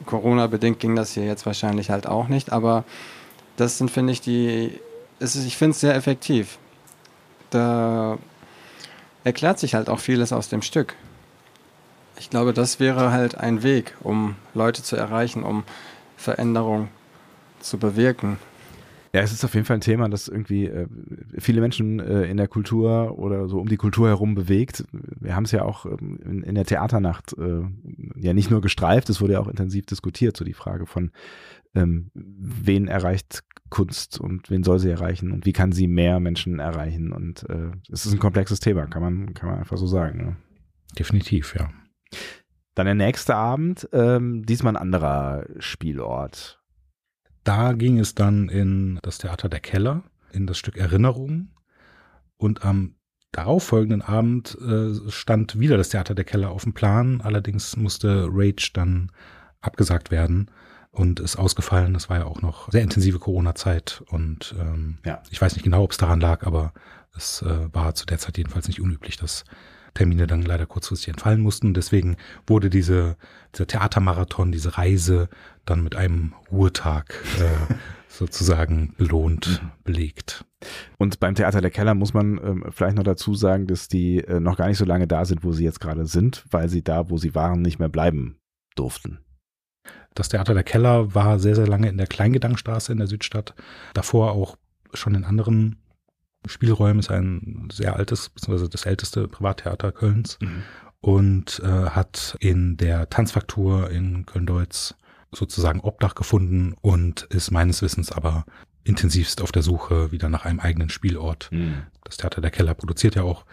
Corona-bedingt 0.06 0.80
ging 0.80 0.96
das 0.96 1.14
hier 1.14 1.26
jetzt 1.26 1.46
wahrscheinlich 1.46 1.90
halt 1.90 2.08
auch 2.08 2.28
nicht, 2.28 2.52
aber 2.52 2.84
das 3.58 3.78
sind, 3.78 3.92
finde 3.92 4.14
ich, 4.14 4.22
die. 4.22 4.80
Ist, 5.20 5.36
ich 5.36 5.58
finde 5.58 5.72
es 5.72 5.82
sehr 5.82 5.96
effektiv. 5.96 6.58
Da 7.50 8.18
erklärt 9.24 9.60
sich 9.60 9.76
halt 9.76 9.90
auch 9.90 10.00
vieles 10.00 10.32
aus 10.32 10.50
dem 10.50 10.62
Stück. 10.62 10.96
Ich 12.20 12.30
glaube, 12.30 12.54
das 12.54 12.80
wäre 12.80 13.12
halt 13.12 13.36
ein 13.36 13.64
Weg, 13.64 13.96
um 14.02 14.36
Leute 14.54 14.84
zu 14.84 14.96
erreichen, 14.96 15.44
um 15.44 15.64
Veränderung 16.18 16.90
zu 17.60 17.78
bewirken. 17.78 18.38
Ja, 19.12 19.22
es 19.22 19.32
ist 19.32 19.44
auf 19.44 19.56
jeden 19.56 19.66
Fall 19.66 19.78
ein 19.78 19.82
Thema, 19.82 20.08
das 20.08 20.28
irgendwie 20.28 20.66
äh, 20.66 20.86
viele 21.40 21.62
Menschen 21.62 22.00
äh, 22.00 22.26
in 22.26 22.38
der 22.38 22.48
Kultur 22.48 23.18
oder 23.18 23.48
so 23.48 23.60
um 23.60 23.68
die 23.68 23.78
Kultur 23.78 24.08
herum 24.08 24.36
bewegt. 24.36 24.84
Wir 24.92 25.36
haben 25.36 25.46
es 25.46 25.52
ja 25.52 25.64
auch 25.64 25.86
ähm, 25.88 26.20
in, 26.24 26.44
in, 26.44 26.56
der 26.56 26.66
Theaternacht 26.66 27.36
äh, 27.40 27.64
ja 28.16 28.34
nicht 28.34 28.52
nur 28.52 28.62
gestreift, 28.62 29.10
es 29.10 29.20
wurde 29.20 29.34
ja 29.34 29.40
auch 29.40 29.48
intensiv 29.48 29.88
diskutiert, 29.88 30.38
so 30.38 30.46
die 30.46 30.54
Frage 30.54 30.86
von, 30.86 31.10
ähm, 31.76 32.12
wen 32.14 32.88
erreicht 32.88 33.44
Kunst 33.70 34.20
und 34.20 34.50
wen 34.50 34.64
soll 34.64 34.80
sie 34.80 34.90
erreichen 34.90 35.32
und 35.32 35.46
wie 35.46 35.54
kann 35.54 35.72
sie 35.72 35.88
mehr 35.88 36.20
Menschen 36.20 36.60
erreichen. 36.60 37.12
Und 37.12 37.48
äh, 37.50 37.72
es 37.92 38.06
ist 38.06 38.14
ein 38.14 38.20
komplexes 38.20 38.60
Thema, 38.60 38.88
kann 38.88 39.02
man, 39.02 39.34
kann 39.34 39.50
man 39.50 39.60
einfach 39.60 39.78
so 39.78 39.88
sagen. 39.88 40.26
Ne? 40.26 40.36
Definitiv, 40.98 41.56
ja. 41.56 41.70
Dann 42.76 42.86
der 42.86 42.96
nächste 42.96 43.36
Abend, 43.36 43.88
ähm, 43.94 44.46
diesmal 44.46 44.76
ein 44.76 44.82
anderer 44.82 45.46
Spielort. 45.60 46.62
Da 47.44 47.74
ging 47.74 48.00
es 48.00 48.16
dann 48.16 48.50
in 48.50 49.00
das 49.02 49.18
Theater 49.18 49.50
der 49.50 49.60
Keller, 49.60 50.04
in 50.32 50.48
das 50.48 50.58
Stück 50.58 50.78
Erinnerung. 50.78 51.50
Und 52.38 52.64
am 52.64 52.96
darauffolgenden 53.32 54.02
Abend 54.02 54.58
äh, 54.62 55.12
stand 55.12 55.60
wieder 55.60 55.78
das 55.78 55.90
Theater 55.90 56.16
der 56.16 56.26
Keller 56.26 56.50
auf 56.50 56.64
dem 56.64 56.74
Plan. 56.74 57.22
Allerdings 57.22 57.76
musste 57.78 58.28
Rage 58.32 58.72
dann 58.74 59.12
abgesagt 59.62 60.10
werden 60.10 60.50
und 61.00 61.22
ist 61.22 61.38
ausgefallen. 61.38 61.94
Das 61.94 62.10
war 62.10 62.18
ja 62.18 62.26
auch 62.26 62.42
noch 62.42 62.70
sehr 62.72 62.84
intensive 62.84 63.20
Corona-Zeit. 63.20 64.04
Und 64.10 64.54
ähm, 64.60 64.98
ja. 65.06 65.24
ich 65.32 65.42
weiß 65.42 65.54
nicht 65.54 65.64
genau, 65.64 65.84
ob 65.84 65.92
es 65.92 65.98
daran 65.98 66.20
lag, 66.20 66.46
aber 66.46 66.74
es 67.16 67.42
äh, 67.42 67.74
war 67.74 67.96
zu 67.96 68.06
der 68.06 68.20
Zeit 68.20 68.38
jedenfalls 68.38 68.68
nicht 68.68 68.82
unüblich, 68.82 69.16
dass 69.16 69.46
Termine 69.94 70.28
dann 70.28 70.42
leider 70.42 70.66
kurzfristig 70.66 71.08
entfallen 71.08 71.40
mussten. 71.40 71.74
Deswegen 71.74 72.18
wurde 72.46 72.70
diese, 72.70 73.16
dieser 73.56 73.68
Theatermarathon, 73.68 74.52
diese 74.52 74.78
Reise 74.78 75.30
dann 75.66 75.84
mit 75.84 75.96
einem 75.96 76.34
Ruhetag 76.52 77.14
äh, 77.40 77.74
sozusagen 78.10 78.94
belohnt, 78.98 79.62
mhm. 79.64 79.72
belegt. 79.86 80.44
Und 80.98 81.22
beim 81.22 81.34
Theater 81.34 81.62
der 81.62 81.72
Keller 81.72 81.96
muss 81.96 82.14
man 82.14 82.38
ähm, 82.44 82.66
vielleicht 82.72 82.98
noch 82.98 83.04
dazu 83.04 83.36
sagen, 83.36 83.68
dass 83.68 83.88
die 83.88 84.18
äh, 84.20 84.42
noch 84.42 84.58
gar 84.58 84.68
nicht 84.68 84.78
so 84.78 84.86
lange 84.86 85.08
da 85.08 85.24
sind, 85.24 85.46
wo 85.46 85.54
sie 85.54 85.64
jetzt 85.64 85.80
gerade 85.80 86.06
sind, 86.06 86.44
weil 86.52 86.68
sie 86.68 86.84
da, 86.84 87.10
wo 87.10 87.18
sie 87.18 87.36
waren, 87.36 87.62
nicht 87.62 87.80
mehr 87.80 87.88
bleiben 87.88 88.38
durften. 88.76 89.20
Das 90.16 90.30
Theater 90.30 90.54
der 90.54 90.64
Keller 90.64 91.14
war 91.16 91.40
sehr, 91.40 91.56
sehr 91.56 91.68
lange 91.68 91.90
in 91.90 91.98
der 91.98 92.08
Kleingedankstraße 92.08 92.92
in 92.92 92.98
der 92.98 93.08
Südstadt. 93.08 93.54
Davor 93.94 94.32
auch 94.32 94.58
schon 94.94 95.16
in 95.16 95.24
anderen 95.24 95.78
Spielräumen. 96.46 97.00
Ist 97.00 97.12
ein 97.12 97.70
sehr 97.72 97.96
altes, 97.96 98.30
beziehungsweise 98.30 98.70
das 98.70 98.86
älteste 98.86 99.28
Privattheater 99.28 99.92
Kölns. 99.92 100.38
Mhm. 100.42 100.64
Und 101.02 101.62
äh, 101.64 101.90
hat 101.92 102.36
in 102.42 102.76
der 102.76 103.10
Tanzfaktur 103.10 103.90
in 103.90 104.26
Köln-Deutz 104.26 104.96
sozusagen 105.32 105.80
Obdach 105.80 106.16
gefunden 106.16 106.76
und 106.82 107.24
ist 107.30 107.52
meines 107.52 107.82
Wissens 107.82 108.12
aber 108.12 108.46
intensivst 108.84 109.42
auf 109.42 109.52
der 109.52 109.62
Suche 109.62 110.12
wieder 110.12 110.28
nach 110.30 110.46
einem 110.46 110.60
eigenen 110.60 110.90
Spielort. 110.90 111.50
Mhm. 111.52 111.84
Das 112.04 112.18
Theater 112.18 112.42
der 112.42 112.52
Keller 112.52 112.74
produziert 112.74 113.16
ja 113.16 113.24
auch 113.24 113.46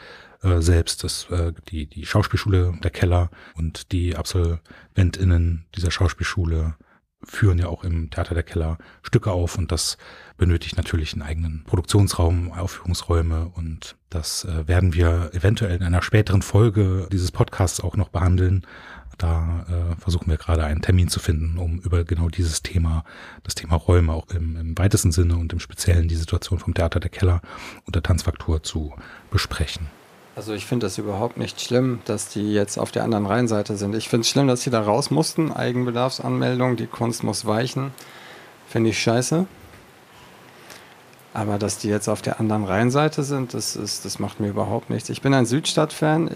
äh, 0.42 0.60
selbst 0.60 1.04
das, 1.04 1.28
äh, 1.30 1.52
die, 1.68 1.86
die 1.86 2.06
Schauspielschule 2.06 2.78
der 2.82 2.90
Keller 2.90 3.30
und 3.54 3.92
die 3.92 4.16
AbsolventInnen 4.16 5.66
dieser 5.74 5.90
Schauspielschule 5.90 6.76
führen 7.24 7.58
ja 7.58 7.66
auch 7.66 7.82
im 7.82 8.10
Theater 8.10 8.34
der 8.34 8.42
Keller 8.42 8.78
Stücke 9.02 9.32
auf 9.32 9.58
und 9.58 9.72
das 9.72 9.96
benötigt 10.36 10.76
natürlich 10.76 11.12
einen 11.12 11.22
eigenen 11.22 11.64
Produktionsraum, 11.64 12.52
Aufführungsräume 12.52 13.50
und 13.54 13.96
das 14.10 14.44
äh, 14.44 14.68
werden 14.68 14.94
wir 14.94 15.30
eventuell 15.32 15.76
in 15.76 15.82
einer 15.82 16.02
späteren 16.02 16.42
Folge 16.42 17.08
dieses 17.10 17.32
Podcasts 17.32 17.80
auch 17.80 17.96
noch 17.96 18.08
behandeln. 18.10 18.66
Da 19.18 19.64
äh, 19.68 20.00
versuchen 20.00 20.28
wir 20.28 20.36
gerade 20.36 20.64
einen 20.64 20.82
Termin 20.82 21.08
zu 21.08 21.20
finden, 21.20 21.56
um 21.58 21.78
über 21.78 22.04
genau 22.04 22.28
dieses 22.28 22.62
Thema, 22.62 23.02
das 23.44 23.54
Thema 23.54 23.76
Räume 23.76 24.12
auch 24.12 24.28
im, 24.28 24.56
im 24.56 24.78
weitesten 24.78 25.10
Sinne 25.10 25.36
und 25.36 25.52
im 25.54 25.60
Speziellen 25.60 26.06
die 26.06 26.16
Situation 26.16 26.58
vom 26.58 26.74
Theater 26.74 27.00
der 27.00 27.10
Keller 27.10 27.40
und 27.86 27.94
der 27.94 28.02
Tanzfaktur 28.02 28.62
zu 28.62 28.94
besprechen. 29.30 29.88
Also 30.36 30.52
ich 30.52 30.66
finde 30.66 30.84
das 30.84 30.98
überhaupt 30.98 31.38
nicht 31.38 31.62
schlimm, 31.62 32.00
dass 32.04 32.28
die 32.28 32.52
jetzt 32.52 32.78
auf 32.78 32.92
der 32.92 33.04
anderen 33.04 33.24
Rheinseite 33.24 33.78
sind. 33.78 33.94
Ich 33.94 34.10
finde 34.10 34.20
es 34.20 34.28
schlimm, 34.28 34.46
dass 34.46 34.60
sie 34.60 34.68
da 34.68 34.82
raus 34.82 35.10
mussten. 35.10 35.50
Eigenbedarfsanmeldung, 35.50 36.76
die 36.76 36.86
Kunst 36.86 37.24
muss 37.24 37.46
weichen. 37.46 37.92
Finde 38.68 38.90
ich 38.90 38.98
scheiße. 39.00 39.46
Aber 41.32 41.58
dass 41.58 41.78
die 41.78 41.88
jetzt 41.88 42.08
auf 42.08 42.20
der 42.20 42.38
anderen 42.38 42.64
Rheinseite 42.64 43.22
sind, 43.22 43.54
das, 43.54 43.76
ist, 43.76 44.04
das 44.04 44.18
macht 44.18 44.38
mir 44.38 44.48
überhaupt 44.48 44.90
nichts. 44.90 45.08
Ich 45.08 45.22
bin 45.22 45.32
ein 45.32 45.46
Südstadt-Fan, 45.46 46.30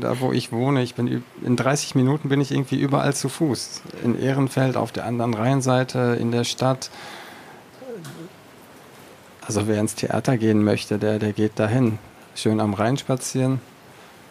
da 0.00 0.18
wo 0.18 0.32
ich 0.32 0.50
wohne. 0.50 0.82
Ich 0.82 0.96
bin 0.96 1.22
in 1.44 1.54
30 1.54 1.94
Minuten 1.94 2.28
bin 2.28 2.40
ich 2.40 2.50
irgendwie 2.50 2.80
überall 2.80 3.14
zu 3.14 3.28
Fuß. 3.28 3.82
In 4.02 4.20
Ehrenfeld, 4.20 4.76
auf 4.76 4.90
der 4.90 5.06
anderen 5.06 5.34
Rheinseite, 5.34 6.18
in 6.20 6.32
der 6.32 6.42
Stadt. 6.42 6.90
Also 9.46 9.68
wer 9.68 9.78
ins 9.78 9.94
Theater 9.94 10.36
gehen 10.36 10.64
möchte, 10.64 10.98
der, 10.98 11.20
der 11.20 11.32
geht 11.32 11.56
dahin. 11.60 12.00
Schön 12.38 12.60
am 12.60 12.72
Rhein 12.74 12.96
spazieren, 12.96 13.60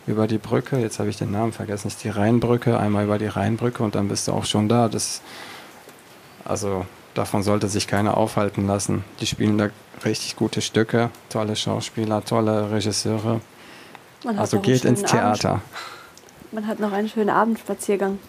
über 0.05 0.27
die 0.27 0.37
Brücke. 0.37 0.79
Jetzt 0.79 0.97
habe 0.99 1.09
ich 1.09 1.17
den 1.17 1.29
Namen 1.29 1.51
vergessen. 1.51 1.89
Ist 1.89 2.05
die 2.05 2.09
Rheinbrücke. 2.09 2.79
Einmal 2.79 3.03
über 3.03 3.17
die 3.17 3.27
Rheinbrücke 3.27 3.83
und 3.83 3.95
dann 3.95 4.07
bist 4.07 4.29
du 4.29 4.31
auch 4.31 4.45
schon 4.45 4.69
da. 4.69 4.87
Das, 4.87 5.21
also 6.45 6.85
davon 7.15 7.43
sollte 7.43 7.67
sich 7.67 7.85
keiner 7.85 8.15
aufhalten 8.15 8.65
lassen. 8.65 9.03
Die 9.19 9.25
spielen 9.25 9.57
da 9.57 9.71
richtig 10.05 10.37
gute 10.37 10.61
Stücke, 10.61 11.09
tolle 11.27 11.57
Schauspieler, 11.57 12.23
tolle 12.23 12.71
Regisseure. 12.71 13.41
Also 14.23 14.61
geht 14.61 14.85
ins 14.85 15.03
Theater. 15.03 15.49
Abend. 15.49 15.63
Man 16.53 16.65
hat 16.65 16.79
noch 16.79 16.93
einen 16.93 17.09
schönen 17.09 17.29
Abendspaziergang. 17.29 18.19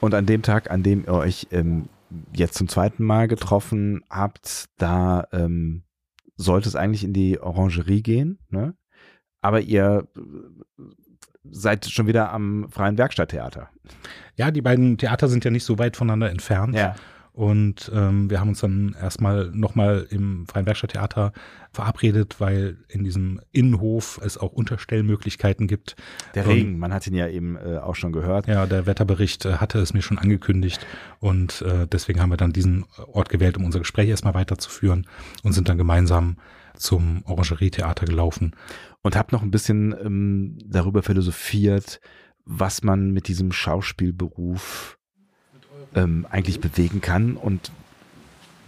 Und 0.00 0.14
an 0.14 0.24
dem 0.24 0.40
Tag, 0.40 0.70
an 0.70 0.82
dem 0.82 1.04
ihr 1.04 1.12
euch 1.12 1.46
ähm, 1.50 1.90
jetzt 2.32 2.54
zum 2.54 2.68
zweiten 2.68 3.04
Mal 3.04 3.28
getroffen 3.28 4.02
habt, 4.08 4.70
da 4.78 5.26
ähm, 5.30 5.82
sollte 6.38 6.70
es 6.70 6.74
eigentlich 6.74 7.04
in 7.04 7.12
die 7.12 7.38
Orangerie 7.38 8.00
gehen, 8.00 8.38
ne? 8.48 8.72
Aber 9.40 9.60
ihr 9.60 10.06
seid 11.50 11.86
schon 11.86 12.06
wieder 12.06 12.32
am 12.32 12.68
Freien 12.70 12.98
Werkstatttheater. 12.98 13.68
Ja, 14.36 14.50
die 14.50 14.62
beiden 14.62 14.98
Theater 14.98 15.28
sind 15.28 15.44
ja 15.44 15.50
nicht 15.50 15.64
so 15.64 15.78
weit 15.78 15.96
voneinander 15.96 16.30
entfernt. 16.30 16.74
Ja. 16.74 16.94
Und 17.32 17.90
ähm, 17.94 18.28
wir 18.28 18.40
haben 18.40 18.48
uns 18.48 18.60
dann 18.60 18.94
erstmal 19.00 19.50
nochmal 19.52 20.06
im 20.10 20.46
Freien 20.46 20.66
Werkstatttheater 20.66 21.32
verabredet, 21.72 22.36
weil 22.38 22.78
in 22.88 23.04
diesem 23.04 23.40
Innenhof 23.52 24.20
es 24.22 24.36
auch 24.36 24.52
Unterstellmöglichkeiten 24.52 25.68
gibt. 25.68 25.94
Der 26.34 26.46
Regen, 26.46 26.78
man 26.78 26.92
hat 26.92 27.06
ihn 27.06 27.14
ja 27.14 27.28
eben 27.28 27.56
äh, 27.56 27.78
auch 27.78 27.94
schon 27.94 28.12
gehört. 28.12 28.48
Ja, 28.48 28.66
der 28.66 28.86
Wetterbericht 28.86 29.46
äh, 29.46 29.54
hatte 29.54 29.78
es 29.78 29.94
mir 29.94 30.02
schon 30.02 30.18
angekündigt 30.18 30.84
und 31.20 31.62
äh, 31.62 31.86
deswegen 31.86 32.20
haben 32.20 32.30
wir 32.30 32.36
dann 32.36 32.52
diesen 32.52 32.84
Ort 33.12 33.28
gewählt, 33.28 33.56
um 33.56 33.64
unser 33.64 33.78
Gespräch 33.78 34.08
erstmal 34.08 34.34
weiterzuführen 34.34 35.06
und 35.44 35.52
sind 35.52 35.68
dann 35.68 35.78
gemeinsam 35.78 36.36
zum 36.80 37.22
Orangerie-Theater 37.26 38.06
gelaufen. 38.06 38.56
Und 39.02 39.16
habt 39.16 39.32
noch 39.32 39.42
ein 39.42 39.50
bisschen 39.50 39.94
ähm, 40.04 40.58
darüber 40.64 41.02
philosophiert, 41.02 42.00
was 42.44 42.82
man 42.82 43.12
mit 43.12 43.28
diesem 43.28 43.52
Schauspielberuf 43.52 44.98
ähm, 45.94 46.26
eigentlich 46.30 46.60
bewegen 46.60 47.00
kann 47.00 47.36
und 47.36 47.70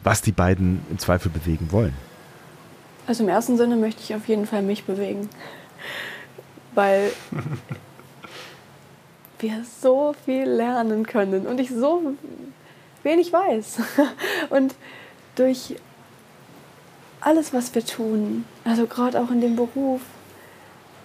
was 0.02 0.22
die 0.22 0.32
beiden 0.32 0.80
im 0.90 0.98
Zweifel 0.98 1.30
bewegen 1.30 1.70
wollen. 1.70 1.94
Also 3.06 3.24
im 3.24 3.28
ersten 3.28 3.56
Sinne 3.56 3.76
möchte 3.76 4.02
ich 4.02 4.14
auf 4.14 4.28
jeden 4.28 4.46
Fall 4.46 4.62
mich 4.62 4.84
bewegen, 4.84 5.28
weil 6.74 7.12
wir 9.38 9.64
so 9.80 10.14
viel 10.24 10.48
lernen 10.48 11.04
können 11.04 11.46
und 11.46 11.60
ich 11.60 11.70
so 11.70 12.14
wenig 13.02 13.32
weiß. 13.32 13.80
Und 14.50 14.74
durch 15.34 15.76
alles, 17.22 17.52
was 17.52 17.74
wir 17.74 17.84
tun, 17.84 18.44
also 18.64 18.86
gerade 18.86 19.20
auch 19.20 19.30
in 19.30 19.40
dem 19.40 19.56
Beruf, 19.56 20.00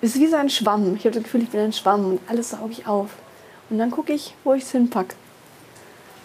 ist 0.02 0.16
wie 0.16 0.28
so 0.28 0.36
ein 0.36 0.50
Schwamm. 0.50 0.96
Ich 0.96 1.06
habe 1.06 1.16
das 1.16 1.24
Gefühl, 1.24 1.44
ich 1.44 1.50
bin 1.50 1.62
ein 1.62 1.74
Schwamm 1.74 2.06
und 2.06 2.20
alles 2.28 2.52
sauge 2.52 2.72
ich 2.72 2.88
auf. 2.88 3.10
Und 3.70 3.78
dann 3.78 3.92
gucke 3.92 4.14
ich, 4.14 4.36
wo 4.44 4.54
ich 4.54 4.64
es 4.64 4.72
hinpacke. 4.72 5.16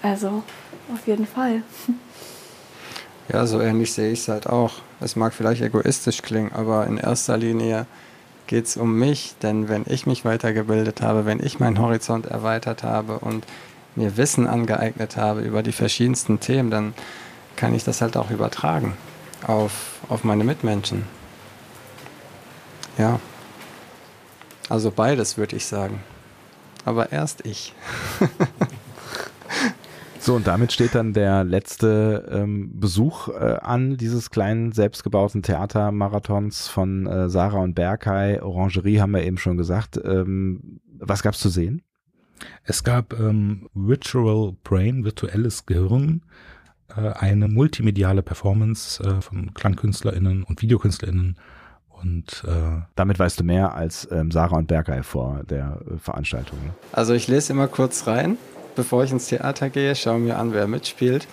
Also, 0.02 0.42
auf 0.92 1.06
jeden 1.06 1.26
Fall. 1.26 1.62
Ja, 3.32 3.46
so 3.46 3.60
ähnlich 3.60 3.92
sehe 3.92 4.10
ich 4.10 4.18
es 4.18 4.28
halt 4.28 4.48
auch. 4.48 4.72
Es 5.00 5.14
mag 5.14 5.32
vielleicht 5.32 5.62
egoistisch 5.62 6.22
klingen, 6.22 6.52
aber 6.52 6.86
in 6.88 6.98
erster 6.98 7.36
Linie 7.38 7.86
geht 8.48 8.66
es 8.66 8.76
um 8.76 8.98
mich. 8.98 9.36
Denn 9.42 9.68
wenn 9.68 9.84
ich 9.86 10.06
mich 10.06 10.24
weitergebildet 10.24 11.00
habe, 11.00 11.24
wenn 11.24 11.40
ich 11.40 11.60
meinen 11.60 11.78
Horizont 11.78 12.26
erweitert 12.26 12.82
habe 12.82 13.20
und 13.20 13.46
mir 13.94 14.16
Wissen 14.16 14.48
angeeignet 14.48 15.16
habe 15.16 15.40
über 15.42 15.62
die 15.62 15.72
verschiedensten 15.72 16.40
Themen, 16.40 16.70
dann 16.70 16.94
kann 17.56 17.74
ich 17.74 17.84
das 17.84 18.02
halt 18.02 18.16
auch 18.16 18.30
übertragen. 18.30 18.96
Auf, 19.46 20.00
auf 20.08 20.24
meine 20.24 20.44
Mitmenschen. 20.44 21.04
Ja. 22.98 23.20
Also 24.68 24.90
beides 24.90 25.36
würde 25.36 25.56
ich 25.56 25.66
sagen. 25.66 26.00
Aber 26.84 27.12
erst 27.12 27.44
ich. 27.46 27.74
So, 30.24 30.36
und 30.36 30.46
damit 30.46 30.70
steht 30.70 30.94
dann 30.94 31.14
der 31.14 31.42
letzte 31.42 32.28
ähm, 32.30 32.78
Besuch 32.78 33.26
äh, 33.26 33.58
an 33.60 33.96
dieses 33.96 34.30
kleinen 34.30 34.70
selbstgebauten 34.70 35.42
Theatermarathons 35.42 36.68
von 36.68 37.08
äh, 37.08 37.28
Sarah 37.28 37.58
und 37.58 37.74
Berkay. 37.74 38.38
Orangerie 38.38 39.00
haben 39.00 39.10
wir 39.10 39.24
eben 39.24 39.36
schon 39.36 39.56
gesagt. 39.56 40.00
Ähm, 40.04 40.80
was 41.00 41.24
gab's 41.24 41.40
zu 41.40 41.48
sehen? 41.48 41.82
Es 42.62 42.84
gab 42.84 43.18
ähm, 43.18 43.68
Virtual 43.74 44.54
Brain, 44.62 45.04
virtuelles 45.04 45.66
Gehirn, 45.66 46.22
eine 46.96 47.48
multimediale 47.48 48.22
Performance 48.22 49.02
äh, 49.02 49.20
von 49.20 49.54
KlangkünstlerInnen 49.54 50.42
und 50.44 50.62
VideokünstlerInnen. 50.62 51.36
Und 52.02 52.44
äh, 52.46 52.82
Damit 52.96 53.18
weißt 53.18 53.40
du 53.40 53.44
mehr 53.44 53.74
als 53.74 54.08
ähm, 54.10 54.30
Sarah 54.30 54.56
und 54.56 54.66
Berkay 54.66 55.02
vor 55.02 55.42
der 55.48 55.80
äh, 55.86 55.98
Veranstaltung. 55.98 56.58
Ne? 56.64 56.72
Also 56.92 57.14
ich 57.14 57.28
lese 57.28 57.52
immer 57.52 57.68
kurz 57.68 58.06
rein, 58.06 58.38
bevor 58.74 59.04
ich 59.04 59.12
ins 59.12 59.26
Theater 59.26 59.70
gehe, 59.70 59.94
schaue 59.94 60.18
mir 60.18 60.38
an, 60.38 60.52
wer 60.52 60.66
mitspielt. 60.66 61.28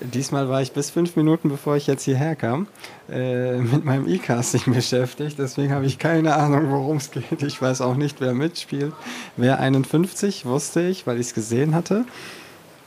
Diesmal 0.00 0.48
war 0.48 0.62
ich 0.62 0.72
bis 0.72 0.90
fünf 0.90 1.16
Minuten, 1.16 1.48
bevor 1.48 1.76
ich 1.76 1.86
jetzt 1.86 2.04
hierher 2.04 2.36
kam, 2.36 2.68
äh, 3.10 3.58
mit 3.58 3.84
meinem 3.84 4.08
E-Casting 4.08 4.62
beschäftigt. 4.72 5.38
Deswegen 5.38 5.72
habe 5.72 5.86
ich 5.86 5.98
keine 5.98 6.36
Ahnung, 6.36 6.70
worum 6.70 6.98
es 6.98 7.10
geht. 7.10 7.42
Ich 7.42 7.60
weiß 7.60 7.80
auch 7.80 7.96
nicht, 7.96 8.20
wer 8.20 8.32
mitspielt. 8.32 8.94
Wer 9.36 9.58
51 9.58 10.46
wusste 10.46 10.82
ich, 10.82 11.06
weil 11.06 11.16
ich 11.16 11.28
es 11.28 11.34
gesehen 11.34 11.74
hatte. 11.74 12.04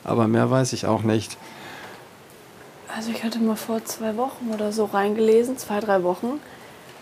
Aber 0.04 0.26
mehr 0.26 0.50
weiß 0.50 0.72
ich 0.72 0.86
auch 0.86 1.02
nicht. 1.02 1.36
Also 2.94 3.10
ich 3.10 3.24
hatte 3.24 3.38
mal 3.38 3.56
vor 3.56 3.84
zwei 3.84 4.16
Wochen 4.16 4.50
oder 4.52 4.72
so 4.72 4.84
reingelesen, 4.84 5.56
zwei, 5.56 5.80
drei 5.80 6.02
Wochen. 6.02 6.40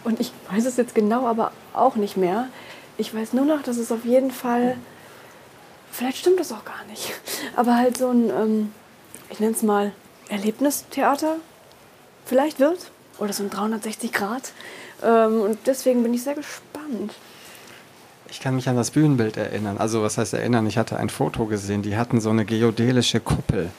Und 0.05 0.21
ich 0.21 0.33
weiß 0.51 0.65
es 0.67 0.77
jetzt 0.77 0.95
genau, 0.95 1.27
aber 1.27 1.53
auch 1.73 1.97
nicht 1.97 2.17
mehr. 2.17 2.49
Ich 2.97 3.15
weiß 3.15 3.33
nur 3.33 3.45
noch, 3.45 3.63
dass 3.63 3.77
es 3.77 3.91
auf 3.91 4.05
jeden 4.05 4.31
Fall, 4.31 4.77
vielleicht 5.91 6.19
stimmt 6.19 6.39
das 6.39 6.53
auch 6.53 6.65
gar 6.65 6.85
nicht, 6.89 7.13
aber 7.57 7.77
halt 7.77 7.97
so 7.97 8.11
ein, 8.11 8.31
ähm, 8.31 8.73
ich 9.31 9.41
nenne 9.41 9.53
es 9.53 9.63
mal 9.63 9.93
Erlebnistheater 10.29 11.37
vielleicht 12.25 12.61
wird. 12.61 12.91
Oder 13.19 13.33
so 13.35 13.43
ein 13.43 13.51
360 13.51 14.13
Grad. 14.13 14.53
Ähm, 15.03 15.43
und 15.43 15.59
deswegen 15.67 16.03
bin 16.03 16.15
ich 16.15 16.23
sehr 16.23 16.35
gespannt. 16.35 17.13
Ich 18.31 18.41
kann 18.41 18.55
mich 18.55 18.69
an 18.69 18.77
das 18.77 18.93
Bühnenbild 18.93 19.37
erinnern. 19.37 19.77
Also 19.77 20.03
was 20.03 20.17
heißt 20.17 20.33
erinnern? 20.33 20.67
Ich 20.67 20.79
hatte 20.79 20.97
ein 20.97 21.11
Foto 21.11 21.47
gesehen. 21.47 21.83
Die 21.83 21.97
hatten 21.97 22.21
so 22.21 22.31
eine 22.31 22.45
geodelische 22.45 23.21
Kuppel. 23.21 23.71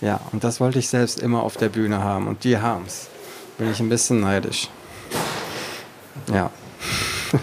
Ja, 0.00 0.20
und 0.32 0.44
das 0.44 0.60
wollte 0.60 0.78
ich 0.78 0.88
selbst 0.88 1.20
immer 1.20 1.42
auf 1.42 1.56
der 1.56 1.68
Bühne 1.68 2.02
haben. 2.02 2.26
Und 2.26 2.44
die 2.44 2.56
haben's. 2.58 3.08
Bin 3.58 3.70
ich 3.70 3.80
ein 3.80 3.88
bisschen 3.88 4.20
neidisch. 4.20 4.68
Ja. 6.32 6.50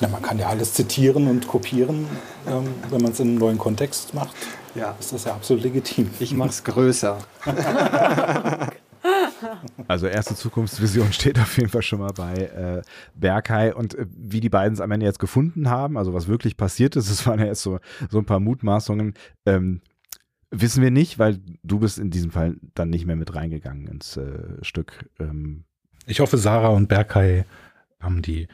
Na, 0.00 0.08
man 0.08 0.20
kann 0.20 0.38
ja 0.38 0.48
alles 0.48 0.74
zitieren 0.74 1.26
und 1.26 1.48
kopieren, 1.48 2.06
ähm, 2.46 2.74
wenn 2.90 3.00
man 3.00 3.12
es 3.12 3.20
in 3.20 3.28
einen 3.28 3.38
neuen 3.38 3.56
Kontext 3.56 4.12
macht. 4.12 4.36
Ja. 4.74 4.94
Ist 5.00 5.14
das 5.14 5.24
ja 5.24 5.32
absolut 5.32 5.62
legitim. 5.62 6.10
Ich 6.20 6.34
mach's 6.34 6.62
größer. 6.62 7.16
Also 9.88 10.06
erste 10.06 10.34
Zukunftsvision 10.34 11.12
steht 11.12 11.38
auf 11.38 11.56
jeden 11.56 11.68
Fall 11.68 11.82
schon 11.82 12.00
mal 12.00 12.12
bei 12.12 12.34
äh, 12.34 12.82
Berkay 13.14 13.72
und 13.72 13.94
äh, 13.94 14.06
wie 14.10 14.40
die 14.40 14.48
beiden 14.48 14.74
es 14.74 14.80
am 14.80 14.90
Ende 14.90 15.06
jetzt 15.06 15.18
gefunden 15.18 15.68
haben, 15.70 15.96
also 15.96 16.14
was 16.14 16.28
wirklich 16.28 16.56
passiert 16.56 16.96
ist, 16.96 17.10
es 17.10 17.26
waren 17.26 17.38
ja 17.38 17.46
jetzt 17.46 17.62
so, 17.62 17.78
so 18.10 18.18
ein 18.18 18.26
paar 18.26 18.40
Mutmaßungen, 18.40 19.14
ähm, 19.44 19.80
wissen 20.50 20.82
wir 20.82 20.90
nicht, 20.90 21.18
weil 21.18 21.40
du 21.62 21.80
bist 21.80 21.98
in 21.98 22.10
diesem 22.10 22.30
Fall 22.30 22.56
dann 22.74 22.90
nicht 22.90 23.06
mehr 23.06 23.16
mit 23.16 23.34
reingegangen 23.34 23.86
ins 23.88 24.16
äh, 24.16 24.62
Stück. 24.62 25.10
Ähm, 25.18 25.64
ich 26.06 26.20
hoffe, 26.20 26.38
Sarah 26.38 26.68
und 26.68 26.88
Berkay 26.88 27.44
haben 28.00 28.22
die 28.22 28.48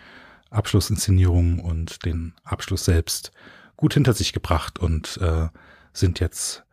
Abschlussinszenierung 0.51 1.61
und 1.61 2.05
den 2.05 2.35
Abschluss 2.45 2.85
selbst 2.85 3.33
gut 3.77 3.95
hinter 3.95 4.13
sich 4.13 4.33
gebracht 4.33 4.79
und 4.79 5.19
äh, 5.21 5.49
sind 5.93 6.21
jetzt 6.21 6.65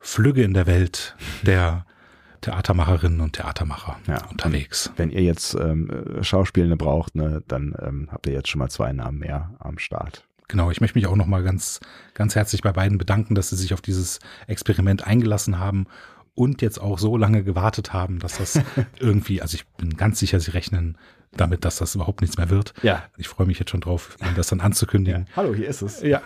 Flügge 0.00 0.42
in 0.42 0.54
der 0.54 0.66
Welt 0.66 1.16
der 1.42 1.86
Theatermacherinnen 2.40 3.20
und 3.20 3.32
Theatermacher 3.34 3.96
Ja. 4.06 4.24
unterwegs. 4.30 4.90
wenn 4.96 5.10
ihr 5.10 5.22
jetzt 5.22 5.54
ähm, 5.54 5.90
äh, 5.90 6.22
Schauspielende 6.24 6.76
braucht, 6.76 7.14
ne, 7.14 7.42
dann 7.48 7.74
ähm, 7.80 8.08
habt 8.10 8.26
ihr 8.26 8.32
jetzt 8.32 8.48
schon 8.48 8.58
mal 8.60 8.70
zwei 8.70 8.92
Namen 8.92 9.18
mehr 9.18 9.54
am 9.58 9.78
Start. 9.78 10.24
Genau, 10.48 10.70
ich 10.70 10.80
möchte 10.80 10.96
mich 10.98 11.06
auch 11.06 11.16
nochmal 11.16 11.42
ganz, 11.42 11.80
ganz 12.14 12.34
herzlich 12.34 12.62
bei 12.62 12.72
beiden 12.72 12.96
bedanken, 12.96 13.34
dass 13.34 13.50
sie 13.50 13.56
sich 13.56 13.74
auf 13.74 13.82
dieses 13.82 14.18
Experiment 14.46 15.06
eingelassen 15.06 15.58
haben 15.58 15.86
und 16.34 16.62
jetzt 16.62 16.80
auch 16.80 16.98
so 16.98 17.16
lange 17.16 17.42
gewartet 17.44 17.92
haben, 17.92 18.18
dass 18.18 18.38
das 18.38 18.60
irgendwie, 18.98 19.42
also 19.42 19.56
ich 19.56 19.66
bin 19.76 19.96
ganz 19.96 20.18
sicher, 20.20 20.40
sie 20.40 20.52
rechnen 20.52 20.96
damit, 21.40 21.64
dass 21.64 21.76
das 21.76 21.94
überhaupt 21.94 22.20
nichts 22.20 22.36
mehr 22.36 22.50
wird. 22.50 22.74
Ja. 22.82 23.04
Ich 23.16 23.28
freue 23.28 23.46
mich 23.46 23.58
jetzt 23.58 23.70
schon 23.70 23.80
drauf, 23.80 24.16
Ihnen 24.22 24.34
das 24.34 24.48
dann 24.48 24.60
anzukündigen. 24.60 25.26
Hallo, 25.36 25.54
hier 25.54 25.68
ist 25.68 25.82
es. 25.82 26.02
Ja, 26.02 26.22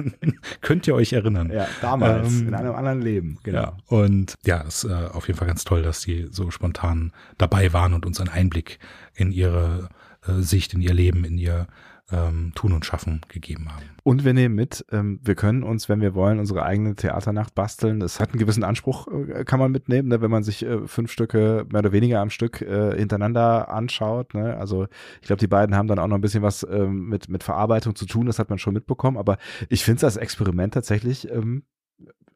könnt 0.60 0.86
ihr 0.86 0.94
euch 0.94 1.12
erinnern? 1.12 1.50
Ja, 1.52 1.66
damals, 1.80 2.40
Ähm, 2.40 2.48
in 2.48 2.54
einem 2.54 2.74
anderen 2.74 3.02
Leben. 3.02 3.38
Genau. 3.42 3.60
Ja, 3.62 3.76
und 3.86 4.34
ja, 4.44 4.64
es 4.66 4.84
ist 4.84 4.90
äh, 4.90 4.94
auf 5.12 5.26
jeden 5.26 5.38
Fall 5.38 5.48
ganz 5.48 5.64
toll, 5.64 5.82
dass 5.82 6.02
sie 6.02 6.28
so 6.30 6.50
spontan 6.50 7.12
dabei 7.38 7.72
waren 7.72 7.94
und 7.94 8.06
uns 8.06 8.20
einen 8.20 8.30
Einblick 8.30 8.78
in 9.14 9.32
ihre 9.32 9.88
äh, 10.26 10.40
Sicht, 10.40 10.74
in 10.74 10.80
ihr 10.80 10.94
Leben, 10.94 11.24
in 11.24 11.38
ihr 11.38 11.66
ähm, 12.12 12.52
Tun 12.54 12.72
und 12.72 12.84
Schaffen 12.84 13.22
gegeben 13.28 13.72
haben. 13.72 13.84
Und 14.02 14.24
wir 14.24 14.34
nehmen 14.34 14.54
mit, 14.54 14.84
ähm, 14.92 15.20
wir 15.22 15.34
können 15.34 15.62
uns, 15.62 15.88
wenn 15.88 16.00
wir 16.00 16.14
wollen, 16.14 16.38
unsere 16.38 16.62
eigene 16.64 16.94
Theaternacht 16.94 17.54
basteln. 17.54 18.00
Das 18.00 18.20
hat 18.20 18.30
einen 18.30 18.38
gewissen 18.38 18.64
Anspruch, 18.64 19.08
äh, 19.08 19.44
kann 19.44 19.58
man 19.58 19.72
mitnehmen, 19.72 20.08
ne, 20.08 20.20
wenn 20.20 20.30
man 20.30 20.42
sich 20.42 20.64
äh, 20.64 20.86
fünf 20.86 21.10
Stücke 21.10 21.66
mehr 21.70 21.78
oder 21.80 21.92
weniger 21.92 22.20
am 22.20 22.30
Stück 22.30 22.60
äh, 22.60 22.96
hintereinander 22.96 23.70
anschaut. 23.70 24.34
Ne? 24.34 24.56
Also 24.56 24.86
ich 25.22 25.26
glaube, 25.26 25.40
die 25.40 25.46
beiden 25.46 25.74
haben 25.74 25.88
dann 25.88 25.98
auch 25.98 26.08
noch 26.08 26.16
ein 26.16 26.22
bisschen 26.22 26.42
was 26.42 26.66
ähm, 26.70 27.08
mit, 27.08 27.28
mit 27.28 27.42
Verarbeitung 27.42 27.94
zu 27.94 28.04
tun, 28.04 28.26
das 28.26 28.38
hat 28.38 28.50
man 28.50 28.58
schon 28.58 28.74
mitbekommen. 28.74 29.16
Aber 29.16 29.38
ich 29.70 29.84
finde 29.84 29.98
es 29.98 30.04
als 30.04 30.16
Experiment 30.16 30.74
tatsächlich 30.74 31.30
ähm, 31.30 31.64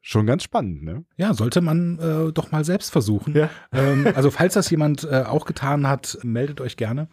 schon 0.01 0.25
ganz 0.25 0.43
spannend. 0.43 0.83
Ne? 0.83 1.03
Ja, 1.17 1.33
sollte 1.33 1.61
man 1.61 1.99
äh, 1.99 2.31
doch 2.31 2.51
mal 2.51 2.63
selbst 2.63 2.91
versuchen. 2.91 3.35
Ja. 3.35 3.49
Ähm, 3.71 4.07
also 4.15 4.31
falls 4.31 4.53
das 4.53 4.69
jemand 4.69 5.03
äh, 5.03 5.23
auch 5.27 5.45
getan 5.45 5.87
hat, 5.87 6.17
meldet 6.23 6.61
euch 6.61 6.77
gerne. 6.77 7.09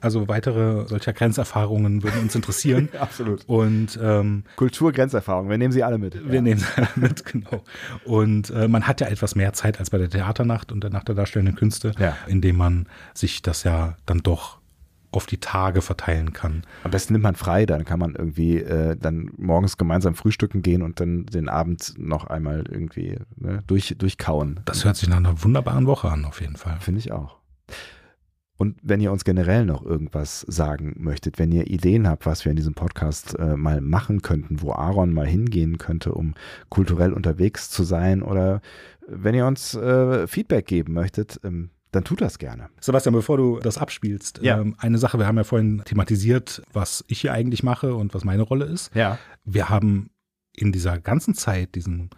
Also 0.00 0.28
weitere 0.28 0.86
solcher 0.88 1.12
Grenzerfahrungen 1.12 2.02
würden 2.02 2.20
uns 2.20 2.34
interessieren. 2.34 2.88
Absolut. 2.98 3.44
Und 3.48 3.98
ähm, 4.02 4.44
Kulturgrenzerfahrung, 4.56 5.48
wir 5.48 5.58
nehmen 5.58 5.72
sie 5.72 5.82
alle 5.84 5.98
mit. 5.98 6.14
Wir 6.26 6.36
Ja. 6.36 6.40
nehmen 6.42 6.60
es 6.76 6.96
mit, 6.96 7.24
genau. 7.32 7.62
Und 8.04 8.50
äh, 8.50 8.68
man 8.68 8.86
hat 8.86 9.00
ja 9.00 9.08
etwas 9.08 9.34
mehr 9.34 9.52
Zeit 9.52 9.78
als 9.78 9.90
bei 9.90 9.98
der 9.98 10.08
Theaternacht 10.10 10.72
und 10.72 10.82
der 10.82 10.90
Nacht 10.90 11.08
der 11.08 11.14
darstellenden 11.14 11.56
Künste, 11.56 11.92
Ja. 11.98 12.16
indem 12.26 12.56
man 12.56 12.86
sich 13.14 13.42
das 13.42 13.64
ja 13.64 13.96
dann 14.06 14.18
doch 14.20 14.58
auf 15.12 15.26
die 15.26 15.38
Tage 15.38 15.82
verteilen 15.82 16.32
kann. 16.32 16.62
Am 16.84 16.92
besten 16.92 17.14
nimmt 17.14 17.24
man 17.24 17.34
frei, 17.34 17.66
dann 17.66 17.84
kann 17.84 17.98
man 17.98 18.14
irgendwie 18.14 18.58
äh, 18.58 18.94
dann 18.96 19.28
morgens 19.38 19.76
gemeinsam 19.76 20.14
frühstücken 20.14 20.62
gehen 20.62 20.82
und 20.82 21.00
dann 21.00 21.26
den 21.26 21.48
Abend 21.48 21.94
noch 21.98 22.28
einmal 22.28 22.64
irgendwie 22.70 23.18
ne, 23.36 23.58
durch, 23.66 23.96
durchkauen. 23.98 24.60
Das 24.66 24.84
hört 24.84 24.96
sich 24.96 25.08
nach 25.08 25.16
einer 25.16 25.42
wunderbaren 25.42 25.86
Woche 25.88 26.08
an, 26.08 26.24
auf 26.24 26.40
jeden 26.40 26.54
Fall. 26.56 26.76
Finde 26.78 27.00
ich 27.00 27.10
auch. 27.10 27.39
Und 28.60 28.76
wenn 28.82 29.00
ihr 29.00 29.10
uns 29.10 29.24
generell 29.24 29.64
noch 29.64 29.82
irgendwas 29.86 30.42
sagen 30.42 30.94
möchtet, 30.98 31.38
wenn 31.38 31.50
ihr 31.50 31.66
Ideen 31.68 32.06
habt, 32.06 32.26
was 32.26 32.44
wir 32.44 32.50
in 32.50 32.56
diesem 32.56 32.74
Podcast 32.74 33.34
äh, 33.38 33.56
mal 33.56 33.80
machen 33.80 34.20
könnten, 34.20 34.60
wo 34.60 34.72
Aaron 34.72 35.14
mal 35.14 35.26
hingehen 35.26 35.78
könnte, 35.78 36.12
um 36.12 36.34
kulturell 36.68 37.14
unterwegs 37.14 37.70
zu 37.70 37.84
sein, 37.84 38.22
oder 38.22 38.60
wenn 39.08 39.34
ihr 39.34 39.46
uns 39.46 39.72
äh, 39.74 40.26
Feedback 40.26 40.66
geben 40.66 40.92
möchtet, 40.92 41.40
ähm, 41.42 41.70
dann 41.90 42.04
tut 42.04 42.20
das 42.20 42.38
gerne. 42.38 42.68
Sebastian, 42.80 43.14
bevor 43.14 43.38
du 43.38 43.60
das 43.60 43.78
abspielst, 43.78 44.40
Ja. 44.42 44.60
ähm, 44.60 44.74
eine 44.76 44.98
Sache, 44.98 45.18
wir 45.18 45.26
haben 45.26 45.38
ja 45.38 45.44
vorhin 45.44 45.80
thematisiert, 45.86 46.62
was 46.74 47.02
ich 47.08 47.22
hier 47.22 47.32
eigentlich 47.32 47.62
mache 47.62 47.94
und 47.94 48.12
was 48.12 48.24
meine 48.24 48.42
Rolle 48.42 48.66
ist. 48.66 48.94
Ja. 48.94 49.18
Wir 49.42 49.70
haben 49.70 50.10
in 50.54 50.70
dieser 50.70 50.98
ganzen 51.00 51.32
Zeit, 51.32 51.74
diesen 51.76 52.10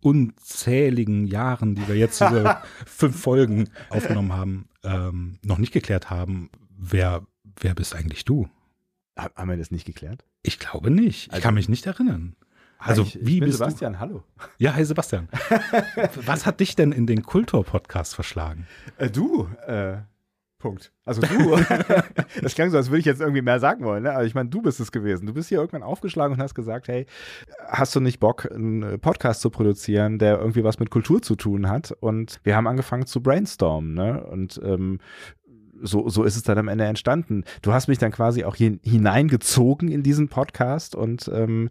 unzähligen 0.00 1.26
Jahren, 1.26 1.74
die 1.74 1.86
wir 1.88 1.96
jetzt 1.96 2.20
diese 2.20 2.56
fünf 2.86 3.20
Folgen 3.20 3.68
aufgenommen 3.90 4.32
haben, 4.32 4.68
ähm, 4.84 5.38
noch 5.44 5.58
nicht 5.58 5.72
geklärt 5.72 6.10
haben, 6.10 6.50
wer, 6.76 7.26
wer 7.60 7.74
bist 7.74 7.94
eigentlich 7.94 8.24
du? 8.24 8.48
Ha- 9.18 9.30
Haben 9.36 9.50
wir 9.50 9.56
das 9.56 9.70
nicht 9.70 9.84
geklärt? 9.86 10.24
Ich 10.42 10.58
glaube 10.58 10.90
nicht. 10.90 11.26
Ich 11.28 11.32
Also- 11.32 11.42
kann 11.42 11.54
mich 11.54 11.68
nicht 11.68 11.86
erinnern. 11.86 12.34
Also, 12.80 13.02
ich, 13.02 13.18
wie 13.20 13.34
ich 13.34 13.40
bin 13.40 13.48
bist 13.48 13.58
Sebastian, 13.58 13.98
hallo. 13.98 14.22
du? 14.36 14.42
Ja, 14.58 14.72
hi 14.74 14.84
Sebastian. 14.84 15.28
Was 16.26 16.46
hat 16.46 16.60
dich 16.60 16.76
denn 16.76 16.92
in 16.92 17.08
den 17.08 17.24
Kultur-Podcast 17.24 18.14
verschlagen? 18.14 18.68
Äh, 18.98 19.10
du, 19.10 19.48
äh, 19.66 19.96
Punkt. 20.58 20.92
Also 21.04 21.22
du. 21.22 21.56
das 22.42 22.54
klang 22.54 22.70
so, 22.70 22.76
als 22.76 22.90
würde 22.90 22.98
ich 22.98 23.04
jetzt 23.04 23.20
irgendwie 23.20 23.42
mehr 23.42 23.60
sagen 23.60 23.84
wollen. 23.84 24.02
Ne? 24.02 24.12
Aber 24.12 24.24
ich 24.24 24.34
meine, 24.34 24.48
du 24.48 24.60
bist 24.60 24.80
es 24.80 24.90
gewesen. 24.90 25.26
Du 25.26 25.34
bist 25.34 25.48
hier 25.48 25.58
irgendwann 25.58 25.84
aufgeschlagen 25.84 26.34
und 26.34 26.42
hast 26.42 26.54
gesagt, 26.54 26.88
hey, 26.88 27.06
hast 27.68 27.94
du 27.94 28.00
nicht 28.00 28.18
Bock, 28.18 28.50
einen 28.50 28.98
Podcast 29.00 29.40
zu 29.40 29.50
produzieren, 29.50 30.18
der 30.18 30.38
irgendwie 30.38 30.64
was 30.64 30.80
mit 30.80 30.90
Kultur 30.90 31.22
zu 31.22 31.36
tun 31.36 31.68
hat? 31.68 31.92
Und 32.00 32.40
wir 32.42 32.56
haben 32.56 32.66
angefangen 32.66 33.06
zu 33.06 33.22
brainstormen. 33.22 33.94
Ne? 33.94 34.24
Und 34.24 34.60
ähm, 34.64 34.98
so, 35.82 36.08
so 36.08 36.24
ist 36.24 36.36
es 36.36 36.42
dann 36.42 36.58
am 36.58 36.68
Ende 36.68 36.84
entstanden. 36.84 37.44
Du 37.62 37.72
hast 37.72 37.88
mich 37.88 37.98
dann 37.98 38.12
quasi 38.12 38.44
auch 38.44 38.56
hin, 38.56 38.80
hineingezogen 38.82 39.88
in 39.88 40.02
diesen 40.02 40.28
Podcast 40.28 40.94
und 40.94 41.30
ähm, 41.32 41.70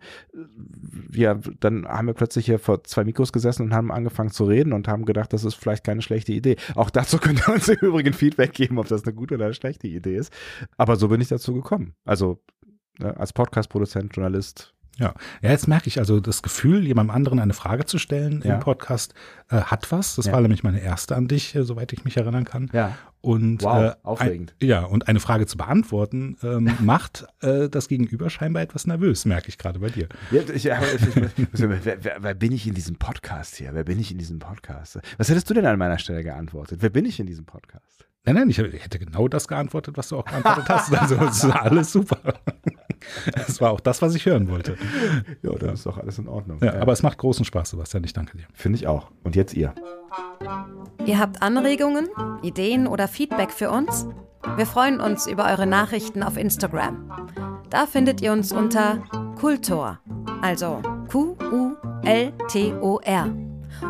ja, 1.11 1.39
dann 1.59 1.87
haben 1.87 2.07
wir 2.07 2.13
plötzlich 2.13 2.45
hier 2.45 2.59
vor 2.59 2.83
zwei 2.83 3.03
Mikros 3.03 3.33
gesessen 3.33 3.63
und 3.63 3.73
haben 3.73 3.91
angefangen 3.91 4.31
zu 4.31 4.45
reden 4.45 4.73
und 4.73 4.87
haben 4.87 5.05
gedacht, 5.05 5.33
das 5.33 5.43
ist 5.43 5.55
vielleicht 5.55 5.83
keine 5.83 6.01
schlechte 6.01 6.33
Idee. 6.33 6.57
Auch 6.75 6.89
dazu 6.89 7.17
könnt 7.19 7.47
ihr 7.47 7.53
uns 7.53 7.67
im 7.67 7.77
Übrigen 7.79 8.13
Feedback 8.13 8.53
geben, 8.53 8.79
ob 8.79 8.87
das 8.87 9.03
eine 9.03 9.13
gute 9.13 9.35
oder 9.35 9.45
eine 9.45 9.53
schlechte 9.53 9.87
Idee 9.87 10.15
ist. 10.15 10.33
Aber 10.77 10.95
so 10.95 11.07
bin 11.07 11.21
ich 11.21 11.27
dazu 11.27 11.53
gekommen. 11.53 11.93
Also 12.05 12.39
ne, 12.99 13.15
als 13.17 13.33
Podcast-Produzent, 13.33 14.15
Journalist, 14.15 14.73
Ja. 14.97 15.13
ja, 15.41 15.51
jetzt 15.51 15.67
merke 15.67 15.87
ich 15.87 15.99
also 15.99 16.19
das 16.19 16.41
Gefühl, 16.41 16.85
jemandem 16.85 17.15
anderen 17.15 17.39
eine 17.39 17.53
Frage 17.53 17.85
zu 17.85 17.97
stellen 17.99 18.41
Ja. 18.43 18.55
im 18.55 18.59
Podcast 18.59 19.13
äh, 19.49 19.57
hat 19.61 19.91
was. 19.91 20.15
Das 20.15 20.25
Ja. 20.25 20.33
war 20.33 20.41
nämlich 20.41 20.63
meine 20.63 20.79
erste 20.81 21.15
an 21.15 21.27
dich, 21.27 21.55
äh, 21.55 21.63
soweit 21.63 21.93
ich 21.93 22.03
mich 22.03 22.17
erinnern 22.17 22.45
kann. 22.45 22.69
Ja. 22.73 22.97
Und, 23.21 23.63
Wow, 23.63 23.91
äh, 23.91 23.95
aufregend. 24.03 24.55
Ein, 24.61 24.67
ja, 24.67 24.83
und 24.83 25.07
eine 25.07 25.19
Frage 25.19 25.45
zu 25.47 25.57
beantworten 25.57 26.37
ähm, 26.43 26.71
macht 26.79 27.25
äh, 27.41 27.67
das 27.69 27.87
Gegenüber 27.87 28.29
scheinbar 28.29 28.63
etwas 28.63 28.87
nervös, 28.87 29.25
merke 29.25 29.49
ich 29.49 29.57
gerade 29.57 29.79
bei 29.79 29.89
dir. 29.89 30.07
Ja, 30.31 30.41
ich, 30.41 30.65
ich, 30.65 30.65
ich, 30.65 31.47
wer, 31.51 32.03
wer, 32.03 32.17
wer 32.19 32.33
bin 32.33 32.51
ich 32.51 32.65
in 32.67 32.73
diesem 32.73 32.95
Podcast 32.97 33.55
hier? 33.55 33.69
Wer 33.73 33.83
bin 33.83 33.99
ich 33.99 34.11
in 34.11 34.17
diesem 34.17 34.39
Podcast? 34.39 34.99
Was 35.17 35.29
hättest 35.29 35.49
du 35.49 35.53
denn 35.53 35.65
an 35.65 35.77
meiner 35.77 35.99
Stelle 35.99 36.23
geantwortet? 36.23 36.79
Wer 36.81 36.89
bin 36.89 37.05
ich 37.05 37.19
in 37.19 37.27
diesem 37.27 37.45
Podcast? 37.45 38.06
Nein, 38.27 38.35
nein, 38.35 38.49
ich 38.49 38.57
hätte 38.57 38.99
genau 38.99 39.29
das 39.29 39.47
geantwortet, 39.47 39.95
was 39.97 40.09
du 40.09 40.17
auch 40.17 40.25
geantwortet 40.25 40.65
hast. 40.67 40.93
Also 40.93 41.15
es 41.15 41.45
ist 41.45 41.49
alles 41.49 41.93
super. 41.93 42.17
Das 43.33 43.61
war 43.61 43.71
auch 43.71 43.79
das, 43.79 44.01
was 44.01 44.15
ich 44.15 44.25
hören 44.25 44.49
wollte. 44.49 44.75
Ja, 45.41 45.51
dann 45.53 45.75
ist 45.75 45.85
doch 45.85 45.97
alles 45.97 46.19
in 46.19 46.27
Ordnung. 46.27 46.59
Ja, 46.61 46.73
aber 46.81 46.91
es 46.91 47.03
macht 47.03 47.17
großen 47.19 47.45
Spaß, 47.45 47.69
Sebastian. 47.69 48.03
Ich 48.03 48.11
danke 48.11 48.35
dir. 48.35 48.43
Finde 48.53 48.79
ich 48.79 48.87
auch. 48.87 49.11
Und 49.23 49.37
jetzt 49.37 49.53
ihr. 49.53 49.73
Ihr 51.05 51.19
habt 51.19 51.41
Anregungen, 51.41 52.09
Ideen 52.41 52.85
oder 52.85 53.07
Feedback 53.07 53.51
für 53.51 53.71
uns? 53.71 54.07
Wir 54.57 54.65
freuen 54.65 54.99
uns 54.99 55.25
über 55.25 55.45
eure 55.45 55.65
Nachrichten 55.65 56.21
auf 56.21 56.35
Instagram. 56.35 57.09
Da 57.69 57.85
findet 57.85 58.19
ihr 58.19 58.33
uns 58.33 58.51
unter 58.51 58.97
Kultor, 59.39 59.99
also 60.41 60.81
Q-U-L-T-O-R. 61.09 61.87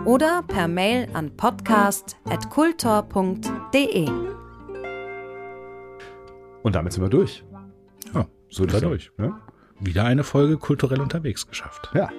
Oder 0.05 0.43
per 0.47 0.67
Mail 0.67 1.07
an 1.13 1.35
podcast.kultor.de. 1.35 4.09
Und 6.63 6.75
damit 6.75 6.93
sind 6.93 7.03
wir 7.03 7.09
durch. 7.09 7.43
Ja, 8.13 8.25
So 8.49 8.63
sind 8.63 8.73
wir 8.73 8.81
durch. 8.81 9.11
Ne? 9.17 9.33
Wieder 9.79 10.05
eine 10.05 10.23
Folge 10.23 10.57
kulturell 10.57 11.01
unterwegs 11.01 11.47
geschafft. 11.47 11.91
Ja. 11.93 12.09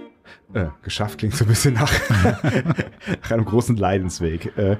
Äh, 0.52 0.66
geschafft 0.82 1.18
klingt 1.18 1.34
so 1.34 1.44
ein 1.44 1.48
bisschen 1.48 1.74
nach, 1.74 1.90
nach 3.22 3.30
einem 3.30 3.44
großen 3.44 3.76
Leidensweg. 3.76 4.56
Äh, 4.56 4.76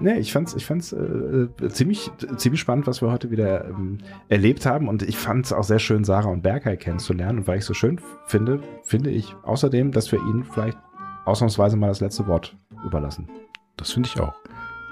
nee, 0.00 0.18
ich 0.18 0.32
fand's, 0.32 0.54
ich 0.54 0.64
fand's 0.64 0.92
äh, 0.92 1.48
ziemlich, 1.68 2.10
ziemlich 2.36 2.60
spannend, 2.60 2.86
was 2.86 3.02
wir 3.02 3.10
heute 3.10 3.30
wieder 3.30 3.68
ähm, 3.68 3.98
erlebt 4.28 4.64
haben. 4.66 4.88
Und 4.88 5.02
ich 5.02 5.18
fand 5.18 5.46
es 5.46 5.52
auch 5.52 5.64
sehr 5.64 5.80
schön, 5.80 6.04
Sarah 6.04 6.28
und 6.28 6.42
Berkay 6.42 6.76
kennenzulernen. 6.76 7.40
Und 7.40 7.46
weil 7.48 7.58
ich 7.58 7.64
so 7.64 7.74
schön 7.74 8.00
finde, 8.26 8.60
finde 8.84 9.10
ich 9.10 9.34
außerdem, 9.42 9.92
dass 9.92 10.10
wir 10.12 10.20
ihnen 10.20 10.44
vielleicht 10.44 10.78
ausnahmsweise 11.24 11.76
mal 11.76 11.88
das 11.88 12.00
letzte 12.00 12.26
Wort 12.26 12.56
überlassen. 12.84 13.28
Das 13.76 13.92
finde 13.92 14.08
ich 14.08 14.20
auch. 14.20 14.34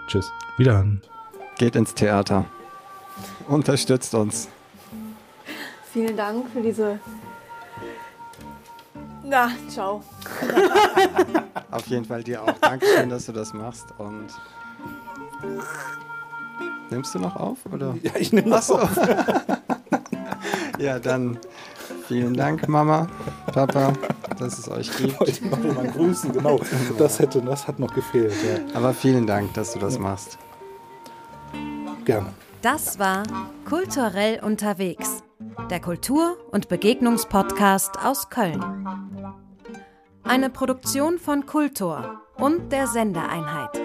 Tschüss. 0.06 0.30
Wiederhören. 0.56 1.02
Geht 1.58 1.76
ins 1.76 1.94
Theater. 1.94 2.44
Unterstützt 3.48 4.14
uns. 4.14 4.48
Vielen 5.92 6.16
Dank 6.16 6.48
für 6.50 6.62
diese. 6.62 6.98
Na, 9.24 9.50
ciao. 9.68 10.02
Auf 11.70 11.86
jeden 11.86 12.04
Fall 12.04 12.22
dir 12.22 12.42
auch. 12.42 12.58
Dankeschön, 12.60 13.10
dass 13.10 13.26
du 13.26 13.32
das 13.32 13.52
machst. 13.52 13.86
Und 13.98 14.28
nimmst 16.90 17.14
du 17.14 17.18
noch 17.18 17.36
auf? 17.36 17.58
Oder? 17.72 17.94
Ja, 18.02 18.12
ich 18.18 18.32
nehme 18.32 18.50
das 18.50 18.70
Achso. 18.70 18.88
ja, 20.78 20.98
dann 20.98 21.38
vielen 22.10 22.34
Dank, 22.34 22.68
Mama, 22.68 23.06
Papa, 23.52 23.92
dass 24.36 24.58
es 24.58 24.68
euch 24.68 24.90
gibt. 24.96 25.20
Heute 25.20 25.46
noch 25.46 25.62
jemand 25.62 25.94
grüßen, 25.94 26.32
genau. 26.32 26.58
Das 26.98 27.20
hätte, 27.20 27.40
das 27.40 27.68
hat 27.68 27.78
noch 27.78 27.94
gefehlt. 27.94 28.32
Ja. 28.32 28.76
Aber 28.76 28.92
vielen 28.92 29.28
Dank, 29.28 29.54
dass 29.54 29.74
du 29.74 29.78
das 29.78 29.96
machst. 29.98 30.36
Gerne. 32.04 32.26
Das 32.62 32.98
war 32.98 33.22
Kulturell 33.64 34.40
unterwegs, 34.42 35.22
der 35.70 35.80
Kultur- 35.80 36.36
und 36.50 36.68
Begegnungspodcast 36.68 38.04
aus 38.04 38.28
Köln. 38.28 38.60
Eine 40.24 40.50
Produktion 40.50 41.18
von 41.18 41.46
Kultor 41.46 42.22
und 42.36 42.72
der 42.72 42.88
Sendeeinheit. 42.88 43.80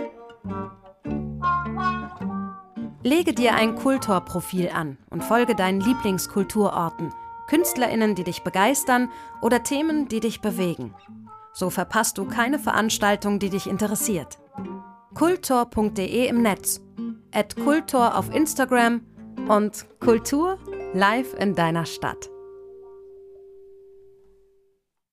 Lege 3.03 3.34
dir 3.34 3.53
ein 3.53 3.76
Kultor-Profil 3.76 4.71
an 4.73 4.97
und 5.11 5.23
folge 5.23 5.53
deinen 5.53 5.80
Lieblingskulturorten, 5.80 7.13
KünstlerInnen, 7.47 8.15
die 8.15 8.23
dich 8.23 8.43
begeistern 8.43 9.09
oder 9.41 9.63
Themen, 9.63 10.07
die 10.07 10.19
dich 10.19 10.41
bewegen. 10.41 10.93
So 11.53 11.69
verpasst 11.69 12.17
du 12.17 12.25
keine 12.25 12.59
Veranstaltung, 12.59 13.39
die 13.39 13.49
dich 13.49 13.67
interessiert. 13.67 14.39
kultor.de 15.13 16.27
im 16.27 16.41
Netz, 16.41 16.81
at 17.33 17.55
Kultor 17.55 18.17
auf 18.17 18.33
Instagram 18.33 19.01
und 19.47 19.85
Kultur 19.99 20.57
live 20.93 21.33
in 21.39 21.55
deiner 21.55 21.85
Stadt. 21.85 22.29